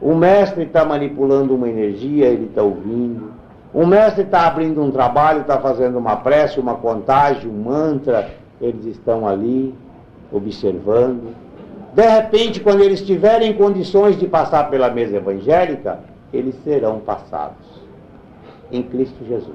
O 0.02 0.16
mestre 0.16 0.64
está 0.64 0.84
manipulando 0.84 1.54
uma 1.54 1.68
energia, 1.68 2.26
ele 2.26 2.46
está 2.46 2.60
ouvindo. 2.60 3.30
O 3.72 3.86
mestre 3.86 4.24
está 4.24 4.48
abrindo 4.48 4.82
um 4.82 4.90
trabalho, 4.90 5.42
está 5.42 5.60
fazendo 5.60 5.96
uma 5.96 6.16
prece, 6.16 6.58
uma 6.58 6.74
contagem, 6.74 7.48
um 7.48 7.62
mantra, 7.62 8.32
eles 8.60 8.84
estão 8.84 9.28
ali 9.28 9.72
observando. 10.32 11.32
De 11.94 12.02
repente, 12.02 12.58
quando 12.58 12.80
eles 12.80 13.02
tiverem 13.02 13.52
condições 13.52 14.18
de 14.18 14.26
passar 14.26 14.70
pela 14.70 14.90
mesa 14.90 15.18
evangélica, 15.18 16.00
eles 16.34 16.56
serão 16.64 16.98
passados 16.98 17.64
em 18.72 18.82
Cristo 18.82 19.24
Jesus, 19.24 19.54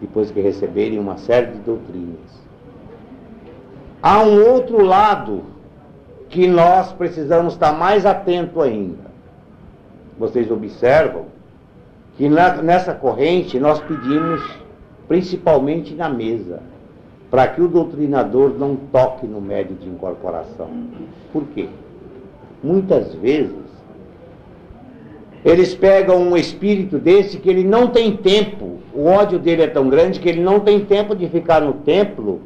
depois 0.00 0.32
que 0.32 0.40
receberem 0.40 0.98
uma 0.98 1.16
série 1.16 1.52
de 1.52 1.58
doutrinas. 1.58 2.47
Há 4.02 4.22
um 4.22 4.44
outro 4.48 4.82
lado 4.84 5.42
que 6.28 6.46
nós 6.46 6.92
precisamos 6.92 7.54
estar 7.54 7.72
mais 7.72 8.06
atento 8.06 8.60
ainda. 8.60 9.08
Vocês 10.18 10.50
observam 10.50 11.26
que 12.16 12.28
na, 12.28 12.54
nessa 12.62 12.94
corrente 12.94 13.58
nós 13.58 13.80
pedimos, 13.80 14.42
principalmente 15.06 15.94
na 15.94 16.08
mesa, 16.08 16.60
para 17.30 17.46
que 17.48 17.60
o 17.60 17.68
doutrinador 17.68 18.54
não 18.58 18.76
toque 18.76 19.26
no 19.26 19.40
médio 19.40 19.76
de 19.76 19.88
incorporação. 19.88 20.68
Por 21.32 21.44
quê? 21.54 21.68
Muitas 22.62 23.14
vezes 23.14 23.68
eles 25.44 25.74
pegam 25.74 26.20
um 26.20 26.36
espírito 26.36 26.98
desse 26.98 27.38
que 27.38 27.48
ele 27.48 27.64
não 27.64 27.88
tem 27.88 28.16
tempo, 28.16 28.78
o 28.92 29.04
ódio 29.04 29.38
dele 29.38 29.62
é 29.62 29.68
tão 29.68 29.88
grande 29.88 30.18
que 30.18 30.28
ele 30.28 30.42
não 30.42 30.60
tem 30.60 30.84
tempo 30.84 31.14
de 31.14 31.28
ficar 31.28 31.60
no 31.60 31.74
templo, 31.74 32.40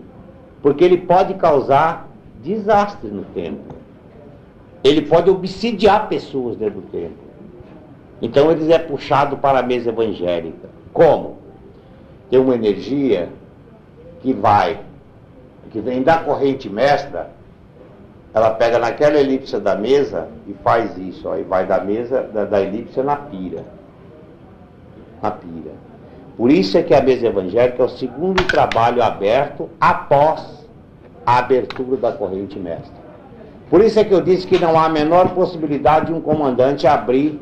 porque 0.62 0.84
ele 0.84 0.98
pode 0.98 1.34
causar 1.34 2.08
desastre 2.42 3.10
no 3.10 3.24
templo. 3.24 3.76
Ele 4.84 5.02
pode 5.02 5.28
obsidiar 5.28 6.08
pessoas 6.08 6.56
dentro 6.56 6.80
do 6.80 6.90
templo. 6.90 7.22
Então 8.20 8.50
eles 8.50 8.68
é 8.68 8.78
puxado 8.78 9.36
para 9.36 9.58
a 9.58 9.62
mesa 9.62 9.90
evangélica. 9.90 10.68
Como? 10.92 11.38
Tem 12.30 12.38
uma 12.38 12.54
energia 12.54 13.28
que 14.20 14.32
vai, 14.32 14.80
que 15.70 15.80
vem 15.80 16.02
da 16.02 16.18
corrente 16.18 16.70
mestra, 16.70 17.30
ela 18.32 18.50
pega 18.50 18.78
naquela 18.78 19.18
elipse 19.18 19.58
da 19.58 19.74
mesa 19.74 20.28
e 20.46 20.54
faz 20.54 20.96
isso, 20.96 21.28
ó, 21.28 21.36
e 21.36 21.42
vai 21.42 21.66
da 21.66 21.80
mesa, 21.80 22.22
da, 22.22 22.44
da 22.44 22.62
elipse 22.62 23.02
na 23.02 23.16
pira. 23.16 23.64
Na 25.20 25.30
pira. 25.32 25.72
Por 26.36 26.50
isso 26.50 26.78
é 26.78 26.82
que 26.82 26.94
a 26.94 27.02
mesa 27.02 27.26
evangélica 27.26 27.82
é 27.82 27.86
o 27.86 27.88
segundo 27.88 28.42
trabalho 28.44 29.02
aberto 29.02 29.68
após 29.80 30.66
a 31.24 31.38
abertura 31.38 31.96
da 31.96 32.12
corrente 32.12 32.58
mestra. 32.58 33.02
Por 33.68 33.82
isso 33.82 33.98
é 33.98 34.04
que 34.04 34.12
eu 34.12 34.20
disse 34.20 34.46
que 34.46 34.58
não 34.58 34.78
há 34.78 34.86
a 34.86 34.88
menor 34.88 35.30
possibilidade 35.30 36.06
de 36.06 36.12
um 36.12 36.20
comandante 36.20 36.86
abrir 36.86 37.40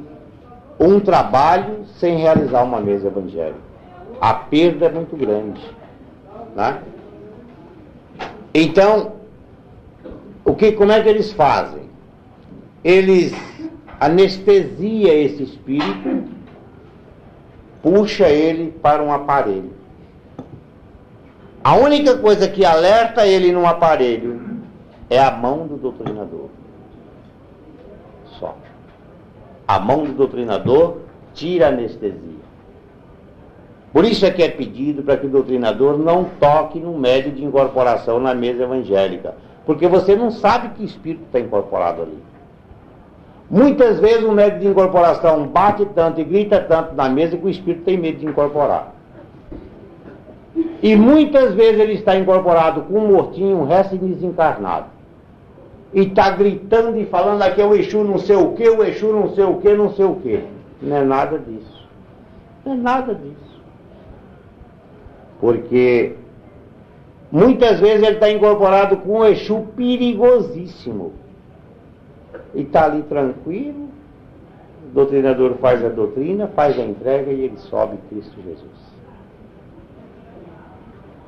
um 0.78 1.00
trabalho 1.00 1.84
sem 1.98 2.16
realizar 2.16 2.62
uma 2.62 2.80
mesa 2.80 3.08
evangélica. 3.08 3.58
A 4.20 4.34
perda 4.34 4.86
é 4.86 4.90
muito 4.90 5.16
grande. 5.16 5.60
Né? 6.54 6.78
Então, 8.54 9.12
o 10.44 10.54
que, 10.54 10.72
como 10.72 10.92
é 10.92 11.02
que 11.02 11.08
eles 11.08 11.32
fazem? 11.32 11.82
Eles 12.82 13.34
anestesia 14.00 15.14
esse 15.14 15.42
espírito, 15.42 16.24
puxa 17.82 18.28
ele 18.28 18.70
para 18.70 19.02
um 19.02 19.12
aparelho. 19.12 19.72
A 21.62 21.76
única 21.76 22.16
coisa 22.16 22.48
que 22.48 22.64
alerta 22.64 23.26
ele 23.26 23.52
num 23.52 23.66
aparelho 23.66 24.40
é 25.10 25.18
a 25.18 25.30
mão 25.30 25.66
do 25.66 25.76
doutrinador. 25.76 26.48
Só. 28.38 28.56
A 29.68 29.78
mão 29.78 30.04
do 30.04 30.12
doutrinador 30.12 30.98
tira 31.34 31.66
a 31.66 31.68
anestesia. 31.68 32.40
Por 33.92 34.04
isso 34.04 34.24
é 34.24 34.30
que 34.30 34.42
é 34.42 34.48
pedido 34.48 35.02
para 35.02 35.16
que 35.16 35.26
o 35.26 35.30
doutrinador 35.30 35.98
não 35.98 36.24
toque 36.38 36.78
no 36.78 36.96
médio 36.96 37.32
de 37.32 37.44
incorporação 37.44 38.20
na 38.20 38.34
mesa 38.34 38.62
evangélica. 38.62 39.34
Porque 39.66 39.86
você 39.86 40.16
não 40.16 40.30
sabe 40.30 40.70
que 40.70 40.84
espírito 40.84 41.24
está 41.24 41.40
incorporado 41.40 42.02
ali. 42.02 42.18
Muitas 43.50 43.98
vezes 43.98 44.22
o 44.22 44.30
médio 44.30 44.60
de 44.60 44.68
incorporação 44.68 45.48
bate 45.48 45.84
tanto 45.86 46.20
e 46.20 46.24
grita 46.24 46.60
tanto 46.60 46.94
na 46.94 47.08
mesa 47.08 47.36
que 47.36 47.44
o 47.44 47.50
espírito 47.50 47.82
tem 47.82 47.98
medo 47.98 48.18
de 48.18 48.26
incorporar. 48.26 48.94
E 50.80 50.94
muitas 50.94 51.54
vezes 51.54 51.80
ele 51.80 51.94
está 51.94 52.16
incorporado 52.16 52.82
com 52.82 52.98
um 52.98 53.08
mortinho, 53.08 53.58
um 53.58 53.64
resto 53.64 53.96
desencarnado. 53.96 54.86
E 55.92 56.02
está 56.02 56.30
gritando 56.30 56.96
e 56.96 57.06
falando 57.06 57.42
aqui 57.42 57.60
é 57.60 57.66
o 57.66 57.74
Exu 57.74 58.04
não 58.04 58.18
sei 58.18 58.36
o 58.36 58.52
que, 58.52 58.68
o 58.68 58.84
Exu 58.84 59.12
não 59.12 59.34
sei 59.34 59.44
o 59.44 59.56
que, 59.56 59.74
não 59.74 59.92
sei 59.94 60.04
o 60.04 60.14
que. 60.14 60.44
Não 60.80 60.96
é 60.96 61.04
nada 61.04 61.36
disso. 61.36 61.88
Não 62.64 62.74
é 62.74 62.76
nada 62.76 63.14
disso. 63.16 63.60
Porque 65.40 66.12
muitas 67.32 67.80
vezes 67.80 68.06
ele 68.06 68.14
está 68.14 68.30
incorporado 68.30 68.98
com 68.98 69.18
um 69.18 69.24
Exu 69.24 69.66
perigosíssimo. 69.76 71.12
E 72.54 72.62
está 72.62 72.86
ali 72.86 73.02
tranquilo, 73.02 73.88
o 74.84 74.94
doutrinador 74.94 75.54
faz 75.56 75.84
a 75.84 75.88
doutrina, 75.88 76.48
faz 76.48 76.78
a 76.78 76.82
entrega 76.82 77.30
e 77.30 77.42
ele 77.42 77.58
sobe 77.58 77.96
Cristo 78.08 78.36
Jesus. 78.42 78.90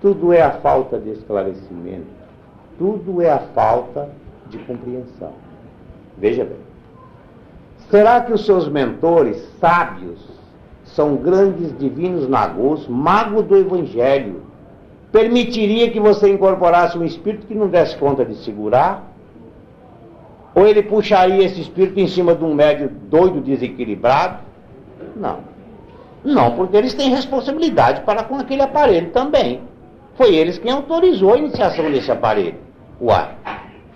Tudo 0.01 0.33
é 0.33 0.43
a 0.43 0.51
falta 0.51 0.99
de 0.99 1.11
esclarecimento, 1.11 2.07
tudo 2.77 3.23
é 3.23 3.31
a 3.31 3.39
falta 3.39 4.09
de 4.49 4.59
compreensão. 4.59 5.33
Veja 6.19 6.45
bem. 6.45 6.59
Será 7.89 8.21
que 8.21 8.33
os 8.33 8.45
seus 8.45 8.69
mentores 8.69 9.37
sábios 9.61 10.19
são 10.85 11.17
grandes 11.17 11.77
divinos 11.79 12.29
nagôs, 12.29 12.87
mago 12.89 13.43
do 13.43 13.57
Evangelho, 13.57 14.43
permitiria 15.13 15.91
que 15.91 16.01
você 16.01 16.31
incorporasse 16.33 16.99
um 16.99 17.05
espírito 17.05 17.47
que 17.47 17.55
não 17.55 17.69
desse 17.69 17.97
conta 17.97 18.25
de 18.25 18.35
segurar? 18.37 19.12
Ou 20.63 20.69
ele 20.69 20.83
puxaria 20.83 21.45
esse 21.45 21.61
espírito 21.61 21.99
em 21.99 22.07
cima 22.07 22.35
de 22.35 22.45
um 22.45 22.55
médio 22.55 22.89
doido, 22.89 23.41
desequilibrado? 23.41 24.39
Não. 25.17 25.39
Não, 26.25 26.53
porque 26.53 26.77
eles 26.77 26.95
têm 26.95 27.11
responsabilidade 27.11 28.03
para 28.03 28.23
com 28.23 28.37
aquele 28.37 28.63
aparelho 28.63 29.11
também. 29.11 29.61
Foi 30.15 30.35
eles 30.35 30.59
quem 30.59 30.71
autorizou 30.71 31.35
a 31.35 31.39
iniciação 31.39 31.91
desse 31.91 32.13
aparelho. 32.13 32.59
Uai. 33.01 33.31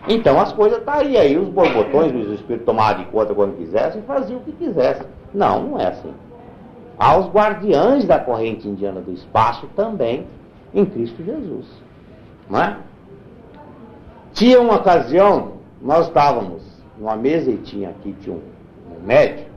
Então 0.09 0.41
as 0.41 0.53
coisas 0.53 0.79
estariam 0.79 1.21
aí, 1.21 1.39
os 1.39 1.49
borbotões, 1.49 2.13
os 2.15 2.33
espíritos 2.33 2.67
tomavam 2.67 3.05
de 3.05 3.11
conta 3.11 3.35
quando 3.35 3.57
quisessem 3.57 4.01
e 4.01 4.05
faziam 4.05 4.41
o 4.41 4.43
que 4.43 4.53
quisessem. 4.53 5.07
Não, 5.33 5.63
não 5.63 5.81
é 5.81 5.87
assim 5.87 6.13
aos 6.99 7.27
guardiães 7.29 8.07
da 8.07 8.19
corrente 8.19 8.67
indiana 8.67 9.01
do 9.01 9.13
espaço 9.13 9.69
também 9.77 10.27
em 10.73 10.85
Cristo 10.85 11.23
Jesus. 11.23 11.67
Não 12.49 12.61
é? 12.61 12.77
Tinha 14.33 14.61
uma 14.61 14.77
ocasião, 14.77 15.53
nós 15.81 16.07
estávamos 16.07 16.63
numa 16.99 17.17
mesa 17.17 17.51
e 17.51 17.59
tinha 17.59 17.91
aqui 17.91 18.15
tinha 18.21 18.35
um, 18.35 18.97
um 18.97 19.07
médico 19.07 19.51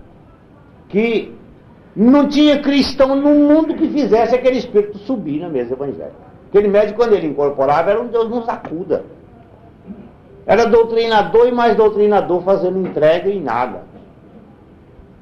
que 0.89 1.33
não 1.95 2.27
tinha 2.27 2.61
cristão 2.61 3.15
no 3.15 3.29
mundo 3.29 3.75
que 3.75 3.87
fizesse 3.89 4.35
aquele 4.35 4.57
espírito 4.57 4.97
subir 4.99 5.41
na 5.41 5.49
mesa 5.49 5.73
evangélica. 5.73 6.29
Aquele 6.49 6.67
médico, 6.67 6.97
quando 6.97 7.13
ele 7.13 7.27
incorporava, 7.27 7.91
era 7.91 8.01
um 8.01 8.07
Deus 8.07 8.29
nos 8.29 8.49
acuda. 8.49 9.03
Era 10.45 10.65
doutrinador 10.65 11.47
e 11.47 11.51
mais 11.51 11.75
doutrinador 11.75 12.41
fazendo 12.41 12.79
entrega 12.79 13.29
e 13.29 13.39
nada. 13.39 13.83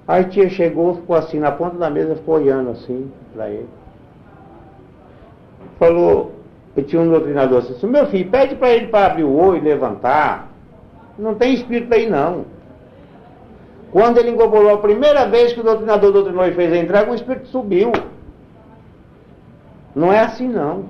Aí 0.07 0.23
tia 0.25 0.49
chegou, 0.49 0.95
ficou 0.95 1.17
assim 1.17 1.37
na 1.37 1.51
ponta 1.51 1.77
da 1.77 1.89
mesa, 1.89 2.15
ficou 2.15 2.35
olhando 2.35 2.69
assim 2.69 3.11
para 3.33 3.49
ele. 3.49 3.67
Falou, 5.77 6.31
eu 6.77 6.83
tinha 6.83 7.01
um 7.01 7.09
doutrinador 7.09 7.57
assim, 7.57 7.87
meu 7.87 8.05
filho, 8.05 8.29
pede 8.29 8.55
para 8.55 8.69
ele 8.69 8.87
para 8.87 9.07
abrir 9.07 9.25
o 9.25 9.35
olho 9.35 9.57
e 9.57 9.61
levantar. 9.61 10.49
Não 11.17 11.35
tem 11.35 11.53
espírito 11.53 11.93
aí 11.93 12.09
não. 12.09 12.45
Quando 13.91 14.17
ele 14.17 14.31
incorporou 14.31 14.73
a 14.73 14.77
primeira 14.77 15.27
vez 15.27 15.53
que 15.53 15.59
o 15.59 15.63
doutrinador 15.63 16.11
doutrinou 16.11 16.45
e 16.45 16.53
fez 16.53 16.71
a 16.71 16.77
entrega, 16.77 17.11
o 17.11 17.15
espírito 17.15 17.47
subiu. 17.47 17.91
Não 19.95 20.11
é 20.11 20.19
assim 20.19 20.47
não. 20.47 20.85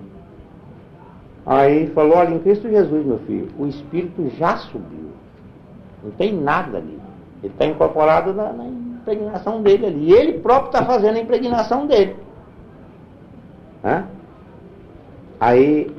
Aí 1.46 1.88
falou, 1.92 2.18
olha, 2.18 2.34
em 2.34 2.40
Cristo 2.40 2.68
Jesus, 2.68 3.06
meu 3.06 3.20
filho, 3.20 3.48
o 3.58 3.68
espírito 3.68 4.30
já 4.38 4.58
subiu. 4.58 5.12
Não 6.04 6.12
tem 6.12 6.34
nada 6.34 6.78
ali. 6.80 7.00
Ele 7.42 7.54
está 7.54 7.66
incorporado 7.66 8.34
na, 8.34 8.52
na 8.52 8.66
impregnação 8.66 9.62
dele 9.62 9.86
ali. 9.86 10.10
E 10.10 10.14
ele 10.14 10.40
próprio 10.40 10.68
está 10.68 10.86
fazendo 10.86 11.16
a 11.16 11.22
impregnação 11.22 11.88
dele. 11.88 12.18
Hã? 13.86 14.06
Aí 15.40 15.90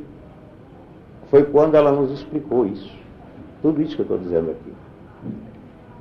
foi 1.31 1.45
quando 1.45 1.77
ela 1.77 1.93
nos 1.93 2.11
explicou 2.11 2.67
isso. 2.67 2.98
Tudo 3.63 3.83
isso 3.83 3.97
que 3.97 4.03
eu 4.03 4.05
estou 4.05 4.19
dizendo 4.19 4.51
aqui. 4.51 4.73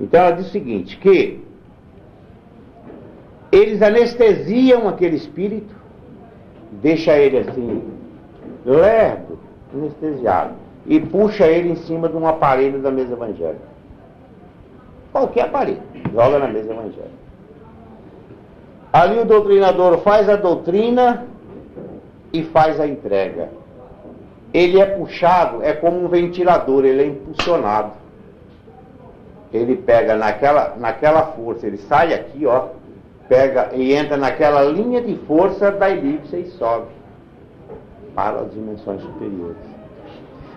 Então 0.00 0.20
ela 0.20 0.30
diz 0.32 0.46
o 0.46 0.50
seguinte, 0.50 0.96
que 0.98 1.40
eles 3.50 3.82
anestesiam 3.82 4.88
aquele 4.88 5.16
espírito, 5.16 5.74
deixa 6.82 7.16
ele 7.18 7.38
assim, 7.38 7.82
lerdo, 8.64 9.38
anestesiado, 9.74 10.54
e 10.86 11.00
puxa 11.00 11.46
ele 11.46 11.70
em 11.70 11.76
cima 11.76 12.08
de 12.08 12.16
um 12.16 12.26
aparelho 12.26 12.80
da 12.80 12.90
mesa 12.90 13.14
evangélica. 13.14 13.68
Qualquer 15.10 15.46
aparelho, 15.46 15.82
joga 16.12 16.38
na 16.38 16.48
mesa 16.48 16.72
evangélica. 16.72 17.18
Ali 18.92 19.18
o 19.18 19.24
doutrinador 19.24 19.98
faz 19.98 20.28
a 20.28 20.36
doutrina 20.36 21.26
e 22.32 22.42
faz 22.44 22.80
a 22.80 22.86
entrega. 22.86 23.50
Ele 24.52 24.80
é 24.80 24.86
puxado, 24.86 25.62
é 25.62 25.72
como 25.72 26.04
um 26.04 26.08
ventilador, 26.08 26.84
ele 26.84 27.02
é 27.02 27.06
impulsionado. 27.06 27.92
Ele 29.52 29.76
pega 29.76 30.16
naquela, 30.16 30.74
naquela 30.76 31.22
força, 31.32 31.66
ele 31.66 31.78
sai 31.78 32.14
aqui, 32.14 32.46
ó, 32.46 32.68
pega 33.28 33.70
e 33.74 33.94
entra 33.94 34.16
naquela 34.16 34.62
linha 34.62 35.02
de 35.02 35.16
força 35.26 35.70
da 35.70 35.90
elipse 35.90 36.36
e 36.36 36.46
sobe 36.52 36.86
para 38.14 38.40
as 38.40 38.52
dimensões 38.52 39.00
superiores. 39.02 39.78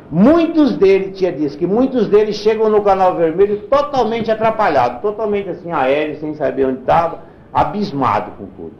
Muitos 0.09 0.75
deles, 0.75 1.17
tinha 1.17 1.31
disse 1.31 1.57
que 1.57 1.65
muitos 1.65 2.09
deles 2.09 2.35
chegam 2.35 2.69
no 2.69 2.81
canal 2.81 3.15
vermelho 3.15 3.61
totalmente 3.69 4.29
atrapalhados, 4.29 5.01
totalmente 5.01 5.49
assim 5.49 5.71
aéreo, 5.71 6.19
sem 6.19 6.33
saber 6.35 6.65
onde 6.65 6.81
estava, 6.81 7.19
abismado 7.53 8.31
com 8.31 8.45
tudo. 8.57 8.73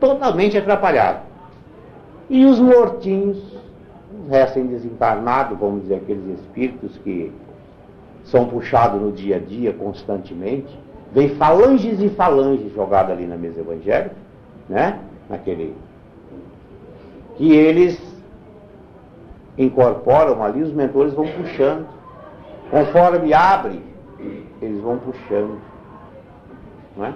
Totalmente 0.00 0.56
atrapalhado. 0.56 1.20
E 2.30 2.46
os 2.46 2.58
mortinhos, 2.58 3.36
os 4.22 4.28
restem 4.28 4.66
desencarnados, 4.66 5.58
vamos 5.58 5.82
dizer, 5.82 5.96
aqueles 5.96 6.40
espíritos 6.40 6.96
que 6.98 7.32
são 8.24 8.46
puxados 8.46 9.00
no 9.00 9.12
dia 9.12 9.36
a 9.36 9.38
dia 9.38 9.72
constantemente, 9.72 10.78
vem 11.12 11.30
falanges 11.30 12.00
e 12.00 12.08
falanges 12.08 12.72
jogadas 12.74 13.12
ali 13.12 13.26
na 13.26 13.36
mesa 13.36 13.60
evangélica, 13.60 14.16
né? 14.68 14.98
Naquele. 15.28 15.74
Que 17.36 17.52
eles 17.52 18.00
incorporam 19.58 20.42
ali, 20.42 20.62
os 20.62 20.72
mentores 20.72 21.14
vão 21.14 21.26
puxando. 21.26 21.86
Conforme 22.70 23.32
abre, 23.32 23.82
eles 24.60 24.80
vão 24.80 24.98
puxando. 24.98 25.58
Né? 26.96 27.14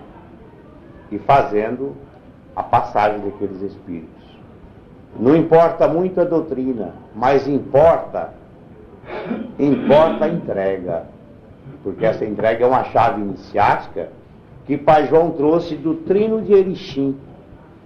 E 1.10 1.18
fazendo 1.18 1.94
a 2.54 2.62
passagem 2.62 3.20
daqueles 3.20 3.62
espíritos. 3.62 4.17
Não 5.18 5.36
importa 5.36 5.86
muito 5.88 6.20
a 6.20 6.24
doutrina, 6.24 6.94
mas 7.14 7.46
importa, 7.46 8.32
importa 9.58 10.24
a 10.24 10.28
entrega 10.28 11.06
porque 11.82 12.04
essa 12.04 12.24
entrega 12.24 12.64
é 12.64 12.68
uma 12.68 12.84
chave 12.84 13.20
iniciática 13.20 14.08
que 14.66 14.76
Pai 14.76 15.06
João 15.06 15.30
trouxe 15.30 15.76
do 15.76 15.94
trino 15.94 16.42
de 16.42 16.52
Erechim 16.52 17.16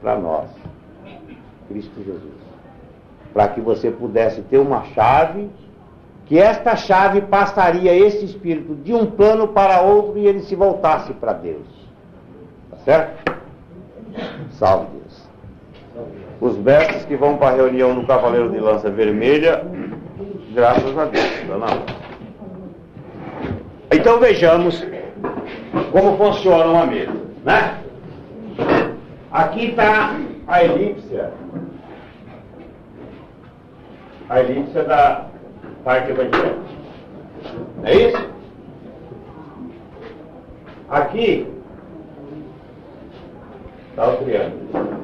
para 0.01 0.19
nós, 0.19 0.49
Cristo 1.69 2.03
Jesus. 2.03 2.43
Para 3.33 3.49
que 3.49 3.61
você 3.61 3.91
pudesse 3.91 4.43
ter 4.43 4.59
uma 4.59 4.85
chave, 4.87 5.49
que 6.27 6.39
esta 6.39 6.75
chave 6.77 7.21
passaria 7.23 7.95
esse 7.95 8.25
espírito 8.25 8.75
de 8.75 8.93
um 8.93 9.07
plano 9.07 9.49
para 9.49 9.83
outro 9.83 10.19
e 10.19 10.27
ele 10.27 10.41
se 10.41 10.57
voltasse 10.57 11.13
para 11.15 11.33
Deus. 11.33 11.67
Tá 12.71 12.77
certo? 12.79 13.39
Salve 14.53 14.87
Deus. 14.87 15.02
Os 16.41 16.57
mestres 16.59 17.05
que 17.05 17.17
vão 17.17 17.37
para 17.37 17.49
a 17.49 17.57
reunião 17.57 17.95
no 17.95 18.07
Cavaleiro 18.07 18.51
de 18.51 18.59
Lança 18.59 18.91
Vermelha, 18.91 19.65
graças 20.55 20.99
a 20.99 21.05
Deus. 21.05 21.45
Não. 21.49 22.03
Então 23.93 24.19
vejamos 24.19 24.85
como 25.93 26.17
funciona 26.17 26.65
uma 26.65 26.87
mesa. 26.87 27.13
Né? 27.45 27.79
Aqui 29.31 29.71
está 29.71 30.17
a 30.47 30.65
elipse. 30.65 31.21
A 34.29 34.41
elipse 34.41 34.83
da 34.83 35.27
parte 35.85 36.11
evangélica. 36.11 36.57
É 37.85 37.95
isso? 37.95 38.31
Aqui 40.89 41.47
está 43.91 44.09
o 44.09 44.17
triângulo. 44.17 45.02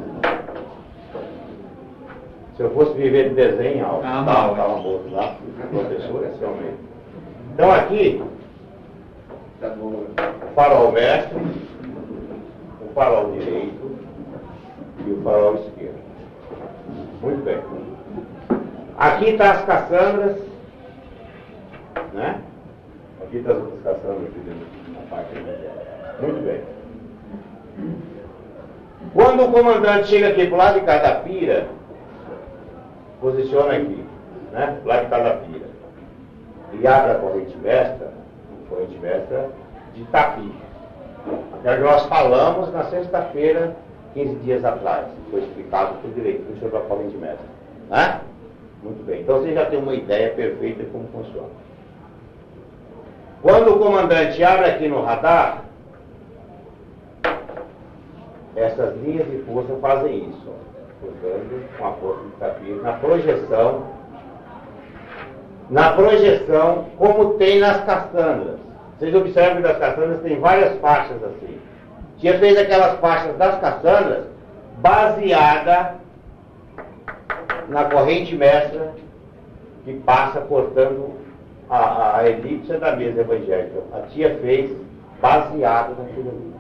Se 2.58 2.64
eu 2.64 2.70
fosse 2.70 2.92
viver 2.94 3.28
de 3.28 3.36
desenho, 3.36 3.86
ó, 3.86 4.00
ah, 4.02 4.24
tá, 4.26 4.48
tá 4.48 4.66
uma 4.66 4.82
boa 4.82 5.00
lá, 5.12 5.36
professor, 5.70 6.24
esse 6.24 6.44
é 6.44 6.74
Então 7.54 7.70
aqui 7.70 8.20
o 9.62 10.06
farol 10.56 10.90
mestre, 10.90 11.38
o 11.38 12.92
farol 12.94 13.30
direito 13.30 13.96
e 15.06 15.10
o 15.12 15.22
farol 15.22 15.54
esquerdo. 15.54 15.98
Muito 17.22 17.44
bem. 17.44 17.60
Aqui 18.98 19.26
está 19.26 19.52
as 19.52 19.64
caçambras, 19.64 20.36
né? 22.12 22.40
Aqui 23.22 23.36
está 23.36 23.52
as 23.52 23.58
outras 23.58 23.82
caçambras 23.84 24.24
aqui 24.24 24.40
dentro 24.40 24.66
da 24.94 25.16
parte 25.16 26.22
Muito 26.22 26.44
bem. 26.44 26.60
Quando 29.14 29.44
o 29.44 29.52
comandante 29.52 30.08
chega 30.08 30.30
aqui 30.30 30.46
para 30.46 30.54
o 30.54 30.58
lado 30.58 30.80
de 30.80 30.86
cada 30.86 31.20
pira, 31.20 31.78
posiciona 33.20 33.72
aqui, 33.72 34.04
né? 34.52 34.80
Cada 34.84 35.30
pira. 35.36 35.66
E 36.72 36.86
abre 36.86 37.12
a 37.12 37.14
corrente 37.16 37.56
mestra, 37.58 38.12
corrente 38.68 38.98
mestra 38.98 39.48
de 39.94 40.04
Tapi. 40.04 40.52
Aquela 41.58 41.76
que 41.76 41.82
nós 41.82 42.06
falamos 42.06 42.72
na 42.72 42.84
sexta-feira, 42.84 43.74
15 44.14 44.34
dias 44.36 44.64
atrás. 44.64 45.06
Foi 45.30 45.40
explicado 45.40 45.94
por 46.00 46.10
direito 46.12 46.58
sobre 46.60 46.76
a 46.78 46.80
corrente 46.82 47.16
mestra. 47.16 47.46
Né? 47.90 48.20
Muito 48.82 49.04
bem. 49.04 49.22
Então 49.22 49.40
você 49.40 49.54
já 49.54 49.66
tem 49.66 49.78
uma 49.78 49.94
ideia 49.94 50.30
perfeita 50.30 50.84
de 50.84 50.90
como 50.90 51.08
funciona. 51.08 51.48
Quando 53.42 53.74
o 53.74 53.78
comandante 53.78 54.42
abre 54.42 54.66
aqui 54.66 54.88
no 54.88 55.02
radar, 55.02 55.64
essas 58.56 58.96
linhas 59.02 59.30
de 59.30 59.38
força 59.44 59.74
fazem 59.80 60.30
isso. 60.30 60.52
Portanto, 61.00 61.64
com 61.78 61.86
a 61.86 61.92
força 61.92 62.24
de 62.24 62.30
tapir, 62.32 62.82
na 62.82 62.92
projeção 62.94 63.98
na 65.70 65.92
projeção, 65.92 66.86
como 66.96 67.34
tem 67.34 67.60
nas 67.60 67.84
castanhas. 67.84 68.58
Vocês 68.98 69.14
observam 69.14 69.56
que 69.56 69.62
das 69.62 69.78
castanhas 69.78 70.20
tem 70.22 70.40
várias 70.40 70.78
faixas 70.80 71.22
assim. 71.22 71.58
Tinha 72.18 72.38
fez 72.38 72.58
aquelas 72.58 72.98
faixas 72.98 73.36
das 73.36 73.60
castanhas 73.60 74.24
baseada 74.78 75.94
na 77.68 77.84
corrente 77.84 78.34
mestra 78.34 78.94
que 79.84 79.94
passa 80.00 80.40
cortando 80.40 81.12
a, 81.68 82.18
a 82.18 82.28
elipse 82.28 82.72
da 82.78 82.96
mesa 82.96 83.20
evangélica. 83.20 83.82
A 83.92 84.00
tia 84.08 84.38
fez 84.40 84.74
baseado 85.20 85.96
naquilo 85.98 86.30
ali. 86.30 86.54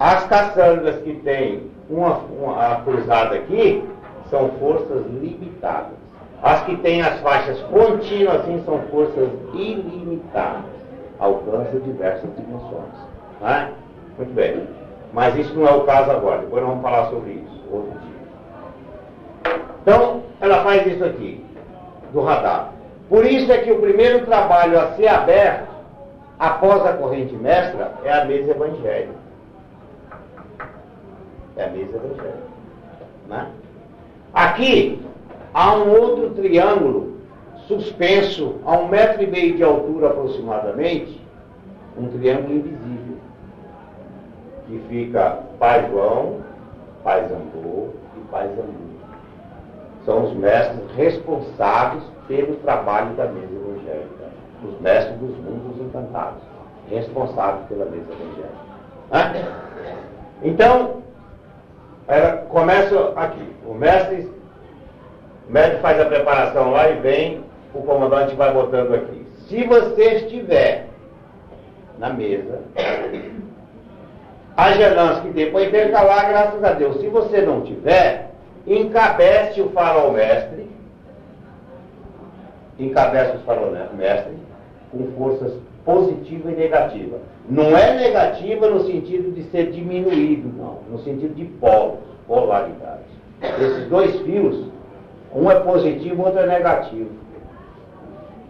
As 0.00 0.24
caçandas 0.24 0.96
que 1.02 1.14
tem 1.14 1.70
uma, 1.90 2.18
uma 2.40 2.76
cruzada 2.82 3.36
aqui 3.36 3.82
são 4.30 4.50
forças 4.60 5.06
limitadas. 5.06 5.96
As 6.42 6.62
que 6.62 6.76
têm 6.76 7.02
as 7.02 7.18
faixas 7.20 7.58
contínuas 7.62 8.40
assim 8.40 8.62
são 8.64 8.78
forças 8.90 9.28
ilimitadas, 9.54 10.64
alcançam 11.18 11.80
diversas 11.80 12.30
dimensões. 12.36 12.94
Né? 13.40 13.72
Muito 14.16 14.32
bem. 14.34 14.66
Mas 15.12 15.36
isso 15.36 15.54
não 15.54 15.66
é 15.66 15.72
o 15.72 15.84
caso 15.84 16.10
agora, 16.10 16.42
depois 16.42 16.62
nós 16.62 16.70
vamos 16.70 16.84
falar 16.84 17.06
sobre 17.08 17.30
isso, 17.30 17.64
outro 17.72 17.90
dia. 18.00 19.58
Então, 19.82 20.22
ela 20.40 20.62
faz 20.62 20.86
isso 20.86 21.04
aqui, 21.04 21.44
do 22.12 22.20
radar. 22.20 22.72
Por 23.08 23.24
isso 23.24 23.50
é 23.50 23.58
que 23.58 23.72
o 23.72 23.80
primeiro 23.80 24.26
trabalho 24.26 24.78
a 24.78 24.92
ser 24.92 25.08
aberto, 25.08 25.66
após 26.38 26.84
a 26.84 26.92
corrente 26.92 27.34
mestra, 27.34 27.92
é 28.04 28.12
a 28.12 28.26
mesa 28.26 28.50
evangélica. 28.50 29.27
É 31.58 31.64
a 31.64 31.70
mesa 31.70 31.96
evangélica. 31.96 32.38
Né? 33.28 33.46
Aqui, 34.32 35.02
há 35.52 35.74
um 35.74 35.90
outro 35.90 36.30
triângulo 36.30 37.18
suspenso 37.66 38.54
a 38.64 38.78
um 38.78 38.88
metro 38.88 39.22
e 39.22 39.26
meio 39.26 39.56
de 39.56 39.64
altura 39.64 40.06
aproximadamente, 40.08 41.20
um 41.98 42.08
triângulo 42.08 42.54
invisível, 42.54 43.16
que 44.66 44.78
fica 44.88 45.40
Pai 45.58 45.88
João, 45.90 46.36
Pai 47.02 47.26
Zambô 47.28 47.88
e 48.16 48.20
Pai 48.30 48.48
Zambu. 48.48 48.88
São 50.04 50.24
os 50.24 50.34
mestres 50.34 50.90
responsáveis 50.96 52.04
pelo 52.28 52.54
trabalho 52.56 53.14
da 53.16 53.26
mesa 53.26 53.52
evangélica, 53.52 54.24
os 54.64 54.80
mestres 54.80 55.18
dos 55.18 55.36
mundos 55.38 55.80
encantados, 55.80 56.40
responsáveis 56.88 57.66
pela 57.66 57.84
mesa 57.86 58.06
evangélica. 58.12 59.48
Então, 60.42 61.02
ela 62.08 62.38
começa 62.48 63.12
aqui. 63.16 63.46
O 63.64 63.74
mestre 63.74 64.28
o 65.48 65.52
médico 65.52 65.80
faz 65.80 65.98
a 66.00 66.04
preparação 66.04 66.70
lá 66.72 66.90
e 66.90 67.00
vem, 67.00 67.42
o 67.72 67.82
comandante 67.82 68.34
vai 68.34 68.52
botando 68.52 68.94
aqui. 68.94 69.26
Se 69.48 69.64
você 69.64 70.16
estiver 70.16 70.86
na 71.98 72.10
mesa, 72.10 72.60
a 74.56 74.68
lance 74.94 75.22
que 75.22 75.32
tem 75.32 75.50
para 75.50 75.64
intercalar, 75.64 76.28
graças 76.28 76.62
a 76.62 76.72
Deus. 76.72 77.00
Se 77.00 77.06
você 77.08 77.40
não 77.40 77.62
tiver, 77.62 78.30
encabece 78.66 79.62
o 79.62 79.70
farol 79.70 80.12
mestre 80.12 80.68
encabeça 82.78 83.36
os 83.36 83.42
farolmestres 83.42 84.38
com 84.90 85.10
forças 85.18 85.52
positiva 85.88 86.50
e 86.50 86.54
negativa. 86.54 87.16
Não 87.48 87.74
é 87.74 87.94
negativa 87.94 88.68
no 88.68 88.80
sentido 88.84 89.32
de 89.34 89.44
ser 89.44 89.70
diminuído, 89.70 90.52
não. 90.54 90.80
No 90.90 90.98
sentido 90.98 91.34
de 91.34 91.46
polos, 91.46 92.00
polaridade. 92.26 93.04
Esses 93.58 93.88
dois 93.88 94.14
fios, 94.20 94.66
um 95.34 95.50
é 95.50 95.58
positivo, 95.60 96.22
outro 96.22 96.40
é 96.40 96.46
negativo. 96.46 97.08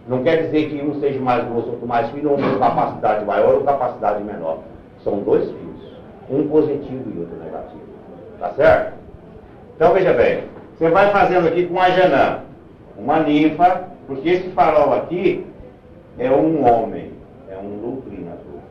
Não 0.05 0.21
quer 0.21 0.43
dizer 0.43 0.69
que 0.69 0.81
um 0.81 0.99
seja 0.99 1.21
mais 1.21 1.47
grosso, 1.47 1.69
outro 1.69 1.87
mais 1.87 2.09
fino, 2.09 2.31
ou 2.31 2.37
com 2.37 2.59
capacidade 2.59 3.23
maior 3.23 3.55
ou 3.55 3.63
capacidade 3.63 4.21
menor. 4.21 4.57
São 5.01 5.19
dois 5.19 5.45
fios. 5.45 5.93
Um 6.29 6.45
positivo 6.49 7.09
e 7.15 7.19
outro 7.19 7.37
negativo. 7.41 7.79
Tá 8.37 8.49
certo? 8.49 8.95
Então 9.77 9.93
veja 9.93 10.11
bem, 10.11 10.43
você 10.77 10.89
vai 10.89 11.09
fazendo 11.11 11.47
aqui 11.47 11.67
com 11.67 11.79
a 11.79 11.89
janã, 11.89 12.39
uma 12.97 13.21
ninfa, 13.21 13.87
porque 14.07 14.27
esse 14.27 14.49
farol 14.49 14.93
aqui 14.93 15.45
é 16.17 16.29
um 16.29 16.67
homem, 16.67 17.18
um 17.59 17.79
doutrinador. 17.79 18.61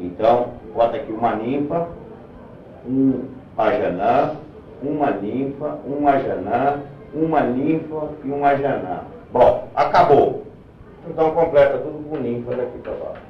Então, 0.00 0.48
bota 0.74 0.96
aqui 0.96 1.12
uma 1.12 1.36
ninfa, 1.36 1.88
um 2.86 3.22
ajanã, 3.56 4.36
uma 4.82 5.10
ninfa, 5.10 5.78
um 5.86 6.08
ajanã, 6.08 6.80
uma 7.14 7.40
ninfa 7.40 8.08
e 8.24 8.30
um 8.30 8.44
ajanã. 8.44 9.00
Bom, 9.32 9.68
acabou. 9.74 10.44
Então 11.08 11.30
completa 11.32 11.78
tudo 11.78 12.08
com 12.08 12.16
ninfa 12.16 12.54
daqui 12.54 12.78
para 12.78 12.92
baixo. 12.92 13.22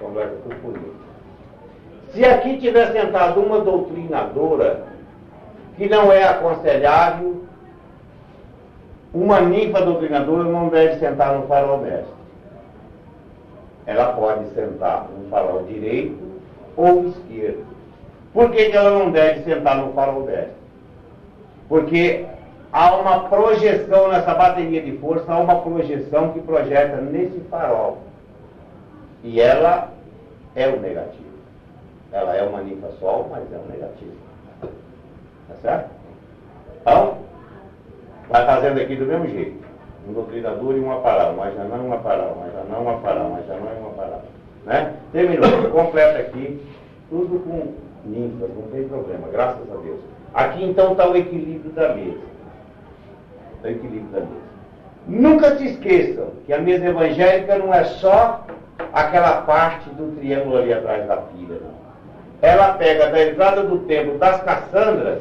Completa 0.00 0.36
tudo 0.42 0.56
com 0.62 0.68
ninfa. 0.68 1.02
Se 2.12 2.24
aqui 2.24 2.58
tiver 2.58 2.92
sentado 2.92 3.40
uma 3.40 3.60
doutrinadora 3.60 4.84
que 5.76 5.88
não 5.88 6.12
é 6.12 6.24
aconselhável, 6.24 7.44
uma 9.14 9.40
ninfa 9.40 9.82
doutrinadora 9.82 10.44
não 10.44 10.68
deve 10.68 10.98
sentar 10.98 11.38
no 11.38 11.46
farol 11.46 11.78
mestre. 11.78 12.21
Ela 13.86 14.12
pode 14.12 14.48
sentar 14.54 15.08
no 15.08 15.28
farol 15.28 15.64
direito 15.64 16.18
ou 16.76 17.06
esquerdo. 17.06 17.64
Por 18.32 18.50
que, 18.50 18.70
que 18.70 18.76
ela 18.76 18.90
não 18.98 19.10
deve 19.10 19.42
sentar 19.42 19.76
no 19.76 19.92
farol 19.92 20.24
mestre? 20.24 20.52
Porque 21.68 22.24
há 22.72 22.96
uma 22.96 23.28
projeção 23.28 24.08
nessa 24.08 24.34
bateria 24.34 24.82
de 24.82 24.96
força, 24.98 25.32
há 25.32 25.38
uma 25.38 25.60
projeção 25.60 26.32
que 26.32 26.40
projeta 26.40 26.96
nesse 26.96 27.40
farol. 27.50 27.98
E 29.22 29.40
ela 29.40 29.90
é 30.54 30.68
o 30.68 30.80
negativo. 30.80 31.22
Ela 32.12 32.36
é 32.36 32.42
uma 32.42 32.62
ninfa 32.62 32.90
sol, 33.00 33.28
mas 33.30 33.42
é 33.52 33.56
um 33.56 33.70
negativo. 33.70 34.12
Tá 34.60 35.54
certo? 35.60 35.90
Então, 36.80 37.18
vai 38.28 38.44
fazendo 38.44 38.80
aqui 38.80 38.96
do 38.96 39.06
mesmo 39.06 39.28
jeito. 39.28 39.71
Um 40.08 40.12
doutrinador 40.12 40.74
e 40.74 40.80
uma 40.80 41.00
palavra, 41.00 41.34
mas 41.34 41.54
já 41.54 41.64
não 41.64 41.86
uma 41.86 41.98
palavra, 41.98 42.34
mas 42.40 42.52
já 42.52 42.64
não 42.64 42.82
uma 42.82 42.98
palavra, 42.98 43.28
mas 43.28 43.46
já 43.46 43.54
não 43.54 43.68
é 43.68 43.74
uma 43.74 43.90
palavra. 43.90 44.24
Né? 44.64 44.94
Terminou. 45.12 45.50
Completa 45.70 46.18
aqui, 46.18 46.60
tudo 47.08 47.38
com 47.40 47.72
ninfas, 48.04 48.50
não 48.54 48.62
tem 48.72 48.88
problema, 48.88 49.28
graças 49.28 49.70
a 49.70 49.76
Deus. 49.76 50.00
Aqui 50.34 50.64
então 50.64 50.92
está 50.92 51.08
o 51.08 51.16
equilíbrio 51.16 51.72
da 51.72 51.94
mesa. 51.94 52.18
O 53.62 53.66
equilíbrio 53.66 54.10
da 54.12 54.20
mesa. 54.20 54.42
Nunca 55.06 55.56
se 55.56 55.66
esqueçam 55.66 56.28
que 56.46 56.52
a 56.52 56.58
mesa 56.58 56.86
evangélica 56.86 57.58
não 57.58 57.74
é 57.74 57.84
só 57.84 58.44
aquela 58.92 59.42
parte 59.42 59.88
do 59.90 60.16
triângulo 60.16 60.56
ali 60.56 60.72
atrás 60.72 61.06
da 61.06 61.16
pilha, 61.16 61.58
não. 61.60 61.82
Ela 62.40 62.74
pega 62.74 63.08
da 63.08 63.22
entrada 63.24 63.62
do 63.62 63.78
templo 63.80 64.18
das 64.18 64.42
Cassandras 64.42 65.20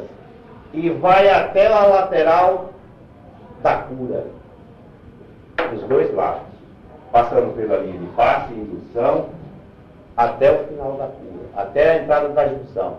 e 0.74 0.90
vai 0.90 1.30
até 1.30 1.68
a 1.68 1.86
lateral 1.86 2.72
da 3.62 3.76
cura. 3.76 4.26
Dos 5.72 5.84
dois 5.84 6.14
lados. 6.14 6.44
Passando 7.12 7.56
pela 7.56 7.78
linha 7.78 8.00
de 8.00 8.06
passe 8.08 8.54
e 8.54 8.60
indução 8.60 9.30
até 10.16 10.52
o 10.52 10.68
final 10.68 10.94
da 10.94 11.08
cura, 11.08 11.46
até 11.56 11.92
a 11.92 12.04
entrada 12.04 12.30
da 12.30 12.48
junção. 12.48 12.98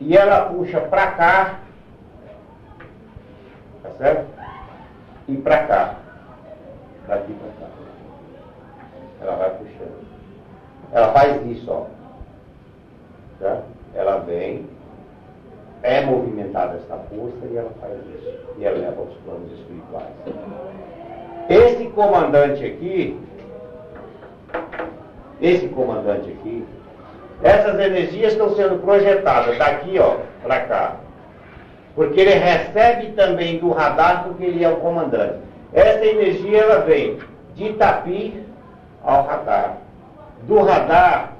E 0.00 0.16
ela 0.16 0.46
puxa 0.46 0.80
para 0.80 1.12
cá, 1.12 1.60
tá 3.82 3.90
certo? 3.98 4.26
E 5.28 5.36
para 5.36 5.66
cá. 5.66 5.94
Daqui 7.06 7.34
para 7.34 7.66
cá. 7.66 7.72
Ela 9.20 9.36
vai 9.36 9.50
puxando. 9.50 10.04
Ela 10.92 11.12
faz 11.12 11.46
isso, 11.46 11.70
ó. 11.70 11.86
Tá? 13.40 13.62
Ela 13.94 14.18
vem, 14.18 14.68
é 15.82 16.04
movimentada 16.04 16.76
essa 16.76 16.96
força 16.96 17.46
e 17.50 17.56
ela 17.56 17.70
faz 17.80 17.94
isso. 17.94 18.38
E 18.58 18.64
ela 18.64 18.78
leva 18.78 19.00
aos 19.00 19.14
planos 19.18 19.52
espirituais. 19.52 20.12
Esse 21.48 21.86
comandante 21.90 22.64
aqui, 22.64 23.20
esse 25.40 25.68
comandante 25.68 26.30
aqui, 26.30 26.64
essas 27.42 27.78
energias 27.78 28.32
estão 28.32 28.54
sendo 28.54 28.78
projetadas 28.78 29.58
daqui, 29.58 29.98
ó, 29.98 30.16
para 30.42 30.60
cá. 30.60 30.96
Porque 31.94 32.20
ele 32.20 32.34
recebe 32.34 33.12
também 33.12 33.58
do 33.58 33.70
radar, 33.70 34.24
porque 34.24 34.44
ele 34.44 34.64
é 34.64 34.68
o 34.68 34.76
comandante. 34.76 35.38
Essa 35.72 36.04
energia 36.04 36.58
ela 36.62 36.80
vem 36.80 37.18
de 37.54 37.64
Itapi 37.64 38.42
ao 39.04 39.26
radar. 39.26 39.78
Do 40.44 40.62
radar 40.62 41.34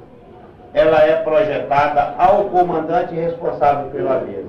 ela 0.75 1.03
é 1.05 1.17
projetada 1.23 2.15
ao 2.19 2.47
comandante 2.47 3.15
responsável 3.15 3.91
pela 3.91 4.21
mesa. 4.21 4.45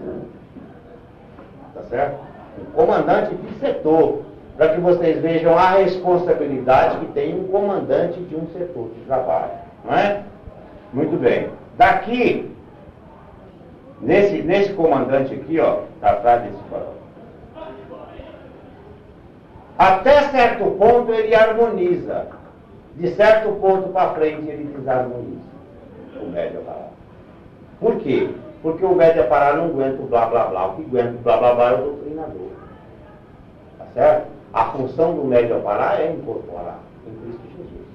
Tá 1.76 1.82
certo? 1.89 2.20
O 2.58 2.72
comandante 2.72 3.36
de 3.36 3.60
setor, 3.60 4.24
para 4.58 4.70
que 4.70 4.82
vocês 4.82 5.22
vejam 5.22 5.58
a 5.58 5.72
responsabilidade 5.72 6.99
que 6.99 7.12
tem 7.12 7.38
um 7.38 7.47
comandante 7.47 8.20
de 8.22 8.36
um 8.36 8.47
setor 8.47 8.89
de 8.95 9.01
trabalho. 9.01 9.51
Não 9.84 9.93
é? 9.93 10.24
Muito 10.93 11.18
bem. 11.18 11.49
Daqui, 11.78 12.56
nesse, 14.01 14.41
nesse 14.41 14.74
comandante 14.74 15.34
aqui, 15.34 15.60
ó, 15.60 15.80
tá 15.99 16.12
atrás 16.12 16.43
desse 16.43 16.64
farol. 16.70 16.95
Até 19.78 20.22
certo 20.30 20.72
ponto 20.78 21.14
ele 21.14 21.36
harmoniza. 21.36 22.28
De 22.95 23.10
certo 23.10 23.51
ponto 23.60 23.89
para 23.89 24.12
frente 24.12 24.47
ele 24.47 24.74
desarmoniza 24.74 25.43
o 26.22 26.28
médio 26.28 26.62
parar. 26.62 26.91
Por 27.82 27.97
quê? 27.97 28.30
Porque 28.62 28.86
o 28.86 28.95
médio 28.95 29.28
parar 29.28 29.58
não 29.58 29.66
aguenta 29.66 30.01
o 30.01 30.08
blá 30.08 30.28
blá 30.28 30.45
blá. 30.45 30.68
O 30.68 30.76
que 30.76 30.84
aguenta 30.84 31.18
o 31.18 31.22
blá 31.22 31.38
blá 31.38 31.56
blá 31.56 31.70
é 31.72 31.74
o 31.74 31.78
doutrinador. 31.78 32.51
Tá 33.78 33.86
certo? 33.93 34.35
A 34.56 34.64
função 34.72 35.14
do 35.14 35.26
médio 35.26 35.60
parar 35.60 35.99
é 35.99 36.14
incorporar 36.14 36.80
em 37.06 37.14
Cristo 37.20 37.41
Jesus. 37.58 37.86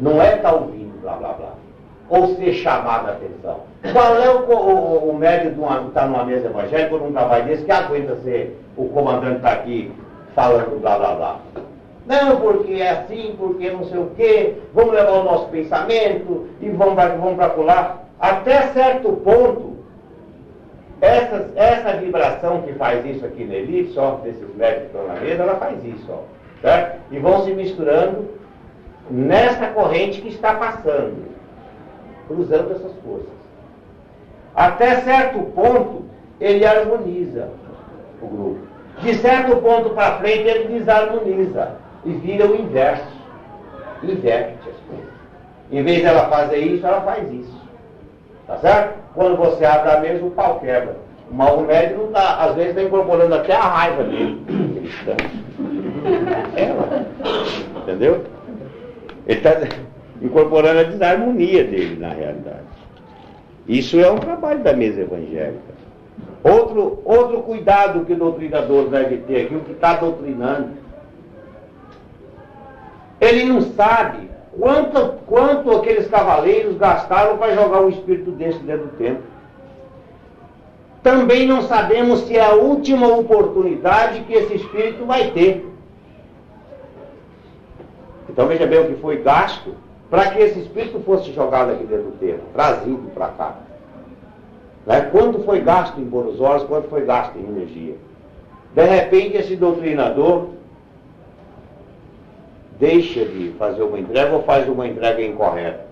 Não 0.00 0.22
é 0.22 0.36
estar 0.36 0.54
ouvindo 0.54 0.98
blá 1.02 1.16
blá 1.16 1.34
blá. 1.34 1.52
Ou 2.08 2.34
ser 2.36 2.54
chamado 2.54 3.08
a 3.08 3.12
atenção. 3.12 3.60
Qual 3.92 4.16
é 4.16 4.30
o, 4.30 4.50
o, 4.50 5.10
o 5.10 5.18
médio 5.18 5.52
que 5.52 5.88
está 5.88 6.06
numa 6.06 6.24
mesa 6.24 6.46
evangélica 6.48 6.94
ou 6.94 7.00
num 7.02 7.12
trabalho 7.12 7.44
desse 7.44 7.62
que 7.62 7.70
aguenta 7.70 8.16
ser 8.22 8.58
o 8.74 8.88
comandante 8.88 9.36
está 9.36 9.52
aqui 9.52 9.92
falando 10.34 10.80
blá 10.80 10.96
blá 10.96 11.14
blá? 11.14 11.40
Não, 12.06 12.40
porque 12.40 12.72
é 12.72 12.90
assim, 12.92 13.34
porque 13.38 13.70
não 13.70 13.84
sei 13.84 13.98
o 13.98 14.10
quê, 14.16 14.56
vamos 14.72 14.94
levar 14.94 15.12
o 15.12 15.24
nosso 15.24 15.48
pensamento 15.48 16.46
e 16.58 16.70
vamos 16.70 16.94
para 16.94 17.16
vamos 17.16 17.66
lá. 17.66 17.98
Até 18.18 18.68
certo 18.68 19.12
ponto, 19.12 19.71
essa, 21.02 21.50
essa 21.56 21.96
vibração 21.96 22.62
que 22.62 22.72
faz 22.74 23.04
isso 23.04 23.26
aqui 23.26 23.44
na 23.44 23.54
elipse, 23.54 23.98
ó, 23.98 24.12
desses 24.18 24.54
médicos 24.54 24.82
que 24.82 24.96
estão 24.96 25.08
na 25.08 25.20
mesa, 25.20 25.42
ela 25.42 25.56
faz 25.56 25.84
isso, 25.84 26.06
ó, 26.08 26.20
certo? 26.60 27.00
E 27.10 27.18
vão 27.18 27.44
se 27.44 27.52
misturando 27.52 28.30
nessa 29.10 29.66
corrente 29.66 30.20
que 30.20 30.28
está 30.28 30.54
passando, 30.54 31.24
cruzando 32.28 32.70
essas 32.70 32.92
forças. 33.04 33.42
Até 34.54 35.00
certo 35.00 35.40
ponto, 35.52 36.04
ele 36.40 36.64
harmoniza 36.64 37.48
o 38.22 38.26
grupo. 38.28 38.60
De 39.00 39.14
certo 39.16 39.56
ponto 39.56 39.90
para 39.90 40.18
frente, 40.18 40.46
ele 40.46 40.78
desarmoniza 40.78 41.72
e 42.04 42.12
vira 42.12 42.46
o 42.46 42.54
inverso. 42.54 43.20
Inverte 44.04 44.68
as 44.68 44.76
coisas. 44.88 45.12
Em 45.72 45.82
vez 45.82 46.02
dela 46.02 46.28
fazer 46.28 46.58
isso, 46.58 46.86
ela 46.86 47.00
faz 47.00 47.32
isso. 47.32 47.51
Tá 48.46 48.58
certo? 48.58 48.98
Quando 49.14 49.36
você 49.36 49.64
abre 49.64 49.90
a 49.90 50.00
mesa, 50.00 50.24
o 50.24 50.30
pau 50.30 50.60
quebra. 50.60 50.96
O 51.30 51.34
mal 51.34 51.60
médico 51.60 52.02
não 52.02 52.12
tá, 52.12 52.44
às 52.44 52.54
vezes 52.54 52.70
está 52.70 52.82
incorporando 52.82 53.34
até 53.34 53.54
a 53.54 53.60
raiva 53.60 54.04
dele. 54.04 54.42
Ela. 56.56 57.06
Entendeu? 57.82 58.24
Ele 59.26 59.38
está 59.38 59.50
incorporando 60.20 60.80
a 60.80 60.84
desarmonia 60.84 61.64
dele 61.64 61.98
na 61.98 62.08
realidade. 62.08 62.72
Isso 63.68 64.00
é 64.00 64.10
um 64.10 64.18
trabalho 64.18 64.60
da 64.60 64.72
mesa 64.72 65.02
evangélica. 65.02 65.72
Outro, 66.42 67.00
outro 67.04 67.42
cuidado 67.42 68.04
que 68.04 68.12
o 68.12 68.16
doutrinador 68.16 68.88
deve 68.88 69.18
ter 69.18 69.46
aqui, 69.46 69.54
o 69.54 69.60
que 69.60 69.72
está 69.72 69.94
doutrinando, 69.94 70.70
ele 73.20 73.44
não 73.44 73.60
sabe 73.60 74.28
quanto, 74.58 75.14
quanto 75.26 75.70
aqueles 75.72 76.08
cavaleiros 76.08 76.76
gastaram 76.76 77.38
para 77.38 77.54
jogar 77.54 77.80
um 77.82 77.88
espírito 77.88 78.30
desse 78.32 78.58
dentro 78.60 78.86
do 78.86 78.96
templo. 78.96 79.22
também 81.02 81.46
não 81.46 81.62
sabemos 81.62 82.20
se 82.20 82.36
é 82.36 82.44
a 82.44 82.54
última 82.54 83.08
oportunidade 83.08 84.20
que 84.20 84.32
esse 84.32 84.54
espírito 84.54 85.04
vai 85.04 85.30
ter. 85.32 85.66
Então 88.28 88.46
veja 88.46 88.66
bem 88.66 88.80
o 88.80 88.86
que 88.86 89.00
foi 89.00 89.16
gasto 89.16 89.74
para 90.08 90.30
que 90.30 90.40
esse 90.40 90.60
espírito 90.60 91.00
fosse 91.00 91.32
jogado 91.32 91.72
aqui 91.72 91.84
dentro 91.84 92.04
do 92.04 92.18
termo, 92.18 92.42
trazido 92.52 93.10
para 93.14 93.28
cá. 93.28 93.56
Né? 94.86 95.00
Quanto 95.10 95.40
foi 95.40 95.60
gasto 95.60 95.98
em 95.98 96.04
boas 96.04 96.40
horas, 96.40 96.62
quanto 96.64 96.88
foi 96.88 97.04
gasto 97.04 97.36
em 97.36 97.44
energia. 97.44 97.96
De 98.74 98.84
repente 98.84 99.36
esse 99.36 99.56
doutrinador 99.56 100.48
deixa 102.78 103.24
de 103.24 103.54
fazer 103.58 103.82
uma 103.82 103.98
entrega 103.98 104.34
ou 104.34 104.42
faz 104.42 104.68
uma 104.68 104.86
entrega 104.86 105.22
incorreta. 105.22 105.86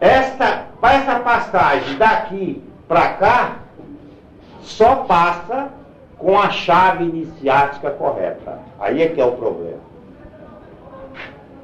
Esta, 0.00 0.66
essa 0.82 1.20
passagem 1.20 1.96
daqui 1.98 2.62
para 2.88 3.08
cá 3.14 3.56
só 4.62 4.96
passa 4.96 5.68
com 6.18 6.38
a 6.38 6.50
chave 6.50 7.04
iniciática 7.04 7.90
correta. 7.90 8.58
Aí 8.78 9.02
é 9.02 9.08
que 9.08 9.20
é 9.20 9.24
o 9.24 9.32
problema. 9.32 9.78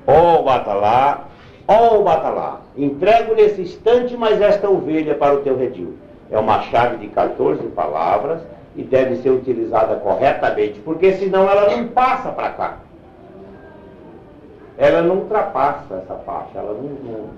Ó 0.06 0.40
oh, 0.40 0.42
batalá, 0.44 1.24
ó 1.66 1.96
oh, 1.96 2.02
batalá, 2.04 2.60
entrego 2.76 3.34
nesse 3.34 3.62
instante 3.62 4.16
mais 4.16 4.40
esta 4.40 4.68
ovelha 4.68 5.14
para 5.14 5.34
o 5.34 5.40
teu 5.40 5.56
redil. 5.56 5.96
É 6.30 6.38
uma 6.38 6.62
chave 6.62 6.98
de 6.98 7.08
14 7.08 7.62
palavras 7.68 8.40
e 8.76 8.82
deve 8.82 9.16
ser 9.16 9.30
utilizada 9.30 9.96
corretamente, 9.96 10.80
porque 10.80 11.14
senão 11.14 11.48
ela 11.48 11.74
não 11.76 11.88
passa 11.88 12.30
para 12.30 12.50
cá. 12.50 12.76
Ela 14.78 15.02
não 15.02 15.16
ultrapassa 15.16 16.02
essa 16.02 16.14
faixa, 16.16 16.58
ela 16.58 16.74
não, 16.74 16.82
não... 16.82 17.30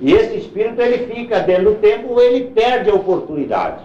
E 0.00 0.12
esse 0.12 0.36
espírito 0.36 0.80
ele 0.80 1.06
fica 1.06 1.40
dentro 1.40 1.72
do 1.72 1.74
tempo, 1.76 2.20
ele 2.20 2.50
perde 2.50 2.90
a 2.90 2.94
oportunidade. 2.94 3.82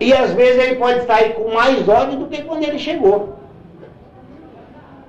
E 0.00 0.12
às 0.12 0.32
vezes 0.32 0.62
ele 0.62 0.76
pode 0.76 1.04
sair 1.06 1.34
com 1.34 1.52
mais 1.52 1.88
ódio 1.88 2.18
do 2.18 2.26
que 2.26 2.42
quando 2.42 2.62
ele 2.62 2.78
chegou. 2.78 3.36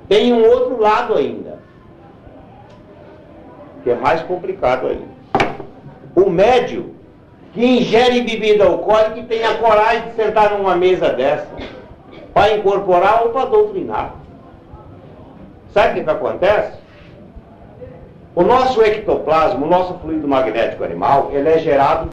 Tem 0.08 0.34
um 0.34 0.44
outro 0.44 0.82
lado 0.82 1.16
ainda, 1.16 1.60
que 3.84 3.92
é 3.92 3.96
mais 3.96 4.22
complicado 4.24 4.88
ainda. 4.88 5.20
O 6.16 6.30
médio 6.30 6.96
que 7.54 7.66
ingere 7.66 8.22
bebida 8.22 8.66
alcoólica 8.66 9.20
e 9.20 9.24
tem 9.24 9.44
a 9.44 9.58
coragem 9.58 10.10
de 10.10 10.16
sentar 10.16 10.52
numa 10.52 10.76
mesa 10.76 11.10
dessa 11.10 11.48
para 12.34 12.58
incorporar 12.58 13.24
ou 13.24 13.30
para 13.30 13.46
doutrinar. 13.46 14.16
Sabe 15.74 16.00
o 16.00 16.04
que, 16.04 16.10
acontece? 16.10 16.80
O 18.36 18.44
nosso 18.44 18.82
ectoplasma, 18.82 19.66
o 19.66 19.70
nosso 19.70 20.00
fluido 20.00 20.28
magnético 20.28 20.84
animal, 20.84 21.30
ele 21.32 21.50
é 21.50 21.60
gerado 21.60 22.10